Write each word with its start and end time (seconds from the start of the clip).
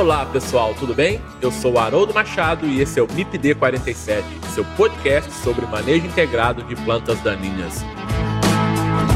Olá 0.00 0.24
pessoal, 0.24 0.72
tudo 0.72 0.94
bem? 0.94 1.20
Eu 1.42 1.52
sou 1.52 1.78
Haroldo 1.78 2.14
Machado 2.14 2.66
e 2.66 2.80
esse 2.80 2.98
é 2.98 3.02
o 3.02 3.06
MIPD 3.06 3.54
47, 3.56 4.26
seu 4.46 4.64
podcast 4.74 5.30
sobre 5.30 5.66
manejo 5.66 6.06
integrado 6.06 6.62
de 6.62 6.74
plantas 6.74 7.20
daninhas. 7.20 7.84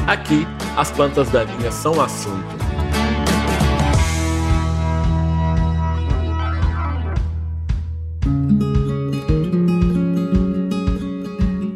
Aqui, 0.07 0.47
as 0.77 0.91
plantas 0.91 1.31
daninhas 1.31 1.73
são 1.73 1.99
assunto. 2.03 2.55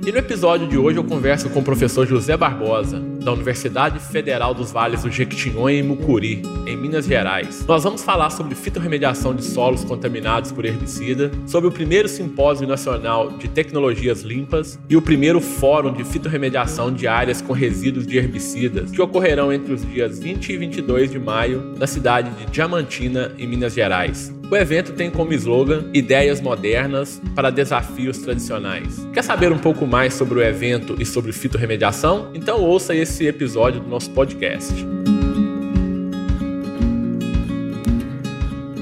E 0.06 0.12
no 0.12 0.18
episódio 0.18 0.68
de 0.68 0.76
hoje 0.76 0.98
eu 0.98 1.04
converso 1.04 1.48
com 1.48 1.60
o 1.60 1.64
professor 1.64 2.06
José 2.06 2.36
Barbosa, 2.36 3.02
da 3.28 3.34
Universidade 3.34 3.98
Federal 3.98 4.54
dos 4.54 4.72
Vales 4.72 5.02
do 5.02 5.10
Jequitinhonha 5.10 5.80
em 5.80 5.82
Mucuri, 5.82 6.40
em 6.66 6.76
Minas 6.76 7.04
Gerais. 7.04 7.62
Nós 7.66 7.84
vamos 7.84 8.02
falar 8.02 8.30
sobre 8.30 8.54
fitorremediação 8.54 9.34
de 9.34 9.44
solos 9.44 9.84
contaminados 9.84 10.50
por 10.50 10.64
herbicida, 10.64 11.30
sobre 11.46 11.68
o 11.68 11.72
primeiro 11.72 12.08
simpósio 12.08 12.66
nacional 12.66 13.30
de 13.32 13.46
tecnologias 13.46 14.22
limpas 14.22 14.78
e 14.88 14.96
o 14.96 15.02
primeiro 15.02 15.42
fórum 15.42 15.92
de 15.92 16.04
fitorremediação 16.04 16.90
de 16.90 17.06
áreas 17.06 17.42
com 17.42 17.52
resíduos 17.52 18.06
de 18.06 18.16
herbicidas, 18.16 18.90
que 18.90 19.02
ocorrerão 19.02 19.52
entre 19.52 19.74
os 19.74 19.84
dias 19.84 20.18
20 20.18 20.50
e 20.50 20.56
22 20.56 21.10
de 21.10 21.18
maio 21.18 21.74
na 21.76 21.86
cidade 21.86 22.30
de 22.30 22.46
Diamantina, 22.46 23.32
em 23.38 23.46
Minas 23.46 23.74
Gerais. 23.74 24.32
O 24.50 24.56
evento 24.56 24.92
tem 24.92 25.10
como 25.10 25.34
slogan 25.34 25.90
Ideias 25.92 26.40
modernas 26.40 27.20
para 27.34 27.50
desafios 27.50 28.16
tradicionais. 28.16 29.06
Quer 29.12 29.22
saber 29.22 29.52
um 29.52 29.58
pouco 29.58 29.86
mais 29.86 30.14
sobre 30.14 30.38
o 30.38 30.42
evento 30.42 30.96
e 30.98 31.04
sobre 31.04 31.32
fitorremediação? 31.32 32.30
Então 32.32 32.62
ouça 32.62 32.94
esse 32.94 33.17
episódio 33.26 33.80
do 33.80 33.88
nosso 33.88 34.10
podcast. 34.10 34.72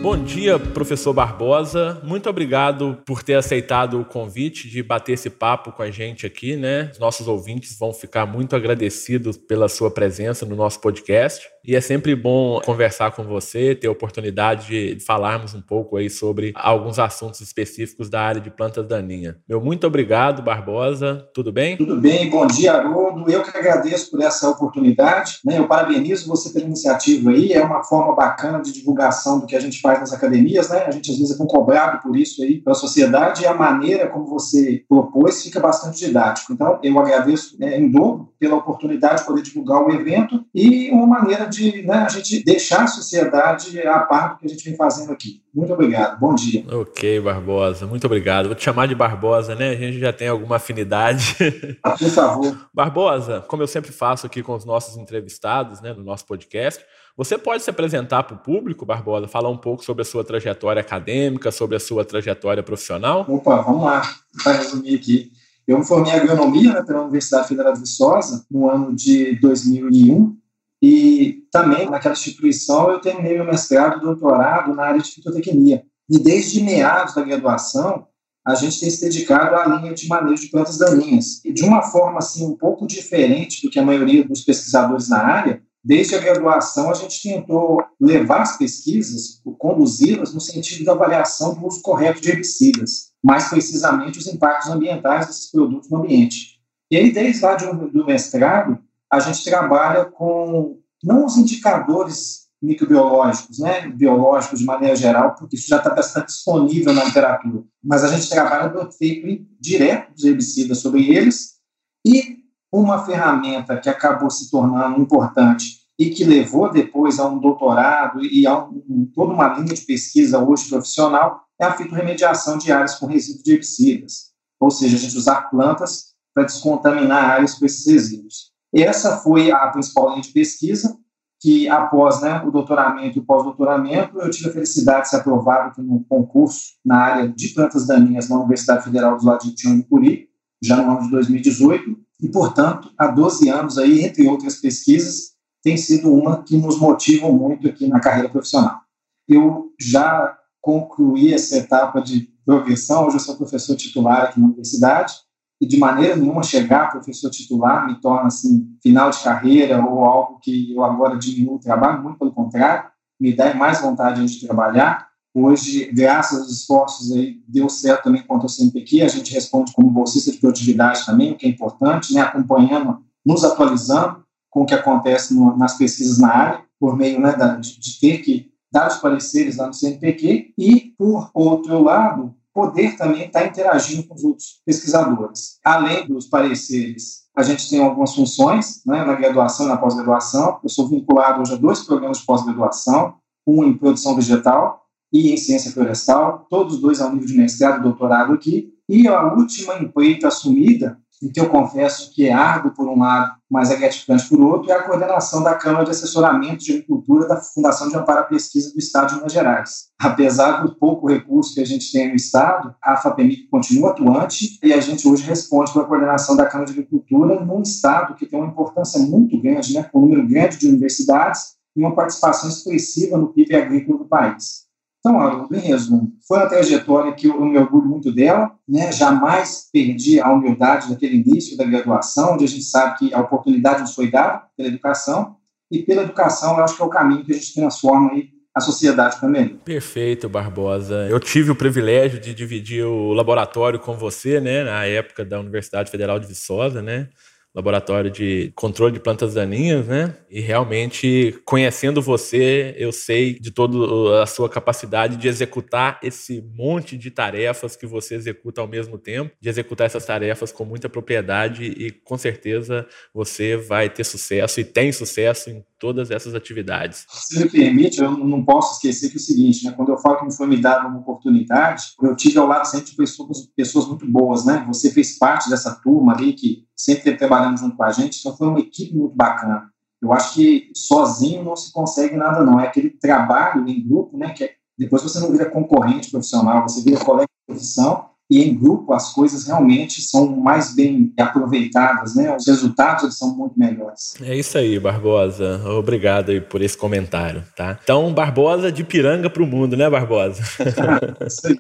Bom 0.06 0.22
dia, 0.22 0.56
professor 0.56 1.12
Barbosa. 1.12 2.00
Muito 2.04 2.30
obrigado 2.30 2.96
por 3.04 3.24
ter 3.24 3.34
aceitado 3.34 4.00
o 4.00 4.04
convite 4.04 4.70
de 4.70 4.80
bater 4.80 5.14
esse 5.14 5.28
papo 5.28 5.72
com 5.72 5.82
a 5.82 5.90
gente 5.90 6.24
aqui, 6.24 6.54
né? 6.54 6.90
Os 6.92 6.98
nossos 7.00 7.26
ouvintes 7.26 7.76
vão 7.76 7.92
ficar 7.92 8.24
muito 8.24 8.54
agradecidos 8.54 9.36
pela 9.36 9.68
sua 9.68 9.90
presença 9.90 10.46
no 10.46 10.54
nosso 10.54 10.80
podcast. 10.80 11.48
E 11.66 11.74
é 11.74 11.80
sempre 11.80 12.14
bom 12.14 12.60
conversar 12.60 13.10
com 13.10 13.24
você, 13.24 13.74
ter 13.74 13.88
a 13.88 13.90
oportunidade 13.90 14.68
de 14.68 15.04
falarmos 15.04 15.52
um 15.52 15.60
pouco 15.60 15.96
aí 15.96 16.08
sobre 16.08 16.52
alguns 16.54 16.96
assuntos 17.00 17.40
específicos 17.40 18.08
da 18.08 18.20
área 18.20 18.40
de 18.40 18.50
plantas 18.50 18.86
daninhas. 18.86 19.34
Meu 19.48 19.60
muito 19.60 19.84
obrigado, 19.84 20.42
Barbosa. 20.42 21.28
Tudo 21.34 21.50
bem? 21.50 21.76
Tudo 21.76 22.00
bem. 22.00 22.30
Bom 22.30 22.46
dia, 22.46 22.74
Haroldo. 22.74 23.28
Eu 23.28 23.42
que 23.42 23.56
agradeço 23.56 24.12
por 24.12 24.22
essa 24.22 24.48
oportunidade. 24.48 25.40
Né? 25.44 25.58
Eu 25.58 25.66
parabenizo 25.66 26.28
você 26.28 26.50
pela 26.50 26.66
iniciativa 26.66 27.30
aí. 27.30 27.52
É 27.52 27.64
uma 27.64 27.82
forma 27.82 28.14
bacana 28.14 28.62
de 28.62 28.72
divulgação 28.72 29.40
do 29.40 29.46
que 29.46 29.56
a 29.56 29.60
gente 29.60 29.80
faz 29.80 29.98
nas 29.98 30.12
academias, 30.12 30.68
né? 30.68 30.84
A 30.86 30.90
gente 30.92 31.10
às 31.10 31.18
vezes 31.18 31.40
é 31.40 31.46
cobrado 31.46 32.00
por 32.00 32.16
isso 32.16 32.44
aí 32.44 32.60
pela 32.60 32.76
sociedade 32.76 33.42
e 33.42 33.46
a 33.46 33.54
maneira 33.54 34.08
como 34.08 34.26
você 34.26 34.84
propôs 34.88 35.42
fica 35.42 35.58
bastante 35.58 35.98
didático. 35.98 36.52
Então, 36.52 36.78
eu 36.80 36.98
agradeço 37.00 37.58
né, 37.58 37.76
em 37.76 37.90
dobro 37.90 38.28
pela 38.38 38.54
oportunidade 38.54 39.20
de 39.20 39.26
poder 39.26 39.42
divulgar 39.42 39.82
o 39.82 39.90
evento 39.90 40.44
e 40.54 40.90
uma 40.90 41.06
maneira 41.06 41.46
de 41.46 41.55
de 41.56 41.82
né, 41.82 41.96
a 41.96 42.08
gente 42.08 42.44
deixar 42.44 42.84
a 42.84 42.86
sociedade 42.86 43.80
a 43.80 44.00
par 44.00 44.34
do 44.34 44.38
que 44.38 44.46
a 44.46 44.48
gente 44.48 44.64
vem 44.64 44.76
fazendo 44.76 45.12
aqui. 45.12 45.42
Muito 45.54 45.72
obrigado. 45.72 46.20
Bom 46.20 46.34
dia. 46.34 46.64
Ok, 46.70 47.18
Barbosa. 47.20 47.86
Muito 47.86 48.04
obrigado. 48.04 48.46
Vou 48.46 48.54
te 48.54 48.62
chamar 48.62 48.86
de 48.86 48.94
Barbosa, 48.94 49.54
né? 49.54 49.70
A 49.70 49.76
gente 49.76 49.98
já 49.98 50.12
tem 50.12 50.28
alguma 50.28 50.56
afinidade. 50.56 51.36
Ah, 51.82 51.92
por 51.92 52.10
favor. 52.10 52.68
Barbosa, 52.74 53.44
como 53.48 53.62
eu 53.62 53.66
sempre 53.66 53.90
faço 53.90 54.26
aqui 54.26 54.42
com 54.42 54.54
os 54.54 54.64
nossos 54.64 54.96
entrevistados, 54.96 55.80
né, 55.80 55.92
no 55.92 56.02
nosso 56.02 56.26
podcast, 56.26 56.84
você 57.16 57.38
pode 57.38 57.62
se 57.62 57.70
apresentar 57.70 58.24
para 58.24 58.36
o 58.36 58.38
público, 58.38 58.84
Barbosa, 58.84 59.26
falar 59.26 59.48
um 59.48 59.56
pouco 59.56 59.82
sobre 59.82 60.02
a 60.02 60.04
sua 60.04 60.22
trajetória 60.22 60.80
acadêmica, 60.80 61.50
sobre 61.50 61.76
a 61.76 61.80
sua 61.80 62.04
trajetória 62.04 62.62
profissional? 62.62 63.24
Opa, 63.26 63.62
vamos 63.62 63.84
lá, 63.84 64.02
para 64.42 64.52
resumir 64.52 64.96
aqui. 64.96 65.32
Eu 65.66 65.78
me 65.78 65.84
formei 65.84 66.12
em 66.12 66.16
agronomia 66.16 66.74
né, 66.74 66.82
pela 66.82 67.02
Universidade 67.02 67.48
Federal 67.48 67.72
de 67.72 67.80
Viçosa 67.80 68.44
no 68.50 68.70
ano 68.70 68.94
de 68.94 69.40
2001 69.40 70.36
e 70.82 71.44
também, 71.50 71.88
naquela 71.88 72.14
instituição, 72.14 72.90
eu 72.90 73.00
terminei 73.00 73.34
meu 73.34 73.44
mestrado 73.44 73.98
e 73.98 74.00
doutorado 74.00 74.74
na 74.74 74.84
área 74.84 75.00
de 75.00 75.10
fitotecnia. 75.10 75.84
E 76.08 76.18
desde 76.18 76.62
meados 76.62 77.14
da 77.14 77.22
graduação, 77.22 78.06
a 78.46 78.54
gente 78.54 78.78
tem 78.78 78.90
se 78.90 79.00
dedicado 79.00 79.56
à 79.56 79.66
linha 79.66 79.92
de 79.92 80.06
manejo 80.06 80.42
de 80.42 80.50
plantas 80.50 80.78
daninhas. 80.78 81.44
E 81.44 81.52
de 81.52 81.64
uma 81.64 81.82
forma 81.82 82.18
assim 82.18 82.46
um 82.46 82.56
pouco 82.56 82.86
diferente 82.86 83.62
do 83.62 83.70
que 83.70 83.78
a 83.78 83.84
maioria 83.84 84.24
dos 84.24 84.42
pesquisadores 84.42 85.08
na 85.08 85.18
área, 85.18 85.62
desde 85.82 86.14
a 86.14 86.20
graduação 86.20 86.90
a 86.90 86.94
gente 86.94 87.22
tentou 87.22 87.82
levar 88.00 88.42
as 88.42 88.56
pesquisas, 88.56 89.40
conduzi-las 89.58 90.32
no 90.32 90.40
sentido 90.40 90.84
da 90.84 90.92
avaliação 90.92 91.54
do 91.54 91.66
uso 91.66 91.82
correto 91.82 92.20
de 92.20 92.30
herbicidas, 92.30 93.10
mais 93.24 93.48
precisamente 93.48 94.18
os 94.18 94.26
impactos 94.28 94.70
ambientais 94.70 95.26
desses 95.26 95.50
produtos 95.50 95.90
no 95.90 95.98
ambiente. 95.98 96.60
E 96.88 96.96
aí, 96.96 97.10
desde 97.10 97.42
lá 97.42 97.56
de, 97.56 97.66
do 97.66 98.06
mestrado, 98.06 98.78
a 99.12 99.20
gente 99.20 99.44
trabalha 99.44 100.04
com 100.04 100.78
não 101.02 101.24
os 101.24 101.36
indicadores 101.36 102.46
microbiológicos, 102.60 103.58
né, 103.58 103.88
biológicos 103.88 104.60
de 104.60 104.64
maneira 104.64 104.96
geral, 104.96 105.34
porque 105.34 105.56
isso 105.56 105.68
já 105.68 105.76
está 105.76 105.90
bastante 105.90 106.26
disponível 106.26 106.92
na 106.92 107.04
literatura, 107.04 107.62
mas 107.84 108.02
a 108.02 108.08
gente 108.08 108.28
trabalha 108.28 108.68
do 108.68 108.80
efeito 108.80 109.46
direto 109.60 110.12
dos 110.12 110.24
herbicidas 110.24 110.78
sobre 110.78 111.10
eles 111.14 111.56
e 112.04 112.38
uma 112.72 113.04
ferramenta 113.04 113.76
que 113.78 113.88
acabou 113.88 114.30
se 114.30 114.50
tornando 114.50 115.00
importante 115.00 115.86
e 115.98 116.10
que 116.10 116.24
levou 116.24 116.70
depois 116.70 117.18
a 117.18 117.26
um 117.26 117.38
doutorado 117.38 118.22
e 118.24 118.46
a 118.46 118.64
um, 118.64 119.10
toda 119.14 119.32
uma 119.32 119.48
linha 119.54 119.74
de 119.74 119.82
pesquisa 119.82 120.38
hoje 120.38 120.68
profissional 120.68 121.42
é 121.58 121.64
a 121.64 121.74
fitorremediação 121.74 122.58
de 122.58 122.70
áreas 122.70 122.96
com 122.96 123.06
resíduos 123.06 123.42
de 123.42 123.52
herbicidas, 123.52 124.32
ou 124.60 124.70
seja, 124.70 124.96
a 124.96 125.00
gente 125.00 125.16
usar 125.16 125.48
plantas 125.48 126.14
para 126.34 126.44
descontaminar 126.44 127.30
áreas 127.30 127.54
com 127.54 127.64
esses 127.64 127.86
resíduos. 127.86 128.52
Essa 128.82 129.16
foi 129.18 129.50
a 129.50 129.68
principal 129.68 130.10
linha 130.10 130.22
de 130.22 130.30
pesquisa, 130.30 130.96
que 131.40 131.68
após 131.68 132.20
né, 132.22 132.42
o 132.44 132.50
doutoramento 132.50 133.18
e 133.18 133.20
o 133.20 133.24
pós-doutoramento, 133.24 134.18
eu 134.18 134.30
tive 134.30 134.48
a 134.48 134.52
felicidade 134.52 135.02
de 135.02 135.10
ser 135.10 135.16
aprovado 135.16 135.82
no 135.82 136.04
concurso 136.04 136.60
na 136.84 136.98
área 136.98 137.28
de 137.28 137.48
plantas 137.48 137.86
daninhas 137.86 138.28
na 138.28 138.36
Universidade 138.36 138.84
Federal 138.84 139.16
do 139.16 139.24
Lado 139.24 139.44
de 139.54 139.82
Curi, 139.84 140.28
já 140.62 140.76
no 140.76 140.90
ano 140.90 141.02
de 141.02 141.10
2018, 141.10 141.96
e, 142.22 142.28
portanto, 142.28 142.90
há 142.96 143.08
12 143.08 143.48
anos, 143.48 143.76
aí, 143.76 144.04
entre 144.04 144.26
outras 144.26 144.56
pesquisas, 144.56 145.34
tem 145.62 145.76
sido 145.76 146.12
uma 146.12 146.42
que 146.42 146.56
nos 146.56 146.78
motiva 146.78 147.30
muito 147.30 147.68
aqui 147.68 147.86
na 147.88 148.00
carreira 148.00 148.28
profissional. 148.28 148.80
Eu 149.28 149.72
já 149.78 150.36
concluí 150.60 151.34
essa 151.34 151.56
etapa 151.56 152.00
de 152.00 152.30
progressão, 152.44 153.06
hoje 153.06 153.16
eu 153.16 153.20
sou 153.20 153.36
professor 153.36 153.76
titular 153.76 154.24
aqui 154.24 154.40
na 154.40 154.46
universidade, 154.46 155.14
e 155.60 155.66
de 155.66 155.78
maneira 155.78 156.16
nenhuma 156.16 156.42
chegar 156.42 156.84
a 156.84 156.88
professor 156.88 157.30
titular 157.30 157.86
me 157.86 158.00
torna 158.00 158.26
assim 158.26 158.76
final 158.82 159.10
de 159.10 159.22
carreira 159.22 159.84
ou 159.84 160.04
algo 160.04 160.38
que 160.40 160.74
eu 160.74 160.84
agora 160.84 161.16
diminuo 161.16 161.56
o 161.56 161.60
trabalho, 161.60 162.02
muito 162.02 162.18
pelo 162.18 162.32
contrário, 162.32 162.90
me 163.18 163.32
dá 163.34 163.54
mais 163.54 163.80
vontade 163.80 164.24
de 164.24 164.46
trabalhar. 164.46 165.08
Hoje, 165.34 165.90
graças 165.92 166.40
aos 166.40 166.50
esforços 166.50 167.12
aí, 167.12 167.42
deu 167.46 167.68
certo 167.68 168.04
também 168.04 168.22
quanto 168.22 168.42
ao 168.42 168.48
CNPq, 168.48 169.02
a 169.02 169.08
gente 169.08 169.32
responde 169.32 169.72
como 169.72 169.90
bolsista 169.90 170.30
de 170.30 170.38
produtividade 170.38 171.04
também, 171.04 171.32
o 171.32 171.36
que 171.36 171.46
é 171.46 171.48
importante, 171.50 172.14
né, 172.14 172.20
acompanhando, 172.20 172.98
nos 173.24 173.44
atualizando 173.44 174.24
com 174.50 174.62
o 174.62 174.66
que 174.66 174.74
acontece 174.74 175.34
no, 175.34 175.56
nas 175.56 175.76
pesquisas 175.76 176.18
na 176.18 176.28
área, 176.28 176.64
por 176.80 176.96
meio 176.96 177.20
né, 177.20 177.34
da, 177.34 177.56
de, 177.56 177.78
de 177.78 178.00
ter 178.00 178.18
que 178.18 178.50
dar 178.72 178.88
os 178.88 178.96
pareceres 178.96 179.56
lá 179.56 179.66
no 179.66 179.74
CNPq, 179.74 180.54
e, 180.56 180.94
por 180.98 181.30
outro 181.34 181.82
lado, 181.82 182.34
poder 182.56 182.96
também 182.96 183.26
estar 183.26 183.44
interagindo 183.44 184.08
com 184.08 184.14
os 184.14 184.24
outros 184.24 184.62
pesquisadores. 184.64 185.58
Além 185.62 186.08
dos 186.08 186.26
pareceres, 186.26 187.26
a 187.36 187.42
gente 187.42 187.68
tem 187.68 187.84
algumas 187.84 188.14
funções 188.14 188.80
né, 188.86 189.04
na 189.04 189.14
graduação 189.14 189.66
e 189.66 189.68
na 189.68 189.76
pós-graduação. 189.76 190.58
Eu 190.62 190.70
sou 190.70 190.88
vinculado 190.88 191.42
hoje 191.42 191.52
a 191.52 191.56
dois 191.56 191.80
programas 191.80 192.16
de 192.16 192.24
pós-graduação, 192.24 193.16
um 193.46 193.62
em 193.62 193.76
produção 193.76 194.16
vegetal 194.16 194.80
e 195.12 195.30
em 195.30 195.36
ciência 195.36 195.70
florestal, 195.70 196.46
todos 196.48 196.80
dois 196.80 196.98
ao 196.98 197.12
nível 197.12 197.28
de 197.28 197.36
mestrado 197.36 197.80
e 197.80 197.82
doutorado 197.82 198.32
aqui. 198.32 198.72
E 198.88 199.06
a 199.06 199.34
última 199.34 199.74
empreita 199.74 200.28
assumida 200.28 200.98
e 201.22 201.30
que 201.30 201.40
eu 201.40 201.48
confesso 201.48 202.12
que 202.12 202.26
é 202.26 202.32
árduo 202.32 202.72
por 202.72 202.88
um 202.88 202.98
lado, 202.98 203.36
mas 203.50 203.70
é 203.70 203.76
gratificante 203.76 204.28
por 204.28 204.40
outro, 204.40 204.70
é 204.70 204.74
a 204.74 204.82
coordenação 204.82 205.42
da 205.42 205.54
Câmara 205.54 205.84
de 205.84 205.90
Assessoramento 205.90 206.64
de 206.64 206.72
Agricultura 206.72 207.26
da 207.26 207.36
Fundação 207.36 207.88
de 207.88 207.96
Amparo 207.96 208.20
à 208.20 208.24
Pesquisa 208.24 208.72
do 208.72 208.78
Estado 208.78 209.10
de 209.10 209.14
Minas 209.16 209.32
Gerais. 209.32 209.86
Apesar 209.98 210.62
do 210.62 210.74
pouco 210.74 211.08
recurso 211.08 211.54
que 211.54 211.60
a 211.60 211.66
gente 211.66 211.90
tem 211.90 212.08
no 212.08 212.16
Estado, 212.16 212.74
a 212.82 212.96
FAPEMIC 212.96 213.48
continua 213.48 213.90
atuante 213.90 214.58
e 214.62 214.72
a 214.72 214.80
gente 214.80 215.08
hoje 215.08 215.24
responde 215.24 215.72
pela 215.72 215.86
coordenação 215.86 216.36
da 216.36 216.46
Câmara 216.46 216.70
de 216.70 216.78
Agricultura 216.78 217.44
num 217.44 217.62
Estado 217.62 218.14
que 218.14 218.26
tem 218.26 218.38
uma 218.38 218.50
importância 218.50 219.00
muito 219.00 219.40
grande, 219.40 219.74
né, 219.74 219.84
com 219.84 219.98
um 219.98 220.02
número 220.02 220.26
grande 220.26 220.58
de 220.58 220.68
universidades 220.68 221.56
e 221.74 221.80
uma 221.80 221.94
participação 221.94 222.48
expressiva 222.48 223.16
no 223.16 223.32
PIB 223.32 223.54
agrícola 223.54 223.98
do 223.98 224.04
país. 224.06 224.65
Então, 225.08 225.48
em 225.52 225.60
resumo, 225.60 226.12
foi 226.26 226.38
uma 226.38 226.48
trajetória 226.48 227.12
que 227.12 227.28
eu, 227.28 227.36
eu 227.36 227.44
me 227.44 227.56
orgulho 227.56 227.86
muito 227.86 228.12
dela, 228.12 228.50
né? 228.68 228.90
jamais 228.90 229.68
perdi 229.72 230.20
a 230.20 230.32
humildade 230.32 230.88
daquele 230.88 231.18
início 231.18 231.56
da 231.56 231.64
graduação, 231.64 232.34
onde 232.34 232.44
a 232.44 232.48
gente 232.48 232.64
sabe 232.64 232.98
que 232.98 233.14
a 233.14 233.20
oportunidade 233.20 233.82
nos 233.82 233.94
foi 233.94 234.10
dada 234.10 234.42
pela 234.56 234.68
educação, 234.68 235.36
e 235.70 235.80
pela 235.82 236.02
educação 236.02 236.56
eu 236.56 236.64
acho 236.64 236.76
que 236.76 236.82
é 236.82 236.84
o 236.84 236.90
caminho 236.90 237.24
que 237.24 237.32
a 237.32 237.36
gente 237.36 237.54
transforma 237.54 238.12
aí 238.12 238.30
a 238.52 238.60
sociedade 238.60 239.20
também. 239.20 239.48
Perfeito, 239.64 240.28
Barbosa. 240.28 241.06
Eu 241.08 241.20
tive 241.20 241.50
o 241.50 241.56
privilégio 241.56 242.18
de 242.18 242.34
dividir 242.34 242.84
o 242.84 243.12
laboratório 243.12 243.78
com 243.78 243.96
você, 243.96 244.40
né, 244.40 244.64
na 244.64 244.86
época 244.86 245.24
da 245.24 245.38
Universidade 245.38 245.90
Federal 245.90 246.18
de 246.18 246.26
Viçosa, 246.26 246.82
né? 246.82 247.08
Laboratório 247.56 248.10
de 248.10 248.52
controle 248.54 248.92
de 248.92 249.00
plantas 249.00 249.32
daninhas, 249.32 249.86
né? 249.86 250.14
E 250.30 250.40
realmente, 250.40 251.40
conhecendo 251.42 252.02
você, 252.02 252.74
eu 252.76 252.92
sei 252.92 253.38
de 253.38 253.50
toda 253.50 254.22
a 254.22 254.26
sua 254.26 254.46
capacidade 254.46 255.16
de 255.16 255.26
executar 255.26 255.98
esse 256.02 256.44
monte 256.54 256.98
de 256.98 257.10
tarefas 257.10 257.74
que 257.74 257.86
você 257.86 258.14
executa 258.14 258.60
ao 258.60 258.68
mesmo 258.68 258.98
tempo, 258.98 259.34
de 259.40 259.48
executar 259.48 259.86
essas 259.86 260.04
tarefas 260.04 260.52
com 260.52 260.66
muita 260.66 260.86
propriedade 260.90 261.64
e 261.64 261.90
com 261.90 262.18
certeza 262.18 262.86
você 263.14 263.56
vai 263.56 263.88
ter 263.88 264.04
sucesso 264.04 264.60
e 264.60 264.64
tem 264.64 264.92
sucesso 264.92 265.48
em 265.48 265.64
todas 265.78 266.10
essas 266.10 266.34
atividades. 266.34 267.06
Se 267.08 267.38
me 267.38 267.48
permite, 267.48 268.00
eu 268.00 268.10
não 268.10 268.44
posso 268.44 268.74
esquecer 268.74 269.08
que 269.08 269.16
é 269.16 269.16
o 269.16 269.20
seguinte, 269.20 269.64
né? 269.64 269.72
Quando 269.72 269.90
eu 269.92 269.98
falo 269.98 270.18
que 270.18 270.26
me 270.26 270.34
foi 270.34 270.46
me 270.46 270.60
dada 270.60 270.88
uma 270.88 270.98
oportunidade, 270.98 271.84
eu 272.02 272.14
tive 272.14 272.38
ao 272.38 272.46
lado 272.46 272.66
sempre 272.66 272.90
de 272.90 272.96
pessoas, 272.96 273.46
pessoas 273.56 273.86
muito 273.86 274.06
boas, 274.06 274.44
né? 274.44 274.62
Você 274.68 274.90
fez 274.90 275.16
parte 275.18 275.48
dessa 275.48 275.74
turma 275.82 276.14
ali 276.14 276.34
que 276.34 276.65
sempre 276.76 277.16
trabalhando 277.16 277.58
junto 277.58 277.76
com 277.76 277.82
a 277.82 277.90
gente, 277.90 278.18
então 278.20 278.36
foi 278.36 278.48
uma 278.48 278.60
equipe 278.60 278.94
muito 278.94 279.14
bacana. 279.14 279.70
Eu 280.00 280.12
acho 280.12 280.34
que 280.34 280.70
sozinho 280.74 281.42
não 281.42 281.56
se 281.56 281.72
consegue 281.72 282.16
nada, 282.16 282.44
não. 282.44 282.60
É 282.60 282.66
aquele 282.66 282.90
trabalho 282.90 283.66
em 283.66 283.86
grupo, 283.86 284.16
né? 284.16 284.30
Que 284.30 284.44
é, 284.44 284.54
depois 284.78 285.02
você 285.02 285.18
não 285.18 285.30
vira 285.30 285.50
concorrente 285.50 286.10
profissional, 286.10 286.62
você 286.62 286.82
vira 286.82 287.02
colega 287.02 287.26
de 287.26 287.54
profissão 287.54 288.10
e 288.30 288.42
em 288.42 288.56
grupo 288.56 288.92
as 288.92 289.12
coisas 289.12 289.46
realmente 289.46 290.02
são 290.02 290.36
mais 290.36 290.74
bem 290.74 291.12
aproveitadas, 291.18 292.14
né? 292.16 292.34
Os 292.34 292.46
resultados 292.46 293.16
são 293.16 293.36
muito 293.36 293.58
melhores. 293.58 294.14
É 294.20 294.36
isso 294.36 294.58
aí, 294.58 294.78
Barbosa. 294.78 295.62
Obrigado 295.78 296.30
aí 296.30 296.40
por 296.40 296.60
esse 296.60 296.76
comentário, 296.76 297.44
tá? 297.54 297.78
Então, 297.82 298.12
Barbosa 298.12 298.72
de 298.72 298.82
Piranga 298.84 299.30
para 299.30 299.42
o 299.42 299.46
mundo, 299.46 299.76
né, 299.76 299.88
Barbosa? 299.88 300.42
isso 301.26 301.46
aí. 301.46 301.56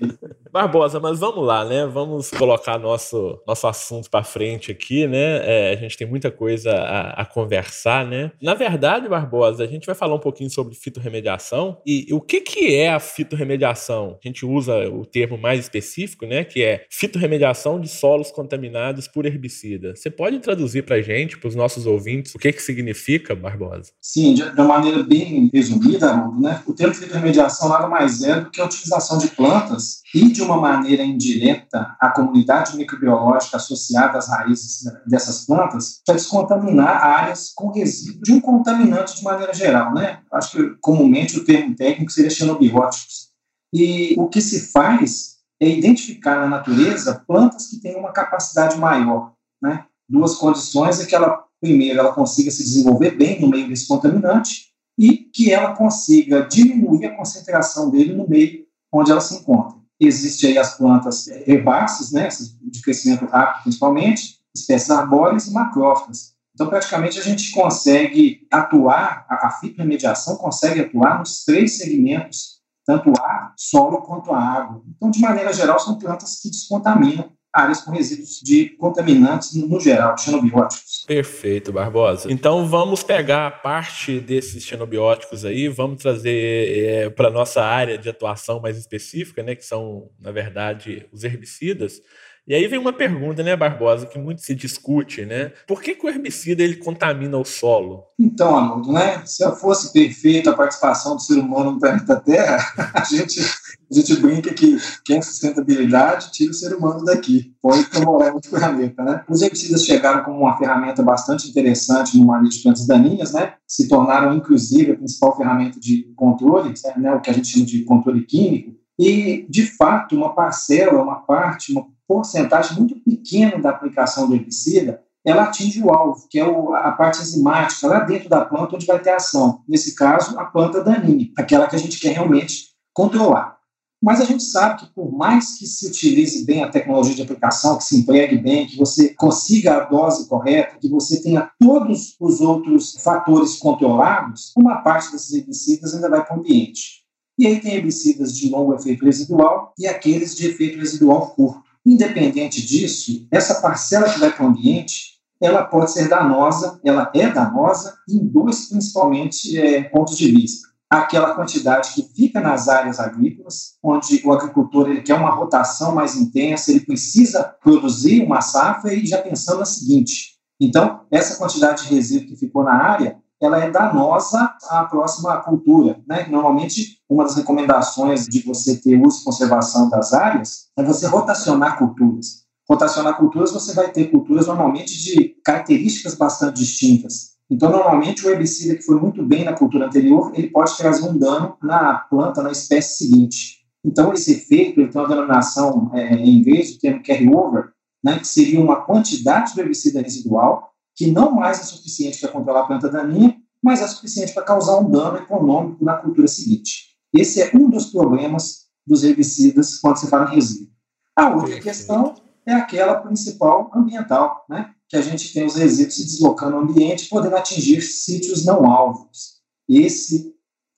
Barbosa, 0.52 0.98
mas 0.98 1.18
vamos 1.18 1.46
lá, 1.46 1.64
né? 1.64 1.86
Vamos 1.86 2.30
colocar 2.30 2.78
nosso, 2.78 3.38
nosso 3.46 3.66
assunto 3.66 4.10
para 4.10 4.24
frente 4.24 4.70
aqui, 4.70 5.06
né? 5.06 5.40
É, 5.44 5.72
a 5.72 5.76
gente 5.76 5.96
tem 5.96 6.06
muita 6.06 6.30
coisa 6.30 6.72
a, 6.72 7.22
a, 7.22 7.24
conversar, 7.26 8.06
né? 8.06 8.32
Na 8.40 8.54
verdade, 8.54 9.08
Barbosa, 9.08 9.64
a 9.64 9.66
gente 9.66 9.84
vai 9.84 9.94
falar 9.94 10.14
um 10.14 10.20
pouquinho 10.20 10.50
sobre 10.50 10.74
fitorremediação 10.74 11.78
e, 11.86 12.06
e 12.08 12.14
o 12.14 12.20
que, 12.20 12.40
que 12.40 12.74
é 12.74 12.88
a 12.88 12.98
fitorremediação? 12.98 14.18
A 14.24 14.26
gente 14.26 14.46
usa 14.46 14.88
o 14.88 15.04
termo 15.04 15.36
mais 15.36 15.60
específico, 15.60 16.26
né? 16.26 16.42
Que 16.56 16.64
é 16.64 16.86
fitorremediação 16.90 17.78
de 17.78 17.86
solos 17.86 18.30
contaminados 18.30 19.06
por 19.06 19.26
herbicida. 19.26 19.94
Você 19.94 20.10
pode 20.10 20.38
traduzir 20.38 20.86
para 20.86 20.96
a 20.96 21.02
gente, 21.02 21.36
para 21.36 21.48
os 21.48 21.54
nossos 21.54 21.84
ouvintes, 21.84 22.34
o 22.34 22.38
que, 22.38 22.50
que 22.50 22.62
significa, 22.62 23.36
Barbosa? 23.36 23.92
Sim, 24.00 24.32
de, 24.32 24.42
uma 24.42 24.64
maneira 24.64 25.02
bem 25.02 25.50
resumida, 25.52 26.16
né? 26.40 26.62
o 26.66 26.72
termo 26.72 26.94
fitorremediação 26.94 27.68
nada 27.68 27.86
mais 27.88 28.22
é 28.22 28.40
do 28.40 28.50
que 28.50 28.58
a 28.58 28.64
utilização 28.64 29.18
de 29.18 29.28
plantas 29.28 30.00
e, 30.14 30.32
de 30.32 30.40
uma 30.40 30.56
maneira 30.56 31.04
indireta, 31.04 31.94
a 32.00 32.08
comunidade 32.08 32.74
microbiológica 32.74 33.58
associada 33.58 34.16
às 34.16 34.26
raízes 34.26 34.90
dessas 35.06 35.44
plantas 35.44 36.00
para 36.06 36.14
descontaminar 36.14 37.04
áreas 37.04 37.52
com 37.54 37.70
resíduo 37.70 38.22
de 38.22 38.32
um 38.32 38.40
contaminante 38.40 39.14
de 39.14 39.22
maneira 39.22 39.52
geral. 39.52 39.92
Né? 39.92 40.20
Acho 40.32 40.56
que, 40.56 40.76
comumente, 40.80 41.38
o 41.38 41.44
termo 41.44 41.76
técnico 41.76 42.10
seria 42.10 42.30
xenobióticos. 42.30 43.26
E 43.74 44.14
o 44.16 44.26
que 44.28 44.40
se 44.40 44.72
faz 44.72 45.35
é 45.60 45.68
identificar 45.68 46.36
na 46.40 46.46
natureza 46.46 47.22
plantas 47.26 47.68
que 47.68 47.80
têm 47.80 47.96
uma 47.96 48.12
capacidade 48.12 48.78
maior. 48.78 49.32
Né? 49.60 49.84
Duas 50.08 50.36
condições 50.36 51.00
é 51.00 51.06
que 51.06 51.14
ela, 51.14 51.44
primeiro, 51.60 51.98
ela 51.98 52.12
consiga 52.12 52.50
se 52.50 52.62
desenvolver 52.62 53.12
bem 53.12 53.40
no 53.40 53.48
meio 53.48 53.68
desse 53.68 53.88
contaminante 53.88 54.66
e 54.98 55.16
que 55.16 55.52
ela 55.52 55.74
consiga 55.74 56.42
diminuir 56.42 57.06
a 57.06 57.16
concentração 57.16 57.90
dele 57.90 58.14
no 58.14 58.28
meio 58.28 58.66
onde 58.92 59.10
ela 59.10 59.20
se 59.20 59.36
encontra. 59.36 59.76
Existem 59.98 60.50
aí 60.50 60.58
as 60.58 60.76
plantas 60.76 61.26
herbáceas, 61.26 62.12
né, 62.12 62.28
de 62.62 62.82
crescimento 62.82 63.24
rápido 63.26 63.62
principalmente, 63.62 64.38
espécies 64.54 64.90
arbóreas 64.90 65.46
e 65.46 65.52
macrófitas. 65.52 66.34
Então, 66.54 66.68
praticamente, 66.68 67.18
a 67.18 67.22
gente 67.22 67.50
consegue 67.50 68.46
atuar, 68.50 69.26
a, 69.28 69.48
a 69.48 69.50
fitoremediação 69.60 70.36
consegue 70.36 70.80
atuar 70.80 71.18
nos 71.18 71.44
três 71.44 71.76
segmentos 71.76 72.55
tanto 72.86 73.12
ar, 73.20 73.52
solo 73.56 74.02
quanto 74.02 74.32
a 74.32 74.38
água. 74.38 74.82
Então, 74.96 75.10
de 75.10 75.20
maneira 75.20 75.52
geral, 75.52 75.78
são 75.78 75.98
plantas 75.98 76.40
que 76.40 76.48
descontaminam 76.48 77.36
áreas 77.56 77.80
com 77.80 77.90
resíduos 77.90 78.40
de 78.42 78.68
contaminantes 78.76 79.54
no 79.54 79.80
geral, 79.80 80.16
xenobióticos. 80.18 81.04
Perfeito, 81.06 81.72
Barbosa. 81.72 82.30
Então 82.30 82.66
vamos 82.66 83.02
pegar 83.02 83.62
parte 83.62 84.20
desses 84.20 84.62
xenobióticos 84.62 85.44
aí, 85.44 85.66
vamos 85.66 86.02
trazer 86.02 86.86
é, 86.86 87.10
para 87.10 87.30
nossa 87.30 87.62
área 87.62 87.96
de 87.96 88.10
atuação 88.10 88.60
mais 88.60 88.76
específica, 88.76 89.42
né, 89.42 89.54
que 89.54 89.64
são, 89.64 90.10
na 90.20 90.30
verdade, 90.30 91.08
os 91.10 91.24
herbicidas. 91.24 92.02
E 92.48 92.54
aí 92.54 92.68
vem 92.68 92.78
uma 92.78 92.92
pergunta, 92.92 93.42
né, 93.42 93.56
Barbosa, 93.56 94.06
que 94.06 94.20
muito 94.20 94.40
se 94.40 94.54
discute, 94.54 95.24
né? 95.24 95.50
Por 95.66 95.82
que, 95.82 95.96
que 95.96 96.06
o 96.06 96.08
herbicida 96.08 96.62
ele 96.62 96.76
contamina 96.76 97.36
o 97.36 97.44
solo? 97.44 98.04
Então, 98.16 98.56
Arnoldo, 98.56 98.92
né? 98.92 99.20
Se 99.26 99.44
fosse 99.56 99.92
perfeita 99.92 100.50
a 100.50 100.54
participação 100.54 101.16
do 101.16 101.22
ser 101.22 101.40
humano 101.40 101.72
no 101.72 101.80
planeta 101.80 102.14
Terra, 102.20 102.58
a 102.94 103.02
gente, 103.02 103.40
a 103.40 103.94
gente 103.94 104.14
brinca 104.20 104.54
que 104.54 104.78
quem 105.04 105.20
sustentabilidade 105.20 106.30
tira 106.30 106.52
o 106.52 106.54
ser 106.54 106.72
humano 106.72 107.04
daqui, 107.04 107.52
põe 107.60 107.82
para 107.82 108.04
morar 108.04 108.32
no 108.32 108.40
planeta, 108.40 109.02
né? 109.02 109.24
Os 109.28 109.42
herbicidas 109.42 109.84
chegaram 109.84 110.22
como 110.22 110.38
uma 110.38 110.56
ferramenta 110.56 111.02
bastante 111.02 111.50
interessante 111.50 112.16
no 112.16 112.26
manejo 112.26 112.58
de 112.58 112.62
plantas 112.62 112.86
daninhas, 112.86 113.32
né? 113.32 113.54
Se 113.66 113.88
tornaram, 113.88 114.32
inclusive, 114.36 114.92
a 114.92 114.96
principal 114.96 115.36
ferramenta 115.36 115.80
de 115.80 116.12
controle, 116.14 116.72
né? 116.96 117.12
o 117.12 117.20
que 117.20 117.28
a 117.28 117.32
gente 117.32 117.48
chama 117.48 117.66
de 117.66 117.82
controle 117.82 118.24
químico, 118.24 118.76
e, 118.98 119.46
de 119.50 119.66
fato, 119.66 120.16
uma 120.16 120.34
parcela, 120.34 121.02
uma 121.02 121.16
parte, 121.16 121.72
uma 121.72 121.86
porcentagem 122.06 122.76
muito 122.76 122.96
pequena 123.00 123.58
da 123.58 123.70
aplicação 123.70 124.28
do 124.28 124.34
herbicida, 124.34 125.02
ela 125.24 125.44
atinge 125.44 125.82
o 125.82 125.92
alvo, 125.92 126.28
que 126.30 126.38
é 126.38 126.46
o, 126.46 126.72
a 126.72 126.92
parte 126.92 127.20
enzimática, 127.20 127.88
lá 127.88 128.00
dentro 128.00 128.28
da 128.28 128.44
planta, 128.44 128.76
onde 128.76 128.86
vai 128.86 129.00
ter 129.00 129.10
ação. 129.10 129.62
Nesse 129.68 129.94
caso, 129.96 130.38
a 130.38 130.44
planta 130.44 130.84
daninha, 130.84 131.28
aquela 131.36 131.66
que 131.66 131.74
a 131.74 131.78
gente 131.78 131.98
quer 131.98 132.12
realmente 132.12 132.68
controlar. 132.94 133.56
Mas 134.00 134.20
a 134.20 134.24
gente 134.24 134.44
sabe 134.44 134.80
que, 134.80 134.94
por 134.94 135.10
mais 135.10 135.58
que 135.58 135.66
se 135.66 135.88
utilize 135.88 136.44
bem 136.44 136.62
a 136.62 136.68
tecnologia 136.68 137.14
de 137.14 137.22
aplicação, 137.22 137.78
que 137.78 137.84
se 137.84 137.98
empregue 137.98 138.38
bem, 138.38 138.66
que 138.66 138.76
você 138.76 139.08
consiga 139.14 139.78
a 139.78 139.84
dose 139.84 140.28
correta, 140.28 140.78
que 140.78 140.88
você 140.88 141.20
tenha 141.20 141.50
todos 141.58 142.14
os 142.20 142.40
outros 142.40 142.92
fatores 143.02 143.56
controlados, 143.56 144.52
uma 144.56 144.76
parte 144.76 145.10
desses 145.10 145.32
herbicidas 145.32 145.94
ainda 145.94 146.10
vai 146.10 146.24
para 146.24 146.36
o 146.36 146.40
ambiente. 146.40 147.04
E 147.38 147.46
aí 147.46 147.60
tem 147.60 147.74
herbicidas 147.74 148.36
de 148.36 148.48
longo 148.48 148.74
efeito 148.74 149.04
residual 149.04 149.74
e 149.78 149.86
aqueles 149.86 150.36
de 150.36 150.46
efeito 150.46 150.78
residual 150.78 151.30
curto. 151.30 151.65
Independente 151.86 152.66
disso, 152.66 153.28
essa 153.30 153.60
parcela 153.60 154.12
que 154.12 154.18
vai 154.18 154.32
para 154.32 154.44
o 154.44 154.48
ambiente, 154.48 155.20
ela 155.40 155.62
pode 155.62 155.92
ser 155.92 156.08
danosa, 156.08 156.80
ela 156.84 157.12
é 157.14 157.30
danosa 157.30 157.94
em 158.08 158.26
dois, 158.26 158.68
principalmente, 158.68 159.56
é, 159.56 159.84
pontos 159.84 160.16
de 160.16 160.28
vista. 160.32 160.66
Aquela 160.90 161.34
quantidade 161.34 161.94
que 161.94 162.02
fica 162.02 162.40
nas 162.40 162.68
áreas 162.68 162.98
agrícolas, 162.98 163.76
onde 163.80 164.20
o 164.24 164.32
agricultor 164.32 164.90
ele 164.90 165.02
quer 165.02 165.14
uma 165.14 165.30
rotação 165.30 165.94
mais 165.94 166.16
intensa, 166.16 166.72
ele 166.72 166.80
precisa 166.80 167.44
produzir 167.62 168.24
uma 168.24 168.40
safra 168.40 168.92
e 168.92 169.06
já 169.06 169.22
pensando 169.22 169.60
na 169.60 169.64
seguinte. 169.64 170.36
Então, 170.60 171.02
essa 171.08 171.36
quantidade 171.36 171.84
de 171.84 171.94
resíduo 171.94 172.28
que 172.28 172.36
ficou 172.36 172.64
na 172.64 172.74
área, 172.74 173.18
ela 173.40 173.62
é 173.62 173.70
danosa 173.70 174.54
à 174.68 174.84
próxima 174.84 175.36
cultura. 175.42 176.00
Né? 176.06 176.26
Normalmente, 176.28 176.98
uma 177.08 177.24
das 177.24 177.36
recomendações 177.36 178.26
de 178.26 178.42
você 178.42 178.76
ter 178.76 179.00
uso 179.00 179.20
e 179.20 179.24
conservação 179.24 179.88
das 179.88 180.12
áreas 180.12 180.68
é 180.76 180.82
você 180.82 181.06
rotacionar 181.06 181.78
culturas. 181.78 182.46
Rotacionar 182.68 183.16
culturas, 183.16 183.52
você 183.52 183.74
vai 183.74 183.90
ter 183.92 184.10
culturas 184.10 184.46
normalmente 184.46 184.98
de 184.98 185.36
características 185.44 186.14
bastante 186.14 186.56
distintas. 186.56 187.36
Então, 187.48 187.70
normalmente, 187.70 188.26
o 188.26 188.30
herbicida 188.30 188.74
que 188.74 188.82
foi 188.82 188.98
muito 188.98 189.24
bem 189.24 189.44
na 189.44 189.52
cultura 189.52 189.86
anterior, 189.86 190.32
ele 190.34 190.48
pode 190.48 190.76
trazer 190.76 191.08
um 191.08 191.16
dano 191.16 191.56
na 191.62 191.94
planta, 191.94 192.42
na 192.42 192.50
espécie 192.50 193.04
seguinte. 193.04 193.58
Então, 193.84 194.12
esse 194.12 194.32
efeito, 194.32 194.80
ele 194.80 194.90
tem 194.90 195.00
uma 195.00 195.08
denominação 195.08 195.92
é, 195.94 196.14
em 196.16 196.38
inglês, 196.38 196.74
o 196.74 196.78
termo 196.80 197.02
carry-over, 197.04 197.66
né, 198.02 198.18
que 198.18 198.26
seria 198.26 198.60
uma 198.60 198.84
quantidade 198.84 199.54
do 199.54 199.60
herbicida 199.60 200.02
residual 200.02 200.72
que 200.96 201.10
não 201.10 201.32
mais 201.32 201.60
é 201.60 201.62
suficiente 201.62 202.18
para 202.18 202.30
controlar 202.30 202.62
a 202.62 202.66
planta 202.66 202.88
daninha, 202.88 203.36
mas 203.62 203.82
é 203.82 203.86
suficiente 203.86 204.32
para 204.32 204.42
causar 204.42 204.78
um 204.78 204.90
dano 204.90 205.18
econômico 205.18 205.84
na 205.84 205.96
cultura 205.96 206.26
seguinte. 206.26 206.96
Esse 207.12 207.42
é 207.42 207.50
um 207.54 207.68
dos 207.68 207.86
problemas 207.86 208.66
dos 208.86 209.04
herbicidas 209.04 209.78
quando 209.78 209.98
se 209.98 210.08
fala 210.08 210.30
em 210.30 210.34
resíduo. 210.34 210.72
A 211.14 211.28
outra 211.30 211.60
questão 211.60 212.14
é 212.46 212.54
aquela 212.54 212.96
principal 212.96 213.70
ambiental, 213.74 214.44
né? 214.48 214.72
que 214.88 214.96
a 214.96 215.02
gente 215.02 215.32
tem 215.32 215.44
os 215.44 215.56
resíduos 215.56 215.96
se 215.96 216.04
deslocando 216.04 216.52
no 216.56 216.62
ambiente, 216.62 217.08
podendo 217.08 217.36
atingir 217.36 217.80
sítios 217.82 218.44
não 218.44 218.70
alvos. 218.70 219.40
Esse 219.68 220.32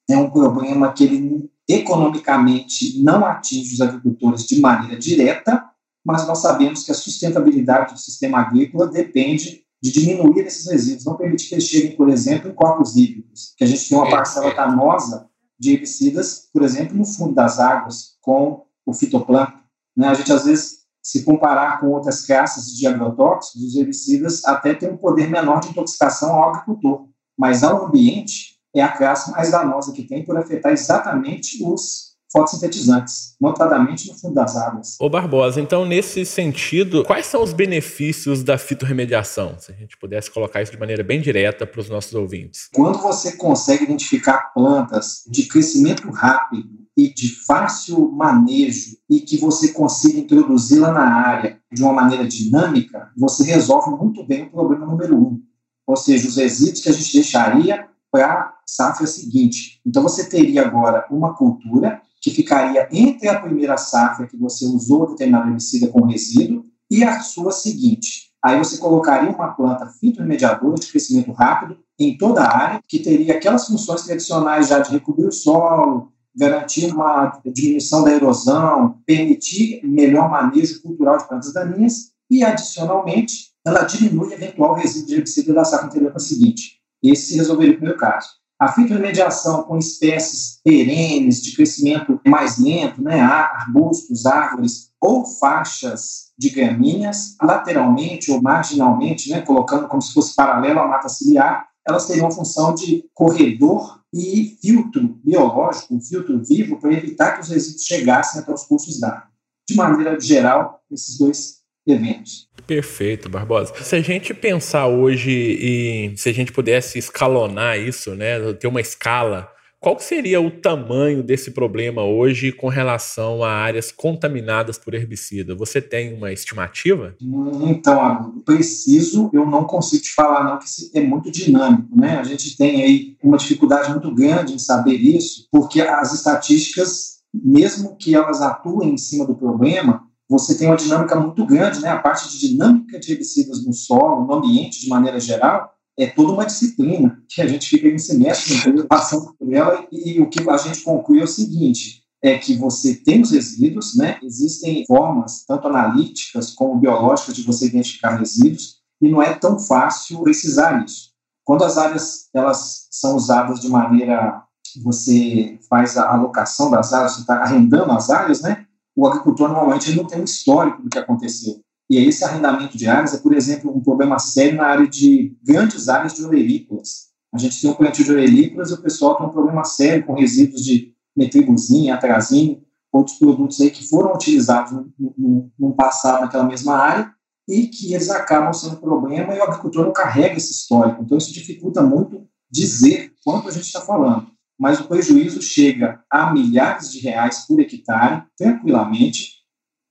é 0.09 0.17
um 0.17 0.31
problema 0.31 0.93
que 0.93 1.05
ele 1.05 1.51
economicamente 1.69 3.03
não 3.03 3.27
atinge 3.27 3.75
os 3.75 3.81
agricultores 3.81 4.47
de 4.47 4.59
maneira 4.59 4.99
direta, 4.99 5.63
mas 6.03 6.27
nós 6.27 6.39
sabemos 6.39 6.83
que 6.85 6.91
a 6.91 6.95
sustentabilidade 6.95 7.93
do 7.93 8.01
sistema 8.01 8.39
agrícola 8.39 8.87
depende 8.87 9.68
de 9.83 9.93
diminuir 9.93 10.41
esses 10.41 10.71
resíduos, 10.71 11.05
não 11.05 11.17
permitir 11.17 11.49
que 11.49 11.55
eles 11.55 11.65
cheguem, 11.65 11.97
por 11.97 12.09
exemplo, 12.09 12.51
em 12.51 12.55
corpos 12.55 12.97
hídricos, 12.97 13.55
que 13.57 13.65
a 13.65 13.67
gente 13.67 13.89
tem 13.89 13.97
uma 13.97 14.11
parcela 14.11 14.53
danosa 14.55 15.29
de 15.59 15.73
herbicidas, 15.73 16.49
por 16.53 16.63
exemplo, 16.63 16.97
no 16.97 17.05
fundo 17.05 17.35
das 17.35 17.59
águas, 17.59 18.17
com 18.21 18.65
o 18.85 18.93
fitoplâncton. 18.93 19.59
Né? 19.97 20.09
A 20.09 20.15
gente, 20.15 20.33
às 20.33 20.45
vezes, 20.45 20.79
se 21.03 21.25
comparar 21.25 21.81
com 21.81 21.89
outras 21.89 22.25
classes 22.25 22.77
de 22.77 22.87
agrotóxicos, 22.87 23.63
os 23.63 23.77
herbicidas 23.77 24.45
até 24.45 24.75
têm 24.75 24.91
um 24.91 24.97
poder 24.97 25.29
menor 25.29 25.61
de 25.61 25.69
intoxicação 25.69 26.35
ao 26.35 26.51
agricultor, 26.51 27.09
mas 27.37 27.63
ao 27.63 27.87
ambiente 27.87 28.59
é 28.75 28.83
a 28.83 28.97
classe 28.97 29.31
mais 29.31 29.51
danosa 29.51 29.93
que 29.93 30.03
tem 30.03 30.25
por 30.25 30.37
afetar 30.37 30.73
exatamente 30.73 31.65
os 31.65 32.08
fotossintetizantes, 32.31 33.35
notadamente 33.41 34.09
no 34.09 34.19
fundo 34.19 34.35
das 34.35 34.57
águas. 34.57 34.97
Ô 35.01 35.09
Barbosa, 35.09 35.61
então 35.61 35.85
nesse 35.85 36.25
sentido, 36.25 37.05
quais 37.05 37.27
são 37.27 37.43
os 37.43 37.53
benefícios 37.53 38.43
da 38.43 38.59
fitorremediação? 38.59 39.57
Se 39.59 39.73
a 39.73 39.75
gente 39.75 39.97
pudesse 39.97 40.31
colocar 40.31 40.63
isso 40.63 40.73
de 40.73 40.79
maneira 40.79 41.03
bem 41.03 41.21
direta 41.21 41.67
para 41.67 41.81
os 41.81 41.89
nossos 41.89 42.15
ouvintes. 42.15 42.69
Quando 42.75 42.99
você 42.99 43.37
consegue 43.37 43.85
identificar 43.85 44.53
plantas 44.53 45.23
de 45.29 45.45
crescimento 45.45 46.11
rápido 46.11 46.69
e 46.97 47.13
de 47.13 47.35
fácil 47.47 48.11
manejo 48.13 48.97
e 49.09 49.21
que 49.21 49.39
você 49.39 49.73
consiga 49.73 50.19
introduzi-la 50.19 50.93
na 50.93 51.15
área 51.15 51.59
de 51.73 51.83
uma 51.83 51.93
maneira 51.93 52.27
dinâmica, 52.27 53.11
você 53.17 53.45
resolve 53.45 53.91
muito 53.91 54.27
bem 54.27 54.45
o 54.45 54.51
problema 54.51 54.87
número 54.87 55.17
um, 55.17 55.41
ou 55.87 55.97
seja, 55.97 56.29
os 56.29 56.37
resíduos 56.37 56.81
que 56.81 56.89
a 56.89 56.93
gente 56.93 57.13
deixaria 57.13 57.89
para 58.11 58.27
a 58.27 58.55
safra 58.67 59.07
seguinte. 59.07 59.81
Então 59.87 60.03
você 60.03 60.29
teria 60.29 60.63
agora 60.63 61.07
uma 61.11 61.35
cultura 61.35 62.03
que 62.21 62.31
ficaria 62.31 62.89
entre 62.93 63.29
a 63.29 63.41
primeira 63.41 63.77
safra 63.77 64.27
que 64.27 64.37
você 64.37 64.65
usou 64.67 65.09
determinado 65.09 65.49
herbicida 65.49 65.89
com 65.89 66.07
resíduo 66.07 66.65
e 66.91 67.05
a 67.05 67.21
sua 67.21 67.53
seguinte. 67.53 68.29
Aí 68.43 68.57
você 68.57 68.79
colocaria 68.79 69.31
uma 69.31 69.49
planta 69.49 69.87
fitorremediadora 69.87 70.77
de 70.77 70.87
crescimento 70.87 71.33
rápido 71.33 71.79
em 71.99 72.17
toda 72.17 72.43
a 72.43 72.57
área, 72.57 72.81
que 72.87 73.01
teria 73.01 73.35
aquelas 73.35 73.67
funções 73.67 74.03
tradicionais 74.03 74.69
já 74.69 74.79
de 74.79 74.93
recobrir 74.93 75.27
o 75.27 75.33
solo, 75.33 76.13
garantir 76.37 76.93
uma 76.93 77.41
diminuição 77.45 78.05
da 78.05 78.13
erosão, 78.13 79.01
permitir 79.05 79.81
melhor 79.85 80.31
manejo 80.31 80.81
cultural 80.81 81.19
de 81.19 81.27
plantas 81.27 81.53
daninhas 81.53 82.13
e, 82.31 82.45
adicionalmente, 82.45 83.49
ela 83.67 83.83
diminui 83.83 84.33
eventual 84.33 84.75
resíduo 84.75 85.09
de 85.09 85.15
herbicida 85.17 85.53
da 85.53 85.65
safra 85.65 85.89
anterior 85.89 86.11
para 86.11 86.19
a 86.19 86.25
seguinte. 86.25 86.79
Esse 87.03 87.37
resolveria 87.37 87.73
o 87.73 87.77
primeiro 87.77 87.99
caso. 87.99 88.29
A 88.61 88.73
fitorremediação 88.73 89.63
com 89.63 89.79
espécies 89.79 90.61
perenes, 90.65 91.41
de 91.41 91.55
crescimento 91.55 92.21
mais 92.27 92.59
lento, 92.59 93.01
né, 93.01 93.21
arbustos, 93.21 94.27
árvores 94.27 94.91
ou 95.01 95.25
faixas 95.25 96.33
de 96.37 96.51
gramíneas, 96.51 97.37
lateralmente 97.41 98.33
ou 98.33 98.43
marginalmente, 98.43 99.31
né, 99.31 99.43
colocando 99.43 99.87
como 99.87 100.03
se 100.03 100.13
fosse 100.13 100.35
paralelo 100.35 100.81
à 100.81 100.89
mata 100.89 101.09
ciliar, 101.09 101.69
elas 101.87 102.07
teriam 102.07 102.31
função 102.31 102.75
de 102.75 103.09
corredor 103.15 104.01
e 104.13 104.57
filtro 104.61 105.21
biológico, 105.25 105.95
um 105.95 106.01
filtro 106.01 106.43
vivo, 106.45 106.81
para 106.81 106.93
evitar 106.93 107.33
que 107.33 107.43
os 107.43 107.49
resíduos 107.49 107.85
chegassem 107.85 108.41
até 108.41 108.53
os 108.53 108.65
cursos 108.65 108.99
d'água. 108.99 109.29
De 109.69 109.77
maneira 109.77 110.19
geral, 110.19 110.81
esses 110.91 111.17
dois 111.19 111.58
eventos. 111.93 112.49
Perfeito, 112.67 113.29
Barbosa. 113.29 113.73
Se 113.83 113.97
a 113.97 114.01
gente 114.01 114.35
pensar 114.35 114.87
hoje 114.89 115.31
e 115.31 116.13
se 116.17 116.29
a 116.29 116.33
gente 116.33 116.53
pudesse 116.53 116.99
escalonar 116.99 117.79
isso, 117.79 118.15
né, 118.15 118.53
ter 118.55 118.67
uma 118.67 118.81
escala, 118.81 119.49
qual 119.81 119.97
seria 120.01 120.41
o 120.41 120.51
tamanho 120.51 121.23
desse 121.23 121.53
problema 121.53 122.03
hoje 122.03 122.51
com 122.51 122.67
relação 122.67 123.45
a 123.45 123.51
áreas 123.51 123.93
contaminadas 123.93 124.77
por 124.77 124.93
herbicida? 124.93 125.55
Você 125.55 125.81
tem 125.81 126.15
uma 126.15 126.33
estimativa? 126.33 127.15
Então, 127.63 128.43
preciso, 128.45 129.31
eu 129.33 129.47
não 129.47 129.63
consigo 129.63 130.03
te 130.03 130.13
falar 130.13 130.43
não, 130.43 130.59
que 130.59 130.67
é 130.99 131.01
muito 131.01 131.31
dinâmico, 131.31 131.97
né? 131.97 132.19
A 132.19 132.25
gente 132.25 132.57
tem 132.57 132.83
aí 132.83 133.17
uma 133.23 133.37
dificuldade 133.37 133.91
muito 133.93 134.13
grande 134.13 134.53
em 134.53 134.59
saber 134.59 134.97
isso, 134.97 135.47
porque 135.51 135.81
as 135.81 136.13
estatísticas, 136.13 137.21
mesmo 137.33 137.97
que 137.97 138.17
elas 138.17 138.43
atuem 138.43 138.95
em 138.95 138.99
cima 138.99 139.25
do 139.25 139.37
problema, 139.37 140.08
você 140.29 140.57
tem 140.57 140.69
uma 140.69 140.77
dinâmica 140.77 141.19
muito 141.19 141.45
grande, 141.47 141.81
né? 141.81 141.89
A 141.89 141.99
parte 141.99 142.29
de 142.29 142.49
dinâmica 142.49 142.99
de 142.99 143.13
herbicidas 143.13 143.65
no 143.65 143.73
solo, 143.73 144.27
no 144.27 144.35
ambiente 144.35 144.81
de 144.81 144.89
maneira 144.89 145.19
geral, 145.19 145.73
é 145.99 146.07
toda 146.07 146.33
uma 146.33 146.45
disciplina 146.45 147.23
que 147.29 147.41
a 147.41 147.47
gente 147.47 147.69
fica 147.69 147.89
em 147.89 147.99
semestre 147.99 148.85
passando 148.85 149.35
por 149.39 149.53
ela 149.53 149.87
e, 149.91 150.13
e 150.13 150.21
o 150.21 150.29
que 150.29 150.49
a 150.49 150.57
gente 150.57 150.83
conclui 150.83 151.21
é 151.21 151.25
o 151.25 151.29
seguinte, 151.29 152.03
é 152.23 152.37
que 152.37 152.55
você 152.57 152.95
tem 152.95 153.23
os 153.23 153.31
resíduos, 153.31 153.97
né? 153.97 154.19
Existem 154.23 154.85
formas, 154.87 155.45
tanto 155.47 155.67
analíticas 155.69 156.51
como 156.51 156.79
biológicas, 156.79 157.35
de 157.35 157.43
você 157.43 157.67
identificar 157.67 158.17
resíduos 158.17 158.79
e 159.01 159.09
não 159.09 159.23
é 159.23 159.35
tão 159.35 159.59
fácil 159.59 160.23
precisar 160.23 160.85
isso. 160.85 161.11
Quando 161.45 161.65
as 161.65 161.79
áreas 161.79 162.29
elas 162.35 162.89
são 162.91 163.17
usadas 163.17 163.61
de 163.61 163.69
maneira 163.69 164.43
você 164.85 165.59
faz 165.69 165.97
a 165.97 166.13
alocação 166.13 166.71
das 166.71 166.93
áreas, 166.93 167.13
você 167.13 167.21
está 167.23 167.43
arrendando 167.43 167.91
as 167.93 168.11
áreas, 168.11 168.43
né? 168.43 168.67
O 168.99 169.07
agricultor 169.07 169.47
normalmente 169.47 169.95
não 169.95 170.05
tem 170.05 170.21
um 170.21 170.25
histórico 170.25 170.83
do 170.83 170.91
que 170.91 170.99
aconteceu. 170.99 171.61
E 171.89 171.99
esse 171.99 172.25
arrendamento 172.25 172.77
de 172.77 172.89
áreas 172.89 173.15
é, 173.15 173.19
por 173.19 173.33
exemplo, 173.33 173.71
um 173.73 173.81
problema 173.81 174.19
sério 174.19 174.57
na 174.57 174.65
área 174.65 174.89
de 174.89 175.37
grandes 175.41 175.89
áreas 175.89 176.15
de 176.15 176.25
orelícolas. 176.25 177.07
A 177.33 177.39
gente 177.39 177.61
tem 177.61 177.71
um 177.71 177.75
plantio 177.75 178.05
de 178.05 178.11
orelícolas 178.11 178.71
e 178.71 178.75
o 178.75 178.83
pessoal 178.83 179.17
tem 179.17 179.27
um 179.27 179.31
problema 179.31 179.63
sério 179.63 180.05
com 180.05 180.15
resíduos 180.15 180.65
de 180.65 180.93
metribuzinho, 181.17 181.95
atrazine, 181.95 182.61
outros 182.93 183.17
produtos 183.19 183.61
aí 183.61 183.71
que 183.71 183.89
foram 183.89 184.15
utilizados 184.15 184.73
no, 184.73 184.93
no, 185.17 185.53
no, 185.57 185.73
passado 185.75 186.23
naquela 186.23 186.45
mesma 186.45 186.75
área 186.75 187.09
e 187.49 187.69
que 187.69 187.95
eles 187.95 188.11
acabam 188.11 188.53
sendo 188.53 188.79
problema 188.79 189.33
e 189.33 189.39
o 189.39 189.45
agricultor 189.45 189.85
não 189.87 189.93
carrega 189.93 190.37
esse 190.37 190.51
histórico. 190.51 191.05
Então, 191.05 191.17
isso 191.17 191.33
dificulta 191.33 191.83
muito 191.83 192.27
dizer 192.51 193.13
quanto 193.25 193.49
a 193.49 193.53
gente 193.53 193.67
está 193.67 193.81
falando 193.81 194.27
mas 194.59 194.81
o 194.81 194.89
prejuízo 194.89 195.41
chega 195.41 196.03
a 196.11 196.33
milhares 196.33 196.91
de 196.91 197.01
reais 197.01 197.47
por 197.47 197.61
hectare, 197.61 198.25
tranquilamente, 198.37 199.39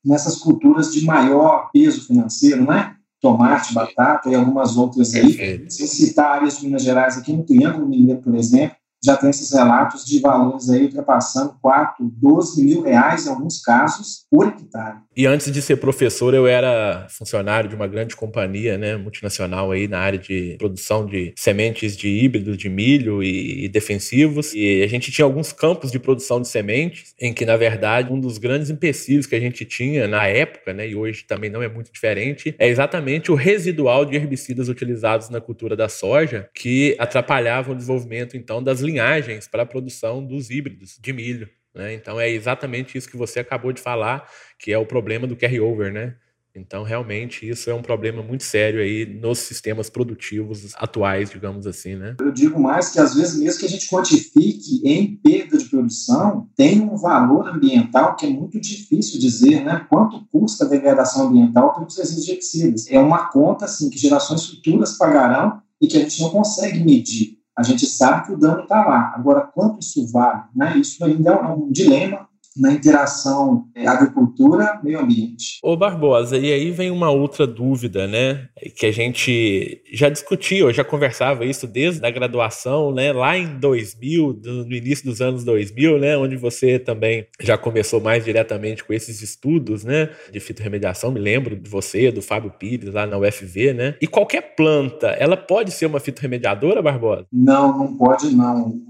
nessas 0.03 0.35
culturas 0.35 0.91
de 0.91 1.05
maior 1.05 1.69
peso 1.71 2.05
financeiro, 2.05 2.65
né? 2.65 2.95
Tomate, 3.21 3.73
batata 3.73 4.29
e 4.29 4.35
algumas 4.35 4.77
outras 4.77 5.13
aí. 5.15 5.69
Se 5.69 5.87
citar 5.87 6.37
áreas 6.37 6.59
de 6.59 6.65
Minas 6.65 6.83
Gerais 6.83 7.17
aqui 7.17 7.33
no 7.33 7.43
Triângulo 7.43 7.87
Mineiro, 7.87 8.21
por 8.21 8.35
exemplo, 8.35 8.77
já 9.03 9.15
tem 9.15 9.29
esses 9.29 9.51
relatos 9.51 10.05
de 10.05 10.19
valores 10.19 10.69
aí 10.69 10.83
ultrapassando 10.85 11.55
4, 11.61 11.95
12 11.99 12.63
mil 12.63 12.81
reais 12.81 13.25
em 13.25 13.29
alguns 13.29 13.61
casos 13.61 14.25
por 14.29 14.47
hectare. 14.47 14.97
E 15.15 15.25
antes 15.25 15.51
de 15.51 15.61
ser 15.61 15.77
professor, 15.77 16.33
eu 16.33 16.45
era 16.45 17.07
funcionário 17.09 17.69
de 17.69 17.75
uma 17.75 17.87
grande 17.87 18.15
companhia 18.15 18.77
né, 18.77 18.95
multinacional 18.95 19.71
aí 19.71 19.87
na 19.87 19.99
área 19.99 20.19
de 20.19 20.55
produção 20.59 21.05
de 21.05 21.33
sementes 21.35 21.97
de 21.97 22.07
híbridos 22.07 22.57
de 22.57 22.69
milho 22.69 23.23
e, 23.23 23.65
e 23.65 23.69
defensivos. 23.69 24.53
E 24.53 24.83
a 24.83 24.87
gente 24.87 25.11
tinha 25.11 25.25
alguns 25.25 25.51
campos 25.51 25.91
de 25.91 25.97
produção 25.97 26.39
de 26.39 26.47
sementes 26.47 27.15
em 27.19 27.33
que, 27.33 27.45
na 27.45 27.57
verdade, 27.57 28.13
um 28.13 28.19
dos 28.19 28.37
grandes 28.37 28.69
empecilhos 28.69 29.25
que 29.25 29.35
a 29.35 29.39
gente 29.39 29.65
tinha 29.65 30.07
na 30.07 30.27
época, 30.27 30.73
né, 30.73 30.87
e 30.87 30.95
hoje 30.95 31.25
também 31.27 31.49
não 31.49 31.63
é 31.63 31.67
muito 31.67 31.91
diferente, 31.91 32.55
é 32.59 32.67
exatamente 32.67 33.31
o 33.31 33.35
residual 33.35 34.05
de 34.05 34.15
herbicidas 34.15 34.69
utilizados 34.69 35.29
na 35.29 35.41
cultura 35.41 35.75
da 35.75 35.89
soja 35.89 36.47
que 36.53 36.95
atrapalhavam 36.99 37.73
o 37.73 37.75
desenvolvimento, 37.75 38.37
então, 38.37 38.61
das 38.61 38.81
linhagens 38.87 39.47
para 39.47 39.63
a 39.63 39.65
produção 39.65 40.25
dos 40.25 40.49
híbridos 40.49 40.97
de 40.99 41.13
milho. 41.13 41.49
Né? 41.73 41.93
Então 41.93 42.19
é 42.19 42.29
exatamente 42.29 42.97
isso 42.97 43.09
que 43.09 43.17
você 43.17 43.39
acabou 43.39 43.71
de 43.71 43.81
falar, 43.81 44.27
que 44.57 44.71
é 44.71 44.77
o 44.77 44.85
problema 44.85 45.27
do 45.27 45.35
carry-over, 45.35 45.91
né? 45.91 46.15
Então, 46.59 46.83
realmente, 46.83 47.47
isso 47.47 47.69
é 47.69 47.73
um 47.73 47.81
problema 47.81 48.23
muito 48.23 48.43
sério 48.43 48.81
aí 48.81 49.05
nos 49.05 49.39
sistemas 49.39 49.89
produtivos 49.89 50.73
atuais, 50.75 51.29
digamos 51.29 51.67
assim, 51.67 51.95
né? 51.95 52.15
Eu 52.19 52.31
digo 52.31 52.59
mais 52.59 52.89
que, 52.89 52.99
às 52.99 53.13
vezes, 53.13 53.39
mesmo 53.39 53.59
que 53.59 53.65
a 53.67 53.69
gente 53.69 53.87
quantifique 53.87 54.81
em 54.83 55.15
perda 55.17 55.57
de 55.57 55.65
produção, 55.65 56.49
tem 56.55 56.81
um 56.81 56.97
valor 56.97 57.47
ambiental 57.47 58.15
que 58.15 58.25
é 58.25 58.29
muito 58.29 58.59
difícil 58.59 59.19
dizer, 59.19 59.63
né? 59.63 59.85
Quanto 59.87 60.25
custa 60.31 60.65
a 60.65 60.67
degradação 60.67 61.27
ambiental 61.27 61.75
pelos 61.75 61.95
resíduos 61.95 62.25
de 62.25 62.31
herbicidas. 62.31 62.87
É 62.89 62.99
uma 62.99 63.27
conta, 63.27 63.65
assim, 63.65 63.89
que 63.89 63.99
gerações 63.99 64.45
futuras 64.47 64.97
pagarão 64.97 65.61
e 65.79 65.87
que 65.87 65.95
a 65.95 65.99
gente 65.99 66.19
não 66.21 66.31
consegue 66.31 66.83
medir 66.83 67.36
a 67.57 67.63
gente 67.63 67.85
sabe 67.87 68.27
que 68.27 68.33
o 68.33 68.37
dano 68.37 68.61
está 68.61 68.85
lá. 68.85 69.13
Agora, 69.15 69.41
quanto 69.41 69.79
isso 69.79 70.05
vale? 70.11 70.43
Né? 70.55 70.77
Isso 70.77 71.03
ainda 71.03 71.31
é 71.31 71.47
um 71.47 71.71
dilema 71.71 72.27
na 72.59 72.71
interação 72.71 73.65
é, 73.75 73.87
agricultura-meio 73.87 74.99
ambiente. 74.99 75.59
Ô 75.63 75.75
Barbosa, 75.75 76.37
e 76.37 76.51
aí 76.51 76.71
vem 76.71 76.91
uma 76.91 77.09
outra 77.09 77.45
dúvida, 77.45 78.07
né? 78.07 78.47
Que 78.75 78.85
a 78.85 78.91
gente 78.91 79.81
já 79.91 80.09
discutiu, 80.09 80.71
já 80.71 80.83
conversava 80.83 81.45
isso 81.45 81.67
desde 81.67 82.05
a 82.05 82.11
graduação, 82.11 82.91
né? 82.93 83.11
Lá 83.13 83.37
em 83.37 83.57
2000, 83.59 84.41
no 84.43 84.73
início 84.73 85.05
dos 85.05 85.21
anos 85.21 85.43
2000, 85.43 85.99
né? 85.99 86.17
Onde 86.17 86.35
você 86.35 86.79
também 86.79 87.27
já 87.39 87.57
começou 87.57 88.01
mais 88.01 88.25
diretamente 88.25 88.83
com 88.83 88.93
esses 88.93 89.21
estudos, 89.21 89.83
né? 89.83 90.09
De 90.31 90.39
fitorremediação, 90.39 91.11
me 91.11 91.19
lembro 91.19 91.55
de 91.55 91.69
você, 91.69 92.11
do 92.11 92.21
Fábio 92.21 92.51
Pires, 92.51 92.93
lá 92.93 93.05
na 93.05 93.17
UFV, 93.17 93.73
né? 93.73 93.95
E 94.01 94.07
qualquer 94.07 94.55
planta, 94.55 95.07
ela 95.07 95.37
pode 95.37 95.71
ser 95.71 95.85
uma 95.85 95.99
fitorremediadora, 95.99 96.81
Barbosa? 96.81 97.25
Não, 97.31 97.77
não 97.77 97.97
pode 97.97 98.35
não 98.35 98.86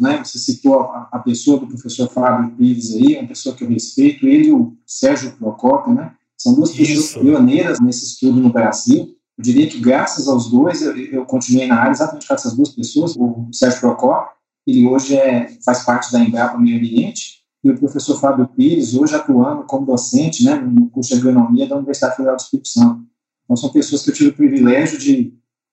né, 0.00 0.22
você 0.24 0.38
citou 0.38 0.80
a, 0.80 1.08
a, 1.12 1.18
pessoa 1.18 1.58
do 1.58 1.66
professor 1.66 2.08
Fábio 2.08 2.56
Pires 2.56 2.94
aí, 2.94 3.18
uma 3.18 3.28
pessoa 3.28 3.54
que 3.54 3.64
eu 3.64 3.68
respeito, 3.68 4.26
ele 4.26 4.48
e 4.48 4.52
o 4.52 4.76
Sérgio 4.86 5.32
Procopio, 5.32 5.94
né, 5.94 6.12
são 6.36 6.54
duas 6.54 6.72
pessoas 6.72 7.14
pioneiras 7.14 7.80
nesse 7.80 8.04
estudo 8.04 8.40
no 8.40 8.52
Brasil. 8.52 9.14
Eu 9.38 9.42
diria 9.42 9.66
que 9.68 9.80
graças 9.80 10.28
aos 10.28 10.50
dois, 10.50 10.82
eu, 10.82 10.96
eu 10.96 11.24
continuei 11.24 11.66
na 11.66 11.76
área 11.76 11.92
exatamente 11.92 12.26
com 12.26 12.34
essas 12.34 12.54
duas 12.54 12.70
pessoas, 12.70 13.14
o 13.16 13.48
Sérgio 13.52 13.80
Procopio 13.80 14.32
ele 14.66 14.86
hoje 14.86 15.16
é, 15.16 15.48
faz 15.64 15.84
parte 15.84 16.12
da 16.12 16.20
Embrapa 16.20 16.58
Meio 16.58 16.78
Ambiente, 16.78 17.42
e 17.64 17.70
o 17.70 17.78
professor 17.78 18.18
Fábio 18.18 18.48
Pires, 18.48 18.94
hoje 18.94 19.14
atuando 19.14 19.64
como 19.64 19.86
docente 19.86 20.44
né, 20.44 20.56
no 20.56 20.88
curso 20.90 21.14
de 21.14 21.20
agronomia 21.20 21.68
da 21.68 21.76
Universidade 21.76 22.16
Federal 22.16 22.36
do 22.36 22.40
Espírito 22.40 22.68
Santo. 22.68 23.02
Então, 23.44 23.56
são 23.56 23.70
pessoas 23.70 24.02
que 24.02 24.10
eu 24.10 24.14
tive 24.14 24.30
o 24.30 24.34
privilégio 24.34 24.98
de 24.98 25.32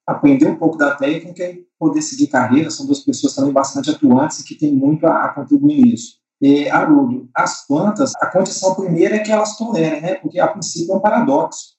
aprender 0.09 0.47
um 0.47 0.55
pouco 0.55 0.77
da 0.77 0.95
técnica 0.95 1.43
e 1.43 1.65
poder 1.77 2.01
seguir 2.01 2.27
carreira. 2.27 2.71
São 2.71 2.85
duas 2.85 2.99
pessoas 2.99 3.35
também 3.35 3.53
bastante 3.53 3.91
atuantes 3.91 4.39
e 4.39 4.43
que 4.43 4.55
têm 4.55 4.73
muito 4.73 5.05
a, 5.05 5.25
a 5.25 5.29
contribuir 5.29 5.81
nisso. 5.83 6.19
E, 6.41 6.69
Haroldo, 6.69 7.29
as 7.35 7.67
plantas, 7.67 8.13
a 8.15 8.27
condição 8.27 8.73
primeira 8.73 9.17
é 9.17 9.19
que 9.19 9.31
elas 9.31 9.57
tolerem, 9.57 10.01
né? 10.01 10.15
Porque 10.15 10.39
a 10.39 10.47
princípio 10.47 10.93
é 10.93 10.97
um 10.97 11.01
paradoxo. 11.01 11.77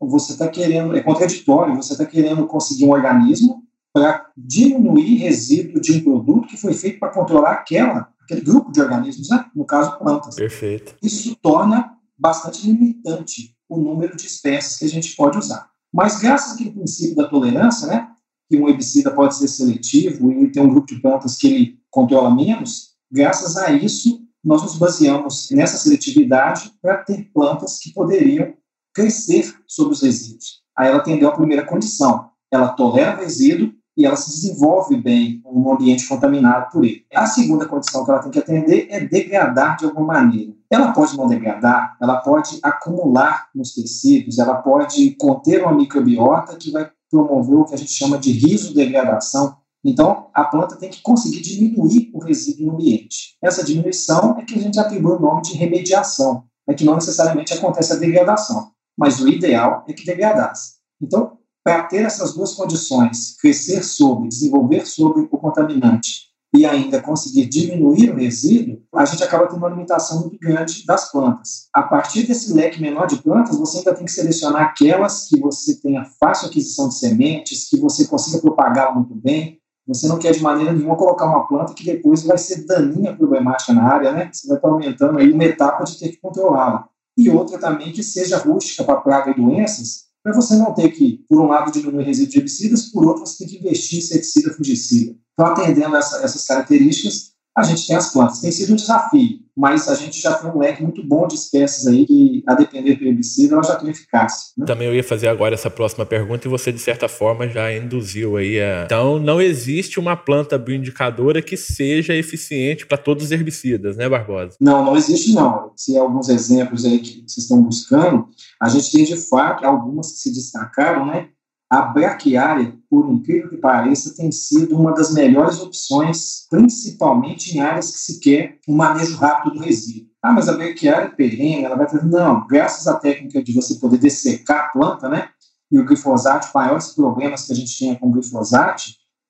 Você 0.00 0.32
está 0.32 0.48
querendo, 0.48 0.96
é 0.96 1.02
contraditório, 1.02 1.76
você 1.76 1.92
está 1.92 2.04
querendo 2.04 2.46
conseguir 2.46 2.84
um 2.84 2.90
organismo 2.90 3.62
para 3.92 4.26
diminuir 4.36 5.16
resíduo 5.16 5.80
de 5.80 5.92
um 5.92 6.04
produto 6.04 6.48
que 6.48 6.56
foi 6.56 6.74
feito 6.74 6.98
para 6.98 7.10
controlar 7.10 7.52
aquela, 7.52 8.08
aquele 8.22 8.40
grupo 8.40 8.70
de 8.70 8.80
organismos, 8.80 9.28
né? 9.28 9.44
no 9.54 9.64
caso, 9.64 9.98
plantas. 9.98 10.34
Perfeito. 10.34 10.96
Isso 11.02 11.36
torna 11.36 11.92
bastante 12.18 12.66
limitante 12.66 13.56
o 13.68 13.78
número 13.78 14.16
de 14.16 14.26
espécies 14.26 14.78
que 14.78 14.84
a 14.84 14.88
gente 14.88 15.14
pode 15.14 15.38
usar. 15.38 15.70
Mas 15.92 16.20
graças 16.20 16.54
àquele 16.54 16.72
princípio 16.72 17.16
da 17.16 17.28
tolerância, 17.28 17.86
né, 17.86 18.08
que 18.48 18.56
um 18.56 18.68
herbicida 18.68 19.10
pode 19.10 19.36
ser 19.36 19.48
seletivo 19.48 20.32
e 20.32 20.50
tem 20.50 20.62
um 20.62 20.68
grupo 20.68 20.86
de 20.86 21.00
plantas 21.00 21.36
que 21.36 21.46
ele 21.46 21.78
controla 21.90 22.34
menos, 22.34 22.94
graças 23.10 23.56
a 23.56 23.72
isso 23.72 24.26
nós 24.44 24.62
nos 24.62 24.76
baseamos 24.76 25.50
nessa 25.50 25.76
seletividade 25.76 26.72
para 26.80 26.98
ter 26.98 27.30
plantas 27.32 27.78
que 27.78 27.92
poderiam 27.92 28.54
crescer 28.94 29.54
sobre 29.66 29.92
os 29.92 30.02
resíduos. 30.02 30.62
Aí 30.76 30.88
ela 30.88 30.98
atendeu 30.98 31.28
a 31.28 31.36
primeira 31.36 31.66
condição, 31.66 32.30
ela 32.50 32.68
tolera 32.68 33.16
resíduo 33.16 33.72
e 33.96 34.06
ela 34.06 34.16
se 34.16 34.30
desenvolve 34.30 34.96
bem 34.96 35.42
num 35.44 35.72
ambiente 35.72 36.06
contaminado 36.06 36.70
por 36.70 36.84
ele. 36.84 37.04
A 37.12 37.26
segunda 37.26 37.66
condição 37.66 38.04
que 38.04 38.10
ela 38.10 38.22
tem 38.22 38.30
que 38.30 38.38
atender 38.38 38.86
é 38.90 39.00
degradar 39.00 39.76
de 39.76 39.84
alguma 39.84 40.06
maneira. 40.06 40.52
Ela 40.70 40.92
pode 40.92 41.16
não 41.16 41.26
degradar, 41.26 41.96
ela 42.00 42.18
pode 42.18 42.58
acumular 42.62 43.48
nos 43.54 43.74
tecidos, 43.74 44.38
ela 44.38 44.56
pode 44.56 45.12
conter 45.12 45.62
uma 45.62 45.74
microbiota 45.74 46.56
que 46.56 46.70
vai 46.70 46.90
promover 47.10 47.56
o 47.56 47.64
que 47.64 47.74
a 47.74 47.78
gente 47.78 47.92
chama 47.92 48.18
de 48.18 48.32
risodegradação. 48.32 49.56
Então, 49.82 50.28
a 50.34 50.44
planta 50.44 50.76
tem 50.76 50.90
que 50.90 51.00
conseguir 51.00 51.40
diminuir 51.40 52.10
o 52.12 52.22
resíduo 52.22 52.66
no 52.66 52.72
ambiente. 52.74 53.36
Essa 53.42 53.64
diminuição 53.64 54.38
é 54.38 54.44
que 54.44 54.54
a 54.58 54.60
gente 54.60 54.78
atribui 54.78 55.12
o 55.12 55.20
nome 55.20 55.40
de 55.42 55.54
remediação, 55.54 56.44
é 56.68 56.74
que 56.74 56.84
não 56.84 56.96
necessariamente 56.96 57.54
acontece 57.54 57.94
a 57.94 57.96
degradação, 57.96 58.70
mas 58.96 59.20
o 59.20 59.28
ideal 59.28 59.84
é 59.88 59.92
que 59.94 60.04
degradasse. 60.04 60.74
Então, 61.00 61.38
para 61.64 61.84
ter 61.84 62.04
essas 62.04 62.34
duas 62.34 62.54
condições, 62.54 63.36
crescer 63.40 63.82
sobre, 63.82 64.28
desenvolver 64.28 64.86
sobre 64.86 65.22
o 65.22 65.28
contaminante 65.28 66.27
e 66.56 66.64
ainda 66.64 67.02
conseguir 67.02 67.46
diminuir 67.46 68.10
o 68.10 68.16
resíduo, 68.16 68.80
a 68.94 69.04
gente 69.04 69.22
acaba 69.22 69.46
tendo 69.46 69.58
uma 69.58 69.68
limitação 69.68 70.20
muito 70.20 70.38
grande 70.38 70.84
das 70.86 71.10
plantas. 71.10 71.68
A 71.74 71.82
partir 71.82 72.26
desse 72.26 72.52
leque 72.52 72.80
menor 72.80 73.06
de 73.06 73.16
plantas, 73.22 73.58
você 73.58 73.78
ainda 73.78 73.94
tem 73.94 74.06
que 74.06 74.12
selecionar 74.12 74.62
aquelas 74.62 75.28
que 75.28 75.38
você 75.38 75.78
tenha 75.80 76.04
fácil 76.18 76.48
aquisição 76.48 76.88
de 76.88 76.98
sementes, 76.98 77.68
que 77.68 77.78
você 77.78 78.06
consiga 78.06 78.40
propagar 78.40 78.94
muito 78.94 79.14
bem. 79.14 79.58
Você 79.86 80.06
não 80.06 80.18
quer 80.18 80.32
de 80.32 80.42
maneira 80.42 80.72
nenhuma 80.72 80.96
colocar 80.96 81.26
uma 81.26 81.46
planta 81.46 81.74
que 81.74 81.84
depois 81.84 82.22
vai 82.22 82.36
ser 82.36 82.66
daninha 82.66 83.16
problemática 83.16 83.72
na 83.72 83.84
área, 83.84 84.12
né? 84.12 84.30
Você 84.32 84.46
vai 84.46 84.56
estar 84.56 84.68
aumentando 84.68 85.18
aí 85.18 85.32
uma 85.32 85.44
etapa 85.44 85.84
de 85.84 85.98
ter 85.98 86.08
que 86.10 86.20
controlá-la. 86.20 86.86
E 87.16 87.28
outra 87.30 87.58
também 87.58 87.92
que 87.92 88.02
seja 88.02 88.38
rústica 88.38 88.84
para 88.84 89.00
praga 89.00 89.30
e 89.30 89.34
doenças, 89.34 90.08
para 90.22 90.34
você 90.34 90.56
não 90.56 90.74
ter 90.74 90.90
que, 90.90 91.24
por 91.28 91.40
um 91.40 91.46
lado, 91.46 91.72
diminuir 91.72 92.04
resíduo 92.04 92.32
de 92.32 92.38
herbicidas, 92.38 92.86
por 92.90 93.06
outro, 93.06 93.26
você 93.26 93.38
tem 93.38 93.48
que 93.48 93.58
investir 93.58 93.98
em 93.98 94.02
inseticida 94.02 94.52
fungicida. 94.52 95.16
Então, 95.38 95.52
atendendo 95.52 95.94
essa, 95.94 96.24
essas 96.24 96.44
características, 96.44 97.28
a 97.56 97.62
gente 97.62 97.86
tem 97.86 97.94
as 97.94 98.12
plantas. 98.12 98.40
Tem 98.40 98.50
sido 98.50 98.72
um 98.72 98.76
desafio, 98.76 99.38
mas 99.56 99.88
a 99.88 99.94
gente 99.94 100.20
já 100.20 100.34
tem 100.34 100.50
um 100.50 100.58
leque 100.58 100.82
muito 100.82 101.06
bom 101.06 101.28
de 101.28 101.36
espécies 101.36 101.86
aí 101.86 102.04
que, 102.04 102.42
a 102.44 102.54
depender 102.54 102.96
do 102.96 103.04
herbicida, 103.04 103.54
ela 103.54 103.62
já 103.62 103.76
tem 103.76 103.88
eficácia. 103.88 104.52
Né? 104.56 104.66
Também 104.66 104.88
eu 104.88 104.94
ia 104.94 105.04
fazer 105.04 105.28
agora 105.28 105.54
essa 105.54 105.70
próxima 105.70 106.04
pergunta 106.04 106.48
e 106.48 106.50
você, 106.50 106.72
de 106.72 106.80
certa 106.80 107.08
forma, 107.08 107.48
já 107.48 107.72
induziu 107.72 108.36
aí 108.36 108.60
a... 108.60 108.82
Então, 108.84 109.20
não 109.20 109.40
existe 109.40 110.00
uma 110.00 110.16
planta 110.16 110.58
bioindicadora 110.58 111.40
que 111.40 111.56
seja 111.56 112.16
eficiente 112.16 112.84
para 112.84 112.98
todos 112.98 113.26
os 113.26 113.30
herbicidas, 113.30 113.96
né, 113.96 114.08
Barbosa? 114.08 114.56
Não, 114.60 114.84
não 114.84 114.96
existe 114.96 115.34
não. 115.34 115.70
Se 115.76 115.96
alguns 115.96 116.28
exemplos 116.28 116.84
aí 116.84 116.98
que 116.98 117.22
vocês 117.26 117.44
estão 117.44 117.62
buscando, 117.62 118.26
a 118.60 118.68
gente 118.68 118.90
tem, 118.90 119.04
de 119.04 119.16
fato, 119.16 119.64
algumas 119.64 120.12
que 120.12 120.18
se 120.18 120.32
destacaram, 120.32 121.06
né? 121.06 121.28
A 121.70 121.82
braquiária, 121.82 122.74
por 122.88 123.10
incrível 123.10 123.50
que 123.50 123.58
pareça, 123.58 124.14
tem 124.16 124.32
sido 124.32 124.74
uma 124.74 124.94
das 124.94 125.12
melhores 125.12 125.60
opções, 125.60 126.46
principalmente 126.48 127.54
em 127.54 127.60
áreas 127.60 127.90
que 127.90 127.98
se 127.98 128.20
quer 128.20 128.58
um 128.66 128.74
manejo 128.74 129.18
rápido 129.18 129.54
do 129.54 129.60
resíduo. 129.60 130.08
Ah, 130.22 130.32
mas 130.32 130.48
a 130.48 130.56
braquiária 130.56 131.04
é 131.04 131.10
perene, 131.10 131.64
ela 131.64 131.76
vai 131.76 131.86
fazer... 131.86 132.06
Não, 132.06 132.46
graças 132.46 132.86
à 132.86 132.94
técnica 132.94 133.42
de 133.42 133.52
você 133.52 133.74
poder 133.74 133.98
dessecar 133.98 134.64
a 134.64 134.68
planta, 134.68 135.10
né? 135.10 135.28
E 135.70 135.78
o 135.78 135.84
glifosato, 135.84 136.48
maiores 136.54 136.88
problemas 136.88 137.44
que 137.44 137.52
a 137.52 137.56
gente 137.56 137.76
tinha 137.76 137.98
com 137.98 138.08
o 138.08 138.12
glifosato, 138.12 138.84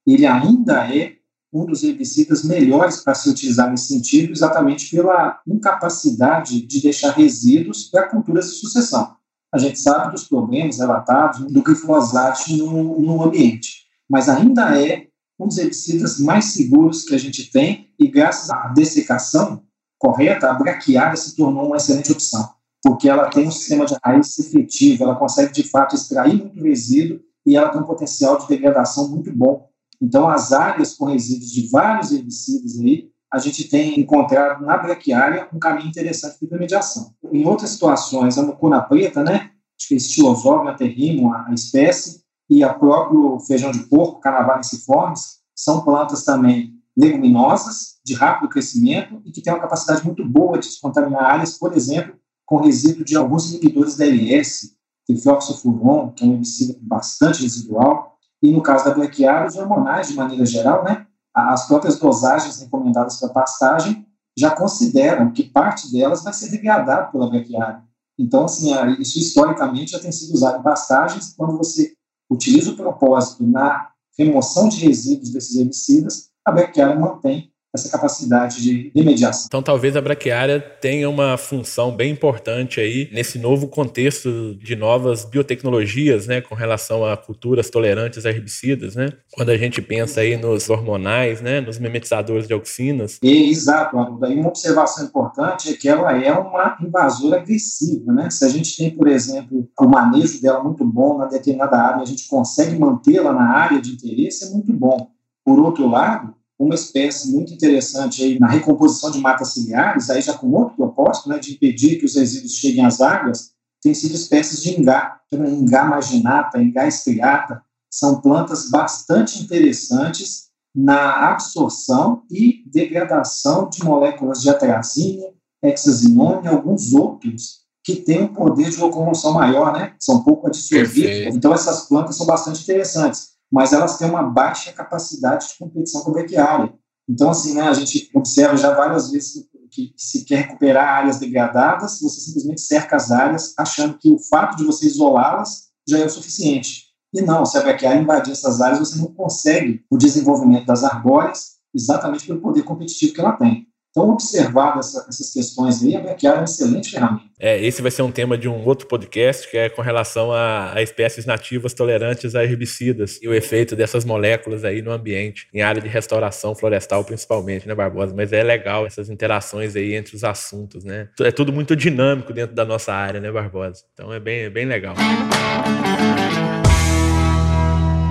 ele 0.07 0.25
ainda 0.25 0.95
é 0.95 1.15
um 1.53 1.67
dos 1.67 1.83
herbicidas 1.83 2.45
melhores 2.45 3.01
para 3.01 3.17
se 3.17 3.29
utilizar 3.29 3.69
nesse 3.69 3.89
sentido, 3.89 4.33
exatamente 4.33 4.95
pela 4.95 5.41
incapacidade 5.45 6.65
de 6.65 6.81
deixar 6.81 7.11
resíduos 7.11 7.85
para 7.85 8.09
culturas 8.09 8.47
de 8.47 8.53
sucessão 8.59 9.18
a 9.53 9.59
gente 9.59 9.79
sabe 9.79 10.13
dos 10.13 10.25
problemas 10.25 10.79
relatados 10.79 11.41
do 11.51 11.63
glifosato 11.63 12.53
no, 12.57 13.01
no 13.01 13.23
ambiente, 13.23 13.87
mas 14.09 14.29
ainda 14.29 14.79
é 14.81 15.07
um 15.39 15.47
dos 15.47 15.59
herbicidas 15.59 16.19
mais 16.19 16.47
seguros 16.47 17.05
que 17.05 17.15
a 17.15 17.19
gente 17.19 17.51
tem 17.51 17.89
e 17.99 18.09
graças 18.09 18.51
à 18.51 18.69
dessecação 18.69 19.63
correta, 19.99 20.51
a 20.51 20.55
braquiária 20.55 21.17
se 21.17 21.35
tornou 21.35 21.67
uma 21.67 21.77
excelente 21.77 22.13
opção, 22.13 22.49
porque 22.83 23.09
ela 23.09 23.29
tem 23.29 23.47
um 23.47 23.51
sistema 23.51 23.85
de 23.85 23.97
raiz 24.03 24.39
efetivo, 24.39 25.05
ela 25.05 25.17
consegue 25.17 25.53
de 25.53 25.65
fato 25.65 25.95
extrair 25.95 26.35
muito 26.35 26.63
resíduo 26.63 27.21
e 27.45 27.57
ela 27.57 27.69
tem 27.69 27.81
um 27.81 27.87
potencial 27.87 28.39
de 28.39 28.47
degradação 28.47 29.09
muito 29.09 29.35
bom. 29.35 29.69
Então, 30.01 30.29
as 30.29 30.53
áreas 30.53 30.95
com 30.95 31.07
resíduos 31.07 31.51
de 31.51 31.69
vários 31.69 32.13
herbicidas 32.13 32.79
aí, 32.79 33.11
a 33.33 33.39
gente 33.39 33.69
tem 33.69 33.99
encontrado 34.01 34.65
na 34.65 34.77
braquiária 34.77 35.49
um 35.53 35.59
caminho 35.59 35.89
interessante 35.89 36.39
de 36.39 36.47
intermediação. 36.47 37.13
Em 37.33 37.47
outras 37.47 37.71
situações, 37.71 38.39
a 38.39 38.43
mucuna 38.43 38.81
preta, 38.81 39.23
né, 39.23 39.51
acho 39.79 39.89
que 39.89 39.95
é 39.95 40.75
terrimo, 40.75 41.35
a 41.35 41.53
espécie, 41.53 42.23
e 42.49 42.65
a 42.65 42.73
próprio 42.73 43.39
feijão 43.41 43.71
de 43.71 43.81
porco, 43.81 44.21
Canavariciformes, 44.21 45.39
são 45.55 45.85
plantas 45.85 46.25
também 46.25 46.73
leguminosas, 46.97 47.99
de 48.05 48.15
rápido 48.15 48.49
crescimento 48.49 49.21
e 49.25 49.31
que 49.31 49.43
têm 49.43 49.53
uma 49.53 49.61
capacidade 49.61 50.05
muito 50.05 50.27
boa 50.27 50.59
de 50.59 50.67
descontaminar 50.67 51.23
áreas, 51.23 51.59
por 51.59 51.77
exemplo, 51.77 52.17
com 52.47 52.57
resíduo 52.57 53.05
de 53.05 53.17
alguns 53.17 53.53
inibidores 53.53 53.97
da 53.97 54.07
LS, 54.07 54.75
trifloxofuron, 55.07 56.13
que 56.13 56.25
é 56.25 56.27
um 56.27 56.33
herbicida 56.33 56.79
bastante 56.81 57.43
residual, 57.43 58.17
e 58.43 58.51
no 58.51 58.63
caso 58.63 58.87
da 58.87 58.95
braquiária, 58.95 59.49
os 59.49 59.57
hormonais 59.57 60.09
de 60.09 60.15
maneira 60.15 60.47
geral, 60.47 60.83
né, 60.83 61.07
as 61.39 61.67
próprias 61.67 61.99
dosagens 61.99 62.61
recomendadas 62.61 63.19
para 63.19 63.29
pastagem 63.31 64.07
já 64.37 64.51
consideram 64.51 65.33
que 65.33 65.45
parte 65.45 65.91
delas 65.91 66.23
vai 66.23 66.33
ser 66.33 66.51
degradada 66.51 67.11
pela 67.11 67.29
braquiária. 67.29 67.83
Então, 68.19 68.45
assim, 68.45 68.73
isso 68.99 69.19
historicamente 69.19 69.93
já 69.93 70.01
tem 70.01 70.11
sido 70.13 70.35
usado 70.35 70.61
em 70.61 70.63
pastagens. 70.63 71.35
Quando 71.37 71.57
você 71.57 71.93
utiliza 72.31 72.73
o 72.73 72.77
propósito 72.77 73.47
na 73.47 73.91
remoção 74.19 74.69
de 74.69 74.85
resíduos 74.85 75.31
desses 75.31 75.57
herbicidas, 75.57 76.31
a 76.45 76.51
braquiária 76.51 76.99
mantém 76.99 77.53
essa 77.75 77.91
capacidade 77.91 78.63
de 78.63 78.91
remediação. 78.95 79.45
Então, 79.47 79.63
talvez 79.63 79.95
a 79.97 80.01
braquiária 80.01 80.59
tenha 80.59 81.09
uma 81.09 81.37
função 81.37 81.95
bem 81.95 82.11
importante 82.11 82.81
aí 82.81 83.09
nesse 83.13 83.39
novo 83.39 83.69
contexto 83.69 84.55
de 84.57 84.75
novas 84.75 85.25
biotecnologias, 85.25 86.27
né, 86.27 86.41
com 86.41 86.55
relação 86.55 87.05
a 87.05 87.17
culturas 87.17 87.69
tolerantes 87.69 88.25
a 88.25 88.31
herbicidas, 88.31 88.97
né? 88.97 89.11
Quando 89.33 89.51
a 89.51 89.57
gente 89.57 89.83
pensa 89.83 90.21
aí 90.21 90.37
nos 90.37 90.71
hormonais, 90.71 91.41
né, 91.41 91.61
nos 91.61 91.79
mimetizadores 91.79 92.47
de 92.47 92.55
auxinas. 92.55 93.19
E, 93.23 93.51
exato, 93.51 94.19
daí 94.19 94.35
uma 94.35 94.49
observação 94.49 95.05
importante 95.05 95.71
é 95.71 95.75
que 95.75 95.89
ela 95.89 96.17
é 96.17 96.33
uma 96.33 96.77
invasora 96.83 97.41
agressiva, 97.41 98.13
né? 98.13 98.31
Se 98.31 98.45
a 98.45 98.49
gente 98.49 98.77
tem, 98.77 98.91
por 98.91 99.09
exemplo, 99.09 99.69
o 99.79 99.87
manejo 99.87 100.41
dela 100.41 100.63
muito 100.63 100.85
bom 100.85 101.19
na 101.19 101.27
determinada 101.27 101.77
área, 101.77 102.03
a 102.03 102.07
gente 102.07 102.27
consegue 102.29 102.79
mantê-la 102.79 103.33
na 103.33 103.51
área 103.51 103.81
de 103.81 103.93
interesse, 103.93 104.47
é 104.47 104.51
muito 104.51 104.73
bom. 104.73 105.11
Por 105.45 105.59
outro 105.61 105.89
lado, 105.89 106.35
uma 106.59 106.75
espécie 106.75 107.31
muito 107.31 107.53
interessante 107.53 108.23
aí 108.23 108.39
na 108.39 108.49
recomposição 108.49 109.11
de 109.11 109.21
matas 109.21 109.53
ciliares, 109.53 110.11
aí 110.11 110.21
já 110.21 110.35
com 110.35 110.51
outro 110.51 110.75
propósito, 110.75 111.29
né, 111.29 111.39
de 111.39 111.53
impedir 111.53 111.99
que 111.99 112.05
os 112.05 112.17
resíduos 112.17 112.55
cheguem 112.55 112.85
às 112.85 113.01
águas, 113.01 113.53
tem 113.81 113.95
sido 113.95 114.15
espécies 114.15 114.61
de 114.63 114.79
ingá, 114.79 115.21
ingá 115.33 115.85
marginata, 115.85 116.61
ingá 116.61 116.87
estriata, 116.87 117.63
são 117.89 118.21
plantas 118.21 118.69
bastante 118.71 119.41
interessantes 119.41 120.49
na 120.75 121.31
absorção 121.31 122.23
e 122.31 122.65
degradação 122.67 123.69
de 123.71 123.85
moléculas 123.85 124.43
de 124.43 124.51
atrazina, 124.51 125.27
hexazinone 125.63 126.45
e 126.45 126.49
alguns 126.49 126.93
outros 126.93 127.61
que 127.85 127.97
têm 127.97 128.25
um 128.25 128.35
poder 128.35 128.69
de 128.69 128.77
locomoção 128.77 129.33
maior, 129.33 129.73
né? 129.73 129.95
São 129.99 130.23
pouco 130.23 130.47
adsorvíveis. 130.47 131.35
Então 131.35 131.55
essas 131.55 131.89
plantas 131.89 132.17
são 132.17 132.27
bastante 132.27 132.63
interessantes 132.63 133.38
mas 133.51 133.73
elas 133.73 133.99
têm 133.99 134.09
uma 134.09 134.23
baixa 134.23 134.73
capacidade 134.73 135.49
de 135.49 135.59
competição 135.59 136.03
com 136.03 136.11
a 136.11 136.15
braquiária. 136.15 136.73
Então, 137.09 137.31
assim, 137.31 137.55
né, 137.55 137.63
a 137.63 137.73
gente 137.73 138.11
observa 138.15 138.57
já 138.57 138.75
várias 138.75 139.11
vezes 139.11 139.49
que 139.71 139.93
se 139.97 140.25
quer 140.25 140.47
recuperar 140.47 140.99
áreas 140.99 141.19
degradadas, 141.19 142.01
você 142.01 142.21
simplesmente 142.21 142.61
cerca 142.61 142.97
as 142.97 143.11
áreas, 143.11 143.55
achando 143.59 143.99
que 143.99 144.11
o 144.11 144.19
fato 144.19 144.57
de 144.57 144.65
você 144.65 144.87
isolá-las 144.87 145.69
já 145.89 145.99
é 145.99 146.05
o 146.05 146.11
suficiente. 146.11 146.89
E 147.15 147.23
não, 147.23 147.47
se 147.47 147.57
a 147.57 147.63
braquiária 147.63 148.01
invadir 148.01 148.33
essas 148.33 148.61
áreas, 148.61 148.79
você 148.79 148.99
não 148.99 149.13
consegue 149.15 149.85
o 149.91 149.97
desenvolvimento 149.97 150.67
das 150.67 150.85
arbóreas 150.85 151.59
exatamente 151.75 152.27
pelo 152.27 152.41
poder 152.41 152.63
competitivo 152.63 153.15
que 153.15 153.21
ela 153.21 153.33
tem. 153.33 153.67
Então, 153.91 154.11
observar 154.11 154.79
essa, 154.79 155.07
essas 155.09 155.33
questões 155.33 155.83
aí, 155.83 155.97
a 155.97 156.01
Backyard 156.01 156.27
é 156.27 156.41
uma 156.41 156.45
excelente 156.45 156.91
ferramenta. 156.91 157.29
É, 157.41 157.63
esse 157.65 157.81
vai 157.81 157.91
ser 157.91 158.03
um 158.03 158.11
tema 158.11 158.37
de 158.37 158.49
um 158.49 158.65
outro 158.65 158.87
podcast, 158.87 159.49
que 159.49 159.57
é 159.57 159.69
com 159.69 159.81
relação 159.81 160.33
a, 160.33 160.75
a, 160.75 160.83
espécies 160.83 161.25
nativas 161.25 161.73
tolerantes 161.73 162.35
a 162.35 162.43
herbicidas 162.43 163.19
e 163.23 163.29
o 163.29 163.35
efeito 163.35 163.77
dessas 163.77 164.05
moléculas 164.05 164.65
aí 164.65 164.83
no 164.83 164.91
ambiente, 164.91 165.49
em 165.55 165.63
área 165.63 165.81
de 165.81 165.89
restauração 165.89 166.55
florestal 166.55 167.05
principalmente, 167.05 167.67
né, 167.67 167.75
Barbosa? 167.75 168.13
Mas 168.15 168.33
é 168.33 168.43
legal 168.43 168.87
essas 168.87 169.09
interações 169.09 169.77
aí 169.77 169.95
entre 169.95 170.17
os 170.17 170.25
assuntos, 170.25 170.85
né? 170.85 171.09
É 171.21 171.31
tudo 171.31 171.53
muito 171.53 171.77
dinâmico 171.77 172.33
dentro 172.33 172.55
da 172.55 172.65
nossa 172.65 172.93
área, 172.93 173.21
né, 173.21 173.31
Barbosa? 173.31 173.85
Então 173.95 174.13
é 174.13 174.19
bem, 174.19 174.41
é 174.41 174.51
bem 174.51 174.67
legal. 174.67 174.95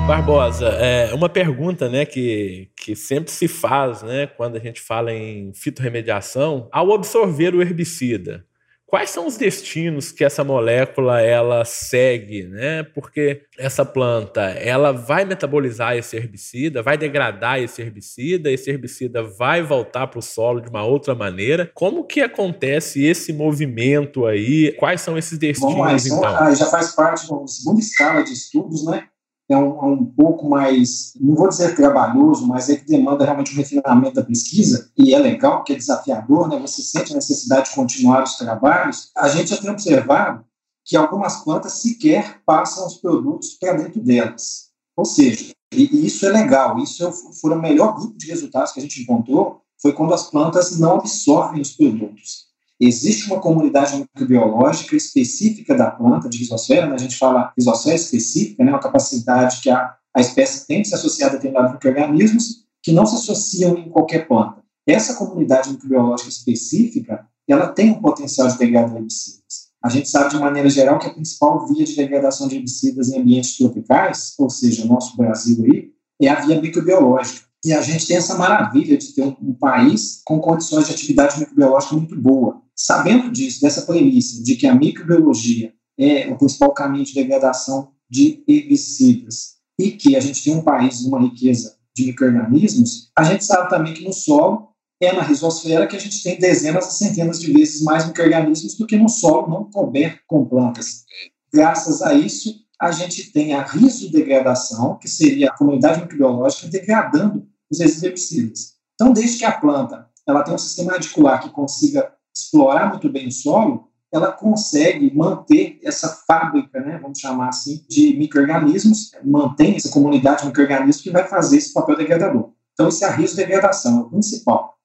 Barbosa, 0.08 0.70
é 0.70 1.14
uma 1.14 1.28
pergunta 1.28 1.90
né, 1.90 2.06
que, 2.06 2.70
que 2.78 2.96
sempre 2.96 3.30
se 3.30 3.46
faz 3.46 4.02
né, 4.02 4.26
quando 4.26 4.56
a 4.56 4.60
gente 4.60 4.80
fala 4.80 5.12
em 5.12 5.52
fitorremediação, 5.54 6.70
ao 6.72 6.94
absorver 6.94 7.54
o 7.54 7.62
herbicida, 7.62 8.46
quais 8.86 9.10
são 9.10 9.28
os 9.28 9.36
destinos 9.36 10.10
que 10.14 10.24
essa 10.24 10.46
molécula 10.46 11.20
ela 11.20 11.66
segue, 11.66 12.44
né? 12.44 12.84
Porque 12.84 13.42
essa 13.60 13.84
planta, 13.84 14.44
ela 14.44 14.94
vai 14.94 15.26
metabolizar 15.26 15.98
esse 15.98 16.16
herbicida, 16.16 16.82
vai 16.82 16.98
degradar 16.98 17.60
esse 17.60 17.82
herbicida, 17.82 18.50
esse 18.50 18.70
herbicida 18.70 19.22
vai 19.22 19.62
voltar 19.62 20.08
para 20.08 20.20
o 20.20 20.24
solo 20.24 20.62
de 20.62 20.70
uma 20.70 20.86
outra 20.86 21.14
maneira. 21.14 21.70
Como 21.74 22.06
que 22.06 22.22
acontece 22.22 23.04
esse 23.04 23.34
movimento 23.34 24.26
aí? 24.26 24.72
Quais 24.80 25.02
são 25.02 25.18
esses 25.18 25.38
destinos, 25.38 25.76
Vamos 25.76 26.10
lá, 26.10 26.18
então? 26.18 26.48
Ah, 26.48 26.56
já 26.56 26.68
faz 26.68 26.96
parte 26.96 27.28
da 27.28 27.46
segunda 27.46 27.82
escala 27.82 28.24
de 28.24 28.32
estudos, 28.32 28.86
né? 28.86 29.04
É 29.50 29.58
um, 29.58 29.80
é 29.80 29.86
um, 29.86 30.06
pouco 30.06 30.50
mais, 30.50 31.14
não 31.20 31.36
vou 31.36 31.48
dizer 31.48 31.76
trabalhoso, 31.76 32.46
mas 32.46 32.70
é 32.70 32.76
que 32.76 32.86
demanda 32.86 33.24
realmente 33.24 33.54
um 33.54 33.58
refinamento 33.58 34.16
da 34.16 34.24
pesquisa, 34.24 34.92
e 34.98 35.14
é 35.14 35.20
legal, 35.20 35.58
porque 35.58 35.74
é 35.74 35.78
desafiador, 35.78 36.50
né? 36.50 36.60
você 36.60 36.82
sente 36.82 37.14
a 37.14 37.16
necessidade 37.16 37.70
de 37.70 37.76
continuar 37.76 38.24
os 38.24 38.36
trabalhos. 38.36 39.10
A 39.16 39.30
gente 39.30 39.50
já 39.50 39.58
tem 39.58 39.70
observado 39.70 40.44
que 40.84 40.98
algumas 40.98 41.44
plantas 41.44 41.74
sequer 41.74 42.42
passam 42.46 42.86
os 42.88 42.98
produtos 42.98 43.54
para 43.54 43.74
dentro 43.74 44.02
delas. 44.02 44.68
Ou 44.96 45.06
seja, 45.06 45.54
e, 45.74 46.06
isso 46.06 46.26
é 46.26 46.30
legal, 46.30 46.78
isso 46.80 47.06
é, 47.06 47.12
foi 47.12 47.52
o 47.52 47.62
melhor 47.62 47.96
grupo 47.96 48.18
de 48.18 48.28
resultados 48.28 48.72
que 48.72 48.80
a 48.80 48.84
gente 48.84 49.02
encontrou, 49.02 49.62
foi 49.82 49.94
quando 49.94 50.14
as 50.14 50.30
plantas 50.30 50.78
não 50.80 50.96
absorvem 50.96 51.62
os 51.62 51.76
produtos. 51.76 52.47
Existe 52.80 53.28
uma 53.28 53.40
comunidade 53.40 53.98
microbiológica 53.98 54.96
específica 54.96 55.74
da 55.74 55.90
planta 55.90 56.30
de 56.30 56.38
risosfera, 56.38 56.86
né? 56.86 56.94
a 56.96 57.00
gente 57.00 57.18
fala 57.18 57.52
risosfera 57.58 57.96
específica, 57.96 58.64
né? 58.64 58.72
uma 58.72 58.80
capacidade 58.80 59.62
que 59.62 59.70
a, 59.70 59.96
a 60.16 60.22
espécie 60.22 60.68
tem 60.68 60.84
de 60.84 60.90
se 60.90 60.96
associar 60.96 61.32
a 61.32 61.34
determinados 61.34 61.74
micro-organismos 61.74 62.68
que 62.84 62.92
não 62.92 63.06
se 63.06 63.16
associam 63.16 63.78
em 63.78 63.90
qualquer 63.90 64.28
planta. 64.28 64.62
Essa 64.86 65.16
comunidade 65.16 65.72
microbiológica 65.72 66.30
específica, 66.30 67.28
ela 67.48 67.68
tem 67.68 67.92
um 67.92 68.02
potencial 68.02 68.48
de 68.48 68.58
degradar 68.58 68.96
herbicidas. 68.96 69.68
A 69.84 69.90
gente 69.90 70.08
sabe 70.10 70.30
de 70.32 70.40
maneira 70.40 70.70
geral 70.70 71.00
que 71.00 71.08
a 71.08 71.14
principal 71.14 71.68
via 71.68 71.84
de 71.84 71.96
degradação 71.96 72.48
de 72.48 72.56
herbicidas 72.56 73.10
em 73.10 73.20
ambientes 73.20 73.58
tropicais, 73.58 74.34
ou 74.38 74.50
seja, 74.50 74.84
o 74.84 74.88
nosso 74.88 75.18
Brasil 75.18 75.64
aí, 75.66 75.92
é 76.22 76.30
a 76.30 76.42
via 76.42 76.62
microbiológica. 76.62 77.47
E 77.66 77.74
a 77.74 77.82
gente 77.82 78.06
tem 78.06 78.18
essa 78.18 78.38
maravilha 78.38 78.98
de 78.98 79.14
ter 79.14 79.24
um, 79.24 79.36
um 79.42 79.54
país 79.54 80.22
com 80.26 80.40
condições 80.40 80.88
de 80.88 80.94
atividade 80.94 81.40
microbiológica 81.40 81.96
muito 81.96 82.16
boa. 82.20 82.62
Sabendo 82.76 83.32
disso, 83.32 83.62
dessa 83.62 83.82
premissa 83.82 84.44
de 84.44 84.56
que 84.56 84.68
a 84.68 84.76
microbiologia 84.76 85.74
é 85.98 86.28
o 86.32 86.38
principal 86.38 86.74
caminho 86.74 87.06
de 87.06 87.14
degradação 87.14 87.92
de 88.10 88.44
herbicidas 88.48 89.58
e 89.80 89.92
que 89.92 90.16
a 90.16 90.20
gente 90.20 90.44
tem 90.44 90.56
um 90.56 90.64
país 90.64 91.02
uma 91.02 91.20
riqueza 91.20 91.76
de 91.96 92.06
microorganismos, 92.06 93.12
a 93.18 93.24
gente 93.24 93.44
sabe 93.44 93.70
também 93.70 93.94
que 93.94 94.04
no 94.04 94.14
solo 94.14 94.70
é 95.02 95.12
na 95.14 95.22
risosfera 95.22 95.88
que 95.88 95.96
a 95.96 96.00
gente 96.00 96.22
tem 96.24 96.40
dezenas 96.40 96.86
a 96.86 96.90
centenas 96.90 97.40
de 97.40 97.52
vezes 97.52 97.82
mais 97.82 98.06
microorganismos 98.06 98.76
do 98.76 98.88
que 98.88 98.98
no 98.98 99.10
solo 99.10 99.48
não 99.48 99.70
coberto 99.70 100.22
com 100.28 100.46
plantas. 100.46 101.06
Graças 101.54 102.02
a 102.02 102.14
isso, 102.14 102.56
a 102.80 102.92
gente 102.92 103.32
tem 103.32 103.54
a 103.54 103.64
risodegradação, 103.64 104.98
que 104.98 105.08
seria 105.08 105.50
a 105.50 105.58
comunidade 105.58 106.02
microbiológica 106.02 106.68
degradando 106.68 107.48
os 107.72 107.80
herbicidas. 107.80 108.76
Então, 108.96 109.12
desde 109.12 109.40
que 109.40 109.46
a 109.46 109.52
planta 109.52 110.08
ela 110.28 110.44
tem 110.44 110.54
um 110.54 110.58
sistema 110.58 110.94
radicular 110.94 111.42
que 111.42 111.50
consiga 111.50 112.14
explorar 112.36 112.90
muito 112.90 113.10
bem 113.10 113.28
o 113.28 113.32
solo, 113.32 113.88
ela 114.12 114.32
consegue 114.32 115.14
manter 115.16 115.80
essa 115.84 116.10
fábrica, 116.28 116.80
né, 116.80 117.00
vamos 117.02 117.20
chamar 117.20 117.50
assim, 117.50 117.86
de 117.90 118.16
micro-organismos, 118.18 119.12
mantém 119.24 119.76
essa 119.76 119.90
comunidade 119.90 120.42
de 120.42 120.48
micro-organismos 120.48 121.02
que 121.02 121.10
vai 121.10 121.28
fazer 121.28 121.58
esse 121.58 121.74
papel 121.74 121.98
degradador. 121.98 122.52
Então, 122.74 122.90
isso 122.90 123.04
é 123.04 123.08
a 123.08 123.12
risodegradação, 123.12 124.00
é 124.00 124.02
o 124.02 124.10
principal. 124.10 124.78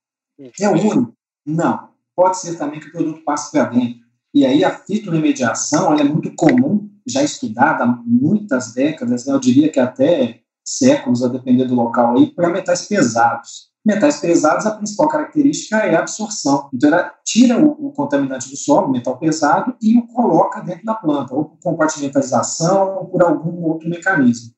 É 0.61 0.68
o 0.68 0.72
único? 0.72 1.14
Não. 1.46 1.88
Pode 2.16 2.38
ser 2.38 2.57
também 2.57 2.81
que 2.81 2.88
o 2.88 2.92
produto 2.92 3.22
passe 3.24 3.50
para 3.50 3.64
dentro. 3.64 4.02
E 4.35 4.46
aí 4.46 4.64
a 4.64 4.70
fitoremediação 4.70 5.94
é 5.94 6.05
muito 6.05 6.35
comum, 6.35 6.90
já 7.06 7.22
estudada 7.22 7.84
há 7.84 8.02
muitas 8.04 8.72
décadas, 8.74 9.26
né, 9.26 9.34
eu 9.34 9.40
diria 9.40 9.70
que 9.70 9.80
até 9.80 10.40
séculos, 10.64 11.22
a 11.22 11.28
depender 11.28 11.64
do 11.64 11.74
local, 11.74 12.14
para 12.34 12.50
metais 12.50 12.86
pesados. 12.86 13.72
Metais 13.84 14.20
pesados, 14.20 14.64
a 14.64 14.76
principal 14.76 15.08
característica 15.08 15.76
é 15.78 15.96
a 15.96 16.00
absorção. 16.00 16.70
Então, 16.72 16.88
ela 16.88 17.12
tira 17.24 17.58
o, 17.58 17.88
o 17.88 17.92
contaminante 17.92 18.48
do 18.48 18.56
solo, 18.56 18.86
o 18.86 18.92
metal 18.92 19.18
pesado, 19.18 19.74
e 19.82 19.98
o 19.98 20.06
coloca 20.06 20.60
dentro 20.60 20.84
da 20.84 20.94
planta, 20.94 21.34
ou 21.34 21.46
por 21.46 21.58
compartimentalização, 21.58 22.98
ou 22.98 23.06
por 23.06 23.22
algum 23.22 23.64
outro 23.64 23.88
mecanismo. 23.88 24.52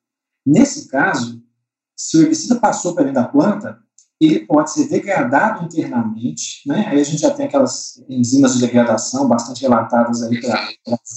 Nesse 0.45 0.87
caso, 0.89 1.41
se 1.97 2.17
o 2.17 2.21
herbicida 2.21 2.59
passou 2.59 2.93
para 2.93 3.05
dentro 3.05 3.21
da 3.21 3.27
planta, 3.27 3.79
ele 4.19 4.45
pode 4.45 4.71
ser 4.71 4.87
degradado 4.87 5.65
internamente, 5.65 6.61
né? 6.65 6.87
Aí 6.87 6.99
a 6.99 7.03
gente 7.03 7.21
já 7.21 7.31
tem 7.31 7.45
aquelas 7.45 8.01
enzimas 8.09 8.53
de 8.53 8.61
degradação 8.61 9.27
bastante 9.27 9.61
relatadas 9.61 10.23
aí 10.23 10.39
para 10.39 10.69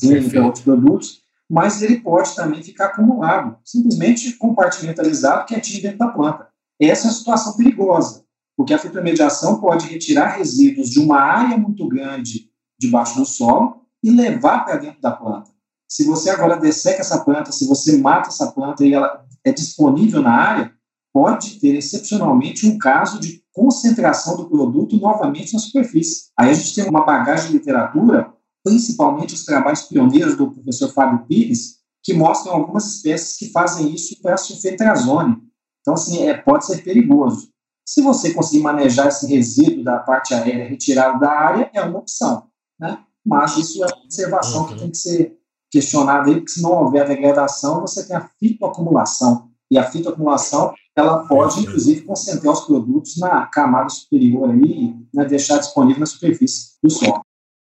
e 0.03 0.31
para 0.31 0.45
outros 0.45 0.65
produtos, 0.65 1.23
mas 1.49 1.81
ele 1.81 2.01
pode 2.01 2.35
também 2.35 2.63
ficar 2.63 2.87
acumulado, 2.87 3.57
simplesmente 3.65 4.33
compartimentalizado, 4.35 5.47
quietinho 5.47 5.83
dentro 5.83 5.99
da 5.99 6.09
planta. 6.09 6.49
Essa 6.81 7.07
é 7.07 7.11
uma 7.11 7.17
situação 7.17 7.57
perigosa, 7.57 8.25
porque 8.57 8.75
a 8.75 8.79
fitomediação 8.79 9.61
pode 9.61 9.87
retirar 9.87 10.37
resíduos 10.37 10.91
de 10.91 11.01
uma 11.01 11.21
área 11.21 11.57
muito 11.57 11.89
grande 11.89 12.51
debaixo 12.79 13.19
do 13.19 13.25
solo 13.25 13.83
e 14.03 14.11
levar 14.11 14.65
para 14.65 14.77
dentro 14.77 15.01
da 15.01 15.13
planta. 15.13 15.51
Se 15.89 16.05
você 16.05 16.31
agora 16.31 16.57
desseca 16.57 17.01
essa 17.01 17.25
planta, 17.25 17.51
se 17.51 17.67
você 17.67 17.97
mata 17.97 18.29
essa 18.29 18.53
planta 18.53 18.85
e 18.85 18.93
ela 18.93 19.25
é 19.43 19.51
disponível 19.53 20.21
na 20.21 20.33
área, 20.33 20.78
pode 21.13 21.59
ter 21.61 21.77
excepcionalmente 21.77 22.67
um 22.67 22.79
caso 22.79 23.19
de 23.19 23.43
concentração 23.53 24.37
do 24.37 24.49
produto 24.49 24.97
novamente 24.97 25.53
na 25.53 25.59
superfície. 25.59 26.31
Aí 26.39 26.51
a 26.51 26.55
gente 26.55 26.75
tem 26.75 26.89
uma 26.89 27.05
bagagem 27.05 27.49
de 27.49 27.59
literatura, 27.59 28.33
principalmente 28.63 29.35
os 29.35 29.45
trabalhos 29.45 29.83
pioneiros 29.83 30.37
do 30.37 30.51
professor 30.51 30.93
Fábio 30.93 31.27
Pires, 31.27 31.79
que 32.03 32.15
mostram 32.15 32.55
algumas 32.55 32.87
espécies 32.87 33.37
que 33.37 33.51
fazem 33.51 33.93
isso 33.93 34.21
para 34.23 34.35
a 34.35 34.39
sulfentrazone. 34.39 35.37
Então, 35.81 35.95
assim, 35.95 36.23
é, 36.27 36.35
pode 36.35 36.67
ser 36.67 36.83
perigoso. 36.83 37.49
Se 37.85 38.03
você 38.03 38.33
conseguir 38.33 38.63
manejar 38.63 39.09
esse 39.09 39.27
resíduo 39.27 39.83
da 39.83 39.99
parte 39.99 40.35
aérea 40.35 40.69
retirado 40.69 41.19
da 41.19 41.31
área, 41.31 41.71
é 41.73 41.81
uma 41.83 41.99
opção, 41.99 42.45
né? 42.79 42.99
Mas 43.25 43.57
isso 43.57 43.83
é 43.83 43.87
uma 43.87 44.05
observação 44.05 44.67
que 44.67 44.79
tem 44.79 44.91
que 44.91 44.97
ser 44.97 45.39
questionada 45.71 46.29
aí, 46.29 46.37
porque 46.37 46.53
se 46.53 46.63
não 46.63 46.73
houver 46.73 47.07
degradação, 47.07 47.81
você 47.81 48.07
tem 48.07 48.17
a 48.17 48.29
fitoacumulação. 48.39 49.51
E 49.71 49.77
a 49.77 49.85
fitoacumulação 49.85 50.73
ela 50.99 51.27
pode, 51.27 51.61
inclusive, 51.61 52.03
concentrar 52.03 52.53
os 52.53 52.63
produtos 52.63 53.17
na 53.19 53.47
camada 53.47 53.89
superior 53.89 54.51
aí, 54.51 54.95
né, 55.15 55.25
deixar 55.25 55.59
disponível 55.59 56.01
na 56.01 56.07
superfície 56.07 56.73
do 56.83 56.91
solo. 56.91 57.23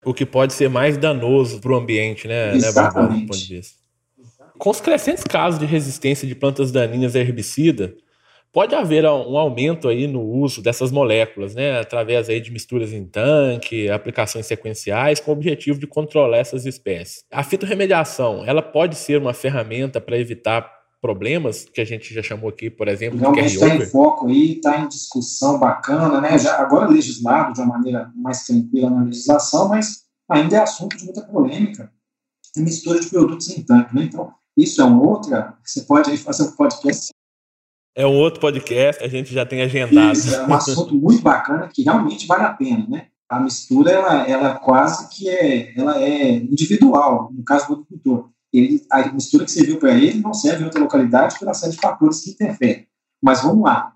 O 0.03 0.13
que 0.13 0.25
pode 0.25 0.53
ser 0.53 0.69
mais 0.69 0.97
danoso 0.97 1.59
para 1.59 1.71
o 1.71 1.75
ambiente, 1.75 2.27
né, 2.27 2.55
Exatamente. 2.55 3.29
né 3.29 3.37
de 3.37 3.55
vista. 3.55 3.79
Com 4.57 4.69
os 4.69 4.81
crescentes 4.81 5.23
casos 5.23 5.59
de 5.59 5.65
resistência 5.65 6.27
de 6.27 6.35
plantas 6.35 6.71
daninhas 6.71 7.15
a 7.15 7.19
herbicida, 7.19 7.95
pode 8.51 8.75
haver 8.75 9.05
um 9.05 9.37
aumento 9.37 9.87
aí 9.87 10.07
no 10.07 10.21
uso 10.21 10.61
dessas 10.61 10.91
moléculas, 10.91 11.53
né, 11.53 11.79
através 11.79 12.27
aí 12.27 12.41
de 12.41 12.51
misturas 12.51 12.91
em 12.91 13.05
tanque, 13.05 13.89
aplicações 13.89 14.45
sequenciais, 14.47 15.19
com 15.19 15.31
o 15.31 15.33
objetivo 15.33 15.79
de 15.79 15.87
controlar 15.87 16.37
essas 16.37 16.65
espécies. 16.65 17.23
A 17.31 17.43
fitorremediação, 17.43 18.43
ela 18.45 18.61
pode 18.61 18.95
ser 18.95 19.19
uma 19.19 19.33
ferramenta 19.33 20.01
para 20.01 20.17
evitar 20.17 20.80
problemas 21.01 21.65
que 21.65 21.81
a 21.81 21.85
gente 21.85 22.13
já 22.13 22.21
chamou 22.21 22.49
aqui, 22.49 22.69
por 22.69 22.87
exemplo, 22.87 23.19
Realmente 23.19 23.55
está 23.55 23.75
em 23.75 23.81
foco 23.81 24.27
aí, 24.27 24.53
está 24.53 24.79
em 24.79 24.87
discussão 24.87 25.59
bacana, 25.59 26.21
né? 26.21 26.37
Já 26.37 26.61
agora 26.61 26.87
legislado 26.87 27.53
de 27.53 27.59
uma 27.59 27.77
maneira 27.77 28.11
mais 28.15 28.45
tranquila 28.45 28.89
na 28.91 29.03
legislação, 29.03 29.67
mas 29.67 30.03
ainda 30.29 30.57
é 30.57 30.59
assunto 30.59 30.95
de 30.95 31.03
muita 31.03 31.21
polêmica. 31.23 31.91
É 32.55 32.61
mistura 32.61 32.99
de 32.99 33.09
produtos 33.09 33.49
em 33.49 33.63
tanque, 33.63 33.95
né? 33.95 34.03
Então, 34.03 34.31
isso 34.55 34.79
é 34.79 34.85
uma 34.85 35.01
outra. 35.01 35.57
Você 35.65 35.81
pode 35.81 36.11
aí 36.11 36.17
fazer 36.17 36.43
um 36.43 36.51
podcast 36.51 37.09
É 37.95 38.05
um 38.05 38.17
outro 38.17 38.39
podcast, 38.39 39.03
a 39.03 39.07
gente 39.07 39.33
já 39.33 39.45
tem 39.45 39.61
agendado. 39.63 40.13
Isso, 40.13 40.35
é 40.35 40.45
um 40.45 40.53
assunto 40.53 40.93
muito 40.93 41.23
bacana 41.23 41.67
que 41.73 41.81
realmente 41.81 42.27
vale 42.27 42.43
a 42.43 42.53
pena, 42.53 42.85
né? 42.87 43.07
A 43.27 43.39
mistura, 43.39 43.89
ela, 43.89 44.27
ela 44.27 44.55
quase 44.55 45.09
que 45.09 45.29
é, 45.29 45.73
ela 45.79 45.99
é 45.99 46.31
individual, 46.31 47.31
no 47.33 47.43
caso 47.43 47.67
do 47.67 47.73
agricultor. 47.73 48.29
Ele, 48.53 48.85
a 48.91 49.11
mistura 49.11 49.45
que 49.45 49.51
serviu 49.51 49.77
para 49.77 49.93
ele 49.93 50.19
não 50.19 50.33
serve 50.33 50.61
em 50.61 50.65
outra 50.65 50.79
localidade 50.79 51.39
por 51.39 51.47
uma 51.47 51.53
série 51.53 51.73
de 51.73 51.79
fatores 51.79 52.21
que 52.21 52.31
interferem. 52.31 52.87
Mas 53.21 53.41
vamos 53.41 53.63
lá. 53.63 53.93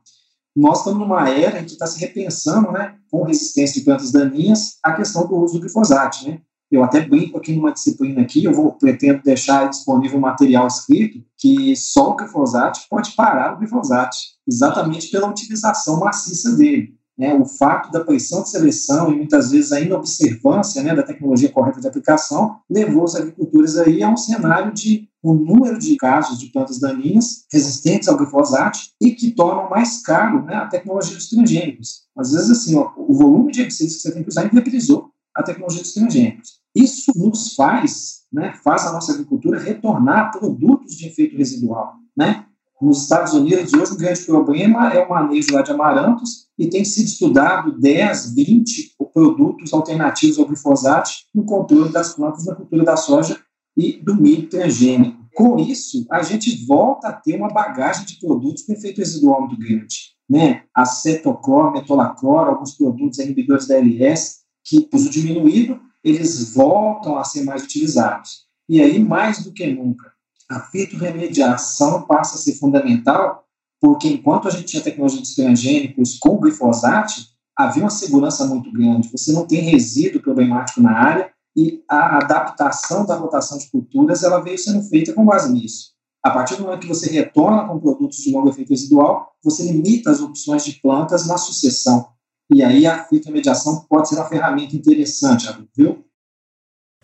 Nós 0.55 0.79
estamos 0.79 0.99
numa 0.99 1.29
era 1.29 1.59
em 1.59 1.65
que 1.65 1.73
está 1.73 1.85
se 1.85 1.99
repensando, 1.99 2.71
né, 2.71 2.95
com 3.11 3.23
resistência 3.23 3.79
de 3.79 3.85
plantas 3.85 4.11
daninhas, 4.11 4.77
a 4.81 4.93
questão 4.93 5.27
do 5.27 5.35
uso 5.35 5.55
do 5.55 5.59
glifosato, 5.59 6.25
né? 6.27 6.39
Eu 6.71 6.83
até 6.83 7.01
brinco 7.01 7.37
aqui 7.37 7.53
numa 7.53 7.71
disciplina 7.71 8.21
aqui, 8.21 8.43
eu 8.43 8.53
vou 8.53 8.71
pretendo 8.73 9.21
deixar 9.21 9.69
disponível 9.69 10.17
um 10.17 10.21
material 10.21 10.65
escrito 10.65 11.23
que 11.37 11.75
só 11.75 12.11
o 12.11 12.15
glifosato 12.15 12.79
pode 12.89 13.11
parar 13.11 13.53
o 13.53 13.57
glifosato, 13.59 14.17
exatamente 14.47 15.09
pela 15.09 15.29
utilização 15.29 15.99
maciça 15.99 16.55
dele. 16.55 16.97
Né, 17.17 17.33
o 17.33 17.45
fato 17.45 17.91
da 17.91 18.03
pressão 18.03 18.43
de 18.43 18.49
seleção 18.49 19.09
e 19.09 19.15
muitas 19.15 19.49
vezes 19.49 19.71
a 19.71 19.79
inobservância 19.79 20.83
né, 20.83 20.93
da 20.93 21.01
tecnologia 21.01 21.49
correta 21.49 21.79
de 21.79 21.87
aplicação 21.87 22.57
levou 22.69 23.05
os 23.05 23.15
agricultores 23.15 23.77
aí 23.77 24.03
a 24.03 24.09
um 24.09 24.17
cenário 24.17 24.73
de 24.73 25.07
um 25.23 25.33
número 25.33 25.79
de 25.79 25.95
casos 25.95 26.37
de 26.37 26.47
plantas 26.47 26.79
daninhas 26.79 27.45
resistentes 27.51 28.07
ao 28.07 28.17
glifosato 28.17 28.79
e 29.01 29.11
que 29.11 29.31
tornam 29.31 29.69
mais 29.69 30.01
caro 30.01 30.43
né, 30.43 30.55
a 30.55 30.67
tecnologia 30.67 31.15
dos 31.15 31.29
transgênicos. 31.29 32.03
Às 32.17 32.31
vezes, 32.31 32.51
assim, 32.51 32.75
ó, 32.75 32.91
o 32.97 33.13
volume 33.13 33.51
de 33.51 33.61
herbicidas 33.61 33.95
que 33.95 34.01
você 34.01 34.11
tem 34.11 34.21
que 34.21 34.29
usar 34.29 34.45
inviabilizou 34.45 35.09
a 35.35 35.41
tecnologia 35.41 35.81
dos 35.81 35.93
transgênicos. 35.93 36.59
Isso 36.75 37.11
nos 37.15 37.55
faz, 37.55 38.23
né, 38.31 38.53
faz 38.63 38.85
a 38.85 38.91
nossa 38.91 39.13
agricultura 39.13 39.59
retornar 39.59 40.31
produtos 40.37 40.95
de 40.95 41.07
efeito 41.07 41.37
residual. 41.37 41.95
Né? 42.15 42.45
Nos 42.81 43.03
Estados 43.03 43.33
Unidos, 43.33 43.73
hoje, 43.73 43.93
o 43.93 43.97
grande 43.97 44.21
problema 44.25 44.93
é 44.93 45.03
o 45.03 45.09
manejo 45.09 45.53
lá 45.53 45.61
de 45.61 45.71
amarantos 45.71 46.47
e 46.59 46.67
tem 46.67 46.83
sido 46.83 47.07
estudado 47.07 47.79
10, 47.79 48.35
20 48.35 48.95
produtos 49.13 49.73
alternativos 49.73 50.37
ao 50.37 50.45
glifosato 50.45 51.09
no 51.33 51.45
controle 51.45 51.89
das 51.89 52.13
plantas 52.13 52.45
na 52.45 52.55
cultura 52.55 52.83
da 52.83 52.97
soja 52.97 53.39
e 53.77 53.93
do 53.93 54.15
milho 54.15 54.49
transgênico. 54.49 55.23
Com 55.33 55.57
isso, 55.57 56.05
a 56.11 56.21
gente 56.21 56.65
volta 56.65 57.09
a 57.09 57.13
ter 57.13 57.37
uma 57.37 57.47
bagagem 57.47 58.05
de 58.05 58.19
produtos 58.19 58.63
com 58.63 58.73
efeito 58.73 58.97
residual 58.97 59.41
muito 59.41 59.57
grande. 59.57 60.15
Né? 60.29 60.63
Acetoclor, 60.73 61.71
metolaclor, 61.71 62.47
alguns 62.47 62.75
produtos 62.75 63.19
inibidores 63.19 63.67
da 63.67 63.77
LS, 63.77 64.39
que 64.65 64.89
uso 64.93 65.09
diminuído, 65.09 65.79
eles 66.03 66.53
voltam 66.53 67.17
a 67.17 67.23
ser 67.23 67.43
mais 67.43 67.63
utilizados. 67.63 68.45
E 68.67 68.81
aí, 68.81 68.99
mais 68.99 69.43
do 69.43 69.53
que 69.53 69.67
nunca, 69.67 70.11
a 70.49 70.59
fitorremediação 70.59 72.03
passa 72.03 72.35
a 72.35 72.37
ser 72.37 72.53
fundamental, 72.53 73.43
porque 73.81 74.07
enquanto 74.07 74.47
a 74.47 74.51
gente 74.51 74.65
tinha 74.65 74.83
tecnologia 74.83 75.21
de 75.21 75.35
transgênicos 75.35 76.17
com 76.17 76.37
glifosato, 76.37 77.13
havia 77.57 77.83
uma 77.83 77.89
segurança 77.89 78.45
muito 78.45 78.71
grande. 78.71 79.09
Você 79.11 79.31
não 79.31 79.45
tem 79.45 79.61
resíduo 79.61 80.21
problemático 80.21 80.81
na 80.81 80.91
área 80.91 81.31
e 81.55 81.83
a 81.89 82.17
adaptação 82.17 83.05
da 83.05 83.15
rotação 83.15 83.57
de 83.57 83.69
culturas 83.69 84.23
ela 84.23 84.41
veio 84.41 84.57
sendo 84.57 84.83
feita 84.83 85.13
com 85.13 85.25
base 85.25 85.51
nisso. 85.51 85.95
A 86.23 86.31
partir 86.31 86.55
do 86.55 86.63
momento 86.63 86.81
que 86.81 86.87
você 86.87 87.09
retorna 87.09 87.67
com 87.67 87.79
produtos 87.79 88.17
de 88.17 88.31
longo 88.31 88.49
efeito 88.49 88.69
residual, 88.69 89.31
você 89.43 89.63
limita 89.71 90.09
as 90.09 90.19
opções 90.19 90.65
de 90.65 90.73
plantas 90.81 91.27
na 91.27 91.37
sucessão. 91.37 92.07
E 92.53 92.63
aí 92.63 92.85
a 92.85 93.05
fitomediação 93.05 93.85
pode 93.89 94.09
ser 94.09 94.15
uma 94.15 94.25
ferramenta 94.25 94.75
interessante, 94.75 95.47
viu? 95.75 96.04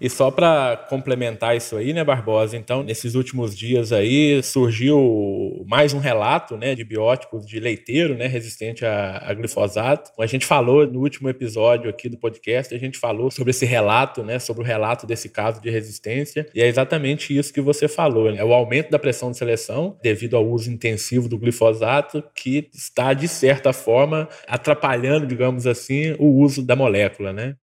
E 0.01 0.09
só 0.09 0.31
para 0.31 0.87
complementar 0.89 1.55
isso 1.55 1.77
aí, 1.77 1.93
né, 1.93 2.03
Barbosa? 2.03 2.57
Então, 2.57 2.81
nesses 2.81 3.13
últimos 3.13 3.55
dias 3.55 3.91
aí 3.91 4.41
surgiu 4.41 5.63
mais 5.67 5.93
um 5.93 5.99
relato, 5.99 6.57
né, 6.57 6.73
de 6.73 6.83
biótipos 6.83 7.45
de 7.45 7.59
leiteiro, 7.59 8.15
né, 8.15 8.25
resistente 8.25 8.83
a, 8.83 9.21
a, 9.23 9.31
glifosato. 9.35 10.11
A 10.19 10.25
gente 10.25 10.43
falou 10.43 10.87
no 10.87 11.01
último 11.01 11.29
episódio 11.29 11.87
aqui 11.87 12.09
do 12.09 12.17
podcast, 12.17 12.73
a 12.73 12.79
gente 12.79 12.97
falou 12.97 13.29
sobre 13.29 13.51
esse 13.51 13.63
relato, 13.63 14.23
né, 14.23 14.39
sobre 14.39 14.63
o 14.63 14.65
relato 14.65 15.05
desse 15.05 15.29
caso 15.29 15.61
de 15.61 15.69
resistência, 15.69 16.47
e 16.55 16.63
é 16.63 16.67
exatamente 16.67 17.37
isso 17.37 17.53
que 17.53 17.61
você 17.61 17.87
falou, 17.87 18.31
né? 18.31 18.39
É 18.39 18.43
o 18.43 18.53
aumento 18.53 18.89
da 18.89 18.97
pressão 18.97 19.29
de 19.29 19.37
seleção 19.37 19.99
devido 20.01 20.35
ao 20.35 20.47
uso 20.47 20.71
intensivo 20.71 21.29
do 21.29 21.37
glifosato 21.37 22.23
que 22.33 22.69
está 22.73 23.13
de 23.13 23.27
certa 23.27 23.71
forma 23.71 24.27
atrapalhando, 24.47 25.27
digamos 25.27 25.67
assim, 25.67 26.15
o 26.17 26.25
uso 26.41 26.65
da 26.65 26.75
molécula, 26.75 27.31
né? 27.31 27.55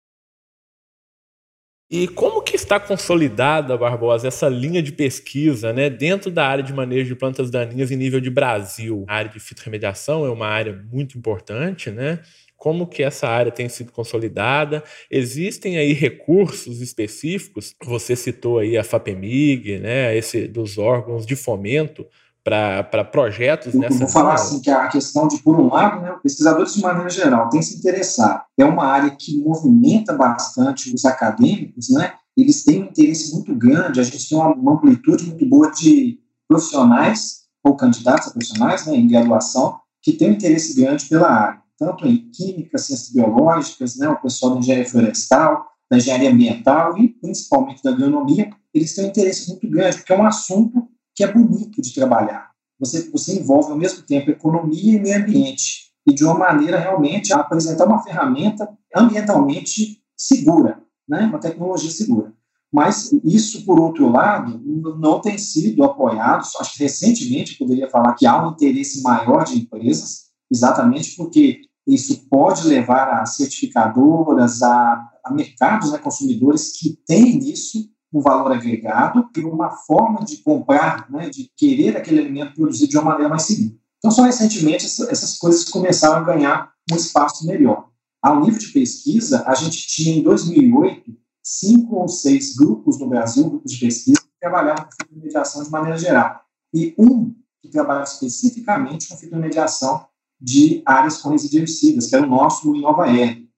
E 1.88 2.08
como 2.08 2.42
que 2.42 2.56
está 2.56 2.80
consolidada, 2.80 3.76
Barbosa, 3.76 4.26
essa 4.26 4.48
linha 4.48 4.82
de 4.82 4.90
pesquisa 4.90 5.72
né, 5.72 5.88
dentro 5.88 6.32
da 6.32 6.44
área 6.44 6.64
de 6.64 6.72
manejo 6.72 7.06
de 7.06 7.14
plantas 7.14 7.48
daninhas 7.48 7.92
em 7.92 7.96
nível 7.96 8.20
de 8.20 8.28
Brasil? 8.28 9.04
A 9.08 9.14
área 9.14 9.30
de 9.30 9.38
fitorremediação 9.38 10.26
é 10.26 10.30
uma 10.30 10.48
área 10.48 10.72
muito 10.90 11.16
importante, 11.16 11.88
né? 11.92 12.18
Como 12.56 12.88
que 12.88 13.04
essa 13.04 13.28
área 13.28 13.52
tem 13.52 13.68
sido 13.68 13.92
consolidada? 13.92 14.82
Existem 15.08 15.78
aí 15.78 15.92
recursos 15.92 16.80
específicos? 16.80 17.76
Você 17.84 18.16
citou 18.16 18.58
aí 18.58 18.76
a 18.76 18.82
FAPEMIG, 18.82 19.78
né, 19.78 20.16
esse 20.16 20.48
dos 20.48 20.78
órgãos 20.78 21.24
de 21.24 21.36
fomento 21.36 22.04
para 22.46 23.04
projetos 23.04 23.74
eu, 23.74 23.80
nessa 23.80 23.98
Vou 23.98 24.08
falar 24.08 24.34
assim, 24.34 24.60
que 24.60 24.70
a 24.70 24.86
questão 24.86 25.26
de, 25.26 25.38
por 25.38 25.58
um 25.58 25.68
lado, 25.68 26.00
né, 26.00 26.16
pesquisadores 26.22 26.74
de 26.74 26.80
maneira 26.80 27.10
geral 27.10 27.48
têm 27.48 27.60
se 27.60 27.76
interessado. 27.76 28.40
É 28.56 28.64
uma 28.64 28.84
área 28.84 29.10
que 29.10 29.36
movimenta 29.40 30.12
bastante 30.12 30.94
os 30.94 31.04
acadêmicos, 31.04 31.90
né? 31.90 32.14
Eles 32.36 32.62
têm 32.62 32.84
um 32.84 32.86
interesse 32.86 33.34
muito 33.34 33.52
grande, 33.52 33.98
a 33.98 34.02
gente 34.04 34.28
tem 34.28 34.38
uma, 34.38 34.54
uma 34.54 34.74
amplitude 34.74 35.24
muito 35.24 35.44
boa 35.44 35.72
de 35.72 36.20
profissionais 36.48 37.46
ou 37.64 37.74
candidatos 37.74 38.28
a 38.28 38.30
profissionais 38.30 38.86
né, 38.86 38.94
em 38.94 39.08
graduação 39.08 39.80
que 40.00 40.12
têm 40.12 40.30
um 40.30 40.34
interesse 40.34 40.80
grande 40.80 41.06
pela 41.06 41.28
área, 41.28 41.60
tanto 41.76 42.06
em 42.06 42.30
química, 42.30 42.78
ciências 42.78 43.10
biológicas, 43.10 43.96
né, 43.96 44.08
o 44.08 44.20
pessoal 44.20 44.52
da 44.52 44.60
engenharia 44.60 44.88
florestal, 44.88 45.66
da 45.90 45.96
engenharia 45.96 46.30
ambiental 46.30 46.96
e 46.96 47.08
principalmente 47.08 47.82
da 47.82 47.90
agronomia, 47.90 48.50
eles 48.72 48.94
têm 48.94 49.06
um 49.06 49.08
interesse 49.08 49.48
muito 49.48 49.68
grande, 49.68 49.96
porque 49.96 50.12
é 50.12 50.16
um 50.16 50.26
assunto 50.26 50.88
que 51.16 51.24
é 51.24 51.32
bonito 51.32 51.80
de 51.80 51.94
trabalhar. 51.94 52.50
Você, 52.78 53.10
você 53.10 53.40
envolve 53.40 53.72
ao 53.72 53.78
mesmo 53.78 54.02
tempo 54.02 54.30
economia 54.30 54.96
e 54.96 55.00
meio 55.00 55.16
ambiente, 55.16 55.86
e 56.06 56.14
de 56.14 56.22
uma 56.24 56.38
maneira 56.38 56.78
realmente 56.78 57.32
a 57.32 57.38
apresentar 57.38 57.86
uma 57.86 58.02
ferramenta 58.02 58.68
ambientalmente 58.94 60.00
segura, 60.16 60.80
né? 61.08 61.22
uma 61.22 61.40
tecnologia 61.40 61.90
segura. 61.90 62.32
Mas 62.72 63.10
isso, 63.24 63.64
por 63.64 63.80
outro 63.80 64.10
lado, 64.10 64.60
não 64.98 65.20
tem 65.20 65.38
sido 65.38 65.82
apoiado. 65.82 66.46
Acho 66.60 66.72
que 66.74 66.82
recentemente 66.82 67.56
poderia 67.56 67.88
falar 67.88 68.14
que 68.14 68.26
há 68.26 68.46
um 68.46 68.52
interesse 68.52 69.02
maior 69.02 69.44
de 69.44 69.58
empresas, 69.58 70.26
exatamente 70.50 71.16
porque 71.16 71.60
isso 71.86 72.28
pode 72.28 72.66
levar 72.66 73.20
a 73.20 73.24
certificadoras, 73.24 74.62
a, 74.62 75.10
a 75.24 75.32
mercados, 75.32 75.92
né, 75.92 75.98
consumidores 75.98 76.72
que 76.78 76.98
têm 77.06 77.38
isso 77.38 77.88
um 78.12 78.20
valor 78.20 78.52
agregado 78.52 79.28
e 79.36 79.40
uma 79.40 79.70
forma 79.70 80.24
de 80.24 80.38
comprar, 80.38 81.10
né, 81.10 81.28
de 81.28 81.50
querer 81.56 81.96
aquele 81.96 82.20
alimento 82.20 82.54
produzido 82.54 82.90
de 82.90 82.96
uma 82.96 83.10
maneira 83.10 83.28
mais 83.28 83.42
segura. 83.42 83.76
Então, 83.98 84.10
só 84.10 84.22
recentemente 84.22 84.86
essas 84.86 85.38
coisas 85.38 85.64
começaram 85.64 86.16
a 86.16 86.24
ganhar 86.24 86.72
um 86.90 86.96
espaço 86.96 87.46
melhor. 87.46 87.88
Ao 88.22 88.40
nível 88.40 88.58
de 88.58 88.68
pesquisa, 88.68 89.44
a 89.46 89.54
gente 89.54 89.86
tinha 89.86 90.16
em 90.16 90.22
2008 90.22 91.12
cinco 91.46 91.96
ou 91.96 92.08
seis 92.08 92.56
grupos 92.56 92.98
no 92.98 93.08
Brasil, 93.08 93.48
grupos 93.48 93.70
de 93.70 93.78
pesquisa, 93.78 94.20
que 94.20 94.40
trabalhavam 94.40 94.84
com 94.84 94.90
fitomediação 94.90 95.62
de 95.62 95.70
maneira 95.70 95.96
geral. 95.96 96.40
E 96.74 96.92
um 96.98 97.32
que 97.62 97.68
trabalhava 97.68 98.04
especificamente 98.04 99.08
com 99.08 99.16
fitomediação 99.16 100.06
de 100.40 100.82
áreas 100.84 101.18
com 101.18 101.32
herbicidas, 101.32 102.08
que 102.08 102.16
era 102.16 102.26
o 102.26 102.28
nosso 102.28 102.74
em 102.74 102.80
Nova. 102.80 103.06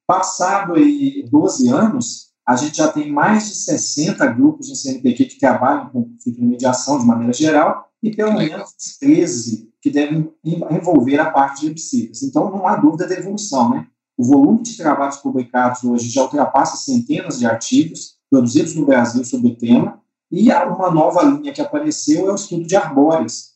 Passado 0.07 0.75
aí 0.75 1.27
12 1.31 1.69
anos, 1.69 2.28
a 2.49 2.57
gente 2.57 2.79
já 2.79 2.89
tem 2.89 3.13
mais 3.13 3.47
de 3.47 3.57
60 3.57 4.27
grupos 4.29 4.71
no 4.71 4.75
CNPq 4.75 5.27
que 5.27 5.39
trabalham 5.39 5.91
com 5.91 6.15
fitomediação 6.19 6.99
de 6.99 7.05
maneira 7.05 7.31
geral 7.31 7.91
e 8.03 8.11
pelo 8.11 8.33
menos 8.33 8.73
13 8.99 9.71
que 9.83 9.91
devem 9.91 10.33
envolver 10.43 11.19
a 11.19 11.31
parte 11.31 11.61
de 11.61 11.67
herbicidas. 11.67 12.23
Então, 12.23 12.51
não 12.51 12.67
há 12.67 12.77
dúvida 12.77 13.07
da 13.07 13.17
evolução. 13.17 13.69
Né? 13.69 13.87
O 14.17 14.25
volume 14.25 14.63
de 14.63 14.79
trabalhos 14.79 15.19
publicados 15.19 15.85
hoje 15.85 16.09
já 16.09 16.23
ultrapassa 16.23 16.79
centenas 16.79 17.39
de 17.39 17.45
artigos 17.45 18.17
produzidos 18.31 18.75
no 18.75 18.87
Brasil 18.87 19.23
sobre 19.27 19.49
o 19.49 19.57
tema, 19.57 20.01
e 20.33 20.51
há 20.51 20.67
uma 20.67 20.91
nova 20.91 21.23
linha 21.23 21.53
que 21.53 21.61
apareceu 21.61 22.31
é 22.31 22.33
o 22.33 22.35
estudo 22.35 22.67
de 22.67 22.77
arbóreas, 22.77 23.53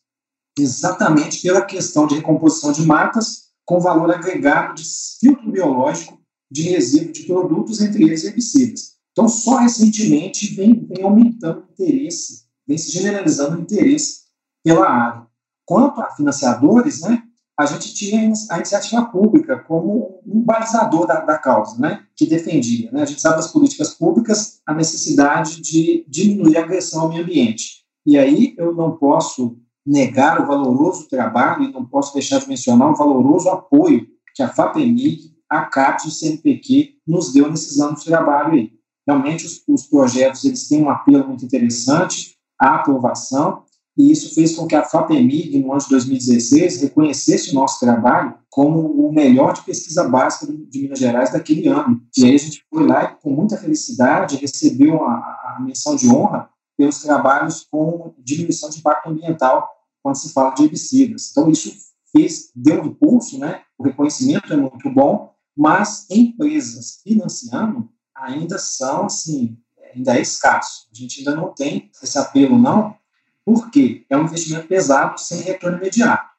exatamente 0.58 1.40
pela 1.40 1.62
questão 1.62 2.06
de 2.06 2.16
recomposição 2.16 2.72
de 2.72 2.84
matas 2.84 3.44
com 3.64 3.80
valor 3.80 4.10
agregado 4.10 4.74
de 4.74 4.84
filtro 5.18 5.50
biológico 5.50 6.21
de 6.52 6.62
resíduo 6.68 7.12
de 7.12 7.22
produtos, 7.22 7.80
entre 7.80 8.04
eles 8.04 8.24
herbicidas. 8.24 8.92
Então, 9.12 9.26
só 9.26 9.56
recentemente 9.56 10.54
vem, 10.54 10.86
vem 10.86 11.02
aumentando 11.02 11.60
o 11.60 11.72
interesse, 11.72 12.44
vem 12.66 12.76
se 12.76 12.90
generalizando 12.90 13.56
o 13.56 13.60
interesse 13.60 14.22
pela 14.62 14.86
área. 14.86 15.26
Quanto 15.64 16.00
a 16.00 16.10
financiadores, 16.10 17.00
né, 17.00 17.22
a 17.58 17.64
gente 17.66 17.94
tinha 17.94 18.32
a 18.50 18.56
iniciativa 18.56 19.04
pública 19.06 19.58
como 19.60 20.20
um 20.26 20.40
balizador 20.42 21.06
da, 21.06 21.20
da 21.20 21.38
causa, 21.38 21.78
né, 21.80 22.04
que 22.16 22.26
defendia. 22.26 22.90
Né? 22.92 23.02
A 23.02 23.06
gente 23.06 23.20
sabe 23.20 23.36
das 23.36 23.50
políticas 23.50 23.94
públicas 23.94 24.60
a 24.66 24.74
necessidade 24.74 25.60
de 25.60 26.04
diminuir 26.08 26.56
a 26.56 26.62
agressão 26.62 27.02
ao 27.02 27.08
meio 27.08 27.22
ambiente. 27.22 27.82
E 28.04 28.18
aí 28.18 28.54
eu 28.58 28.74
não 28.74 28.96
posso 28.96 29.56
negar 29.84 30.40
o 30.40 30.46
valoroso 30.46 31.08
trabalho, 31.08 31.64
e 31.64 31.72
não 31.72 31.84
posso 31.84 32.12
deixar 32.14 32.38
de 32.40 32.48
mencionar 32.48 32.90
o 32.90 32.96
valoroso 32.96 33.48
apoio 33.48 34.06
que 34.34 34.42
a 34.42 34.48
FAPEMIG, 34.48 35.31
a 35.52 35.66
CAPES 35.66 36.04
e 36.04 36.08
o 36.08 36.10
CNPq 36.10 36.94
nos 37.06 37.32
deu 37.32 37.50
nesses 37.50 37.78
anos 37.78 38.00
de 38.00 38.06
trabalho 38.06 38.54
aí. 38.54 38.72
Realmente, 39.06 39.44
os, 39.44 39.62
os 39.68 39.86
projetos 39.86 40.44
eles 40.44 40.66
têm 40.66 40.82
um 40.82 40.88
apelo 40.88 41.28
muito 41.28 41.44
interessante, 41.44 42.36
a 42.58 42.76
aprovação, 42.76 43.64
e 43.98 44.10
isso 44.10 44.34
fez 44.34 44.56
com 44.56 44.66
que 44.66 44.74
a 44.74 44.82
FAPEMIG, 44.82 45.58
no 45.58 45.72
ano 45.72 45.82
de 45.82 45.88
2016, 45.90 46.80
reconhecesse 46.80 47.50
o 47.50 47.54
nosso 47.54 47.78
trabalho 47.78 48.34
como 48.48 48.80
o 48.80 49.12
melhor 49.12 49.52
de 49.52 49.62
pesquisa 49.62 50.08
básica 50.08 50.50
de 50.50 50.82
Minas 50.82 50.98
Gerais 50.98 51.30
daquele 51.30 51.68
ano. 51.68 52.00
E 52.16 52.24
aí 52.24 52.34
a 52.34 52.38
gente 52.38 52.64
foi 52.70 52.86
lá 52.86 53.04
e, 53.04 53.22
com 53.22 53.30
muita 53.30 53.58
felicidade, 53.58 54.36
recebeu 54.36 55.04
a, 55.04 55.12
a 55.12 55.58
menção 55.60 55.94
de 55.94 56.08
honra 56.08 56.48
pelos 56.78 57.02
trabalhos 57.02 57.66
com 57.70 58.14
diminuição 58.18 58.70
de 58.70 58.78
impacto 58.78 59.10
ambiental 59.10 59.68
quando 60.02 60.16
se 60.16 60.32
fala 60.32 60.54
de 60.54 60.64
herbicidas. 60.64 61.30
Então, 61.30 61.50
isso 61.50 61.70
fez, 62.10 62.50
deu 62.56 62.82
um 62.82 62.86
impulso, 62.86 63.38
né? 63.38 63.60
o 63.82 63.84
reconhecimento 63.84 64.52
é 64.52 64.56
muito 64.56 64.88
bom, 64.90 65.31
mas 65.56 66.06
empresas 66.10 67.00
financiando 67.02 67.90
ainda 68.14 68.58
são, 68.58 69.06
assim, 69.06 69.56
ainda 69.94 70.16
é 70.16 70.20
escasso. 70.20 70.88
A 70.92 70.96
gente 70.96 71.20
ainda 71.20 71.34
não 71.34 71.52
tem 71.54 71.90
esse 72.02 72.18
apelo, 72.18 72.58
não, 72.58 72.96
porque 73.44 74.06
é 74.08 74.16
um 74.16 74.24
investimento 74.24 74.68
pesado 74.68 75.18
sem 75.20 75.42
retorno 75.42 75.78
imediato. 75.78 76.30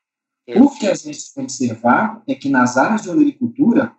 O 0.55 0.69
que 0.69 0.87
a 0.87 0.93
gente 0.93 1.33
tem 1.33 1.43
observar 1.43 2.21
é 2.27 2.35
que 2.35 2.49
nas 2.49 2.75
áreas 2.75 3.03
de 3.03 3.09
agricultura, 3.09 3.95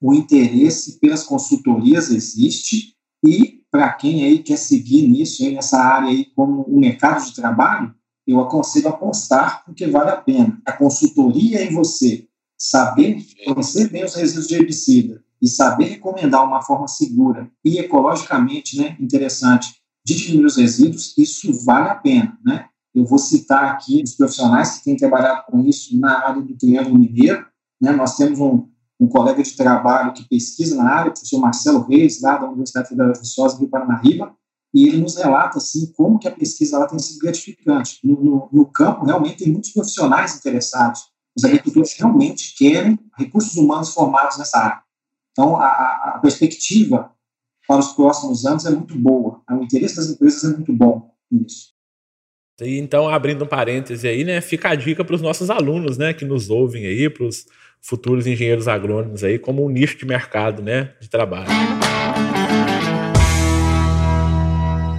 o 0.00 0.14
interesse 0.14 0.98
pelas 0.98 1.24
consultorias 1.24 2.10
existe 2.10 2.94
e 3.24 3.62
para 3.70 3.92
quem 3.92 4.24
aí 4.24 4.38
quer 4.38 4.56
seguir 4.56 5.06
nisso, 5.06 5.42
aí 5.42 5.54
nessa 5.54 5.78
área 5.78 6.08
aí 6.08 6.26
como 6.34 6.64
um 6.68 6.78
mercado 6.78 7.24
de 7.24 7.34
trabalho, 7.34 7.94
eu 8.26 8.40
aconselho 8.40 8.88
apostar 8.88 9.64
porque 9.64 9.86
vale 9.86 10.10
a 10.10 10.16
pena. 10.16 10.60
A 10.64 10.72
consultoria 10.72 11.62
em 11.62 11.74
você 11.74 12.25
saber 12.58 13.24
conhecer 13.44 13.90
bem 13.90 14.04
os 14.04 14.14
resíduos 14.14 14.46
de 14.46 14.54
herbicida 14.54 15.22
e 15.40 15.48
saber 15.48 15.84
recomendar 15.84 16.44
uma 16.44 16.62
forma 16.62 16.88
segura 16.88 17.50
e 17.64 17.78
ecologicamente 17.78 18.78
né, 18.78 18.96
interessante 18.98 19.74
de 20.04 20.14
diminuir 20.14 20.46
os 20.46 20.56
resíduos, 20.56 21.18
isso 21.18 21.52
vale 21.64 21.88
a 21.88 21.94
pena. 21.94 22.38
Né? 22.44 22.66
Eu 22.94 23.04
vou 23.04 23.18
citar 23.18 23.72
aqui 23.72 24.02
os 24.02 24.14
profissionais 24.14 24.78
que 24.78 24.84
têm 24.84 24.96
trabalhado 24.96 25.44
com 25.46 25.60
isso 25.60 25.98
na 25.98 26.26
área 26.26 26.40
do 26.40 26.56
Triângulo 26.56 26.98
Mineiro. 26.98 27.44
Né? 27.80 27.90
Nós 27.92 28.16
temos 28.16 28.38
um, 28.38 28.68
um 29.00 29.08
colega 29.08 29.42
de 29.42 29.56
trabalho 29.56 30.12
que 30.12 30.28
pesquisa 30.28 30.76
na 30.76 30.88
área, 30.88 31.10
o 31.10 31.12
professor 31.12 31.40
Marcelo 31.40 31.86
Reis, 31.86 32.22
lá 32.22 32.38
da 32.38 32.46
Universidade 32.46 32.88
Federal 32.88 33.12
de 33.12 33.18
Viçosa, 33.18 33.58
Rio 33.58 33.68
Paranaíba, 33.68 34.32
e 34.72 34.86
ele 34.86 34.98
nos 34.98 35.16
relata 35.16 35.58
assim 35.58 35.92
como 35.96 36.18
que 36.18 36.28
a 36.28 36.32
pesquisa 36.32 36.78
lá 36.78 36.86
tem 36.86 36.98
sido 36.98 37.18
gratificante. 37.18 37.98
No, 38.04 38.22
no, 38.22 38.48
no 38.52 38.66
campo, 38.66 39.04
realmente, 39.04 39.44
tem 39.44 39.52
muitos 39.52 39.72
profissionais 39.72 40.36
interessados. 40.36 41.00
Os 41.36 41.44
agricultores 41.44 41.94
realmente 41.98 42.54
querem 42.56 42.98
recursos 43.16 43.56
humanos 43.56 43.92
formados 43.92 44.38
nessa 44.38 44.58
área. 44.58 44.82
Então, 45.32 45.56
a, 45.56 45.66
a 46.14 46.18
perspectiva 46.22 47.12
para 47.66 47.78
os 47.78 47.92
próximos 47.92 48.46
anos 48.46 48.64
é 48.64 48.70
muito 48.70 48.96
boa. 48.96 49.42
O 49.50 49.62
interesse 49.62 49.96
das 49.96 50.10
empresas 50.10 50.44
é 50.44 50.56
muito 50.56 50.72
bom 50.72 51.10
nisso. 51.30 51.74
E 52.60 52.78
então, 52.78 53.08
abrindo 53.08 53.44
um 53.44 53.48
parêntese 53.48 54.08
aí, 54.08 54.24
né, 54.24 54.40
fica 54.40 54.70
a 54.70 54.74
dica 54.74 55.04
para 55.04 55.14
os 55.14 55.20
nossos 55.20 55.50
alunos, 55.50 55.98
né, 55.98 56.14
que 56.14 56.24
nos 56.24 56.48
ouvem 56.48 56.86
aí, 56.86 57.10
para 57.10 57.24
os 57.24 57.44
futuros 57.82 58.26
engenheiros 58.26 58.66
agrônomos 58.66 59.22
aí, 59.22 59.38
como 59.38 59.64
um 59.64 59.68
nicho 59.68 59.98
de 59.98 60.06
mercado, 60.06 60.62
né, 60.62 60.94
de 60.98 61.10
trabalho. 61.10 61.50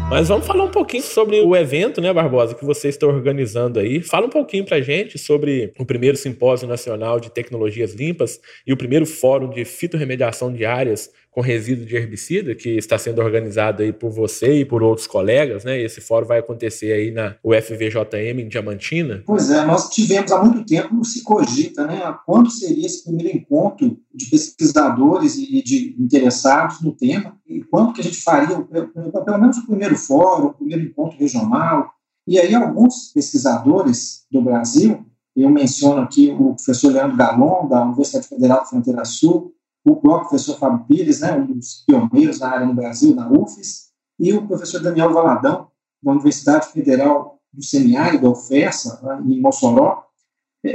Mas 0.10 0.30
vamos 0.30 0.48
falar 0.48 0.64
um 0.64 0.72
pouquinho 0.72 1.04
sobre 1.04 1.42
o 1.42 1.54
evento, 1.54 2.00
né, 2.00 2.14
Barbosa, 2.14 2.56
que 2.56 2.64
você 2.64 2.88
está 2.88 3.06
organizando 3.06 3.78
aí. 3.78 4.02
Fala 4.02 4.26
um 4.26 4.30
pouquinho 4.30 4.64
para 4.64 4.80
gente 4.80 5.18
sobre 5.18 5.74
o 5.78 5.86
primeiro 5.86 6.16
Simpósio 6.16 6.66
Nacional 6.66 7.20
de 7.20 7.30
Tecnologias 7.30 7.94
Limpas 7.94 8.40
e 8.66 8.72
o 8.72 8.78
primeiro 8.78 9.06
Fórum 9.06 9.50
de 9.50 9.66
Fitorremediação 9.66 10.52
de 10.54 10.66
Áreas 10.66 11.12
com 11.32 11.42
resíduo 11.42 11.86
de 11.86 11.96
herbicida, 11.96 12.56
que 12.56 12.78
está 12.78 12.98
sendo 12.98 13.22
organizado 13.22 13.84
aí 13.84 13.94
por 13.94 14.10
você 14.10 14.62
e 14.62 14.66
por 14.66 14.82
outros 14.82 15.06
colegas, 15.06 15.64
né? 15.64 15.80
Esse 15.80 16.02
fórum 16.02 16.26
vai 16.26 16.40
acontecer 16.40 16.92
aí 16.92 17.12
na 17.12 17.36
UFVJM 17.44 18.40
em 18.40 18.48
Diamantina. 18.48 19.24
Pois 19.26 19.52
é, 19.52 19.64
nós 19.66 19.90
tivemos 19.90 20.32
há 20.32 20.44
muito 20.44 20.66
tempo 20.66 21.06
se 21.06 21.24
cogita, 21.24 21.86
né? 21.86 22.16
Quando 22.26 22.50
seria 22.50 22.86
esse 22.86 23.04
primeiro 23.04 23.38
encontro 23.38 24.00
de 24.14 24.26
pesquisadores 24.30 25.38
e 25.38 25.62
de 25.62 25.96
interessados 26.00 26.82
no 26.82 26.92
tema 26.92 27.38
e 27.48 27.64
quando 27.64 27.94
que 27.94 28.02
a 28.02 28.04
gente 28.04 28.22
faria 28.22 28.60
pelo 28.60 29.40
menos 29.40 29.58
o 29.58 29.68
primeiro 29.68 29.96
fórum, 29.96 30.48
o 30.48 30.54
primeiro 30.54 30.84
encontro 30.84 31.18
regional. 31.20 31.92
E 32.28 32.40
aí 32.40 32.54
alguns 32.54 33.12
pesquisadores 33.14 34.26
do 34.32 34.42
Brasil, 34.42 35.06
eu 35.36 35.50
menciono 35.50 36.02
aqui 36.02 36.30
o 36.32 36.56
professor 36.56 36.92
Leandro 36.92 37.16
Galon, 37.16 37.68
da 37.68 37.84
Universidade 37.84 38.28
Federal 38.28 38.60
da 38.60 38.66
Fronteira 38.66 39.06
Sul, 39.06 39.54
o 39.88 39.96
próprio 39.96 40.30
professor 40.30 40.58
Fábio 40.58 40.86
Pires, 40.86 41.22
né, 41.22 41.34
um 41.34 41.46
dos 41.46 41.84
pioneiros 41.88 42.40
na 42.40 42.50
área 42.50 42.66
no 42.66 42.74
Brasil, 42.74 43.16
na 43.16 43.32
UFES, 43.32 43.88
e 44.20 44.34
o 44.34 44.46
professor 44.46 44.82
Daniel 44.82 45.14
Valadão, 45.14 45.68
da 46.04 46.12
Universidade 46.12 46.68
Federal 46.68 47.40
do 47.54 47.64
Semiárido, 47.64 48.24
da 48.24 48.30
UFESA, 48.30 49.00
em 49.26 49.40
Mossoró. 49.40 50.04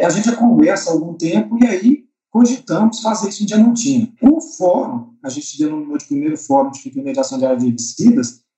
A 0.03 0.09
gente 0.09 0.31
já 0.31 0.37
conversa 0.37 0.91
há 0.91 0.93
algum 0.95 1.15
tempo 1.15 1.63
e 1.63 1.67
aí 1.67 2.05
cogitamos 2.31 3.01
fazer 3.01 3.29
isso 3.29 3.43
em 3.43 3.47
Diamantina. 3.47 4.09
O 4.23 4.41
fórum, 4.41 5.15
a 5.23 5.29
gente 5.29 5.59
denominou 5.59 5.99
de 5.99 6.07
primeiro 6.07 6.39
fórum 6.39 6.71
de 6.71 6.89
intermediação 6.89 7.39
de 7.39 7.45
áreas 7.45 7.63
de 7.63 7.71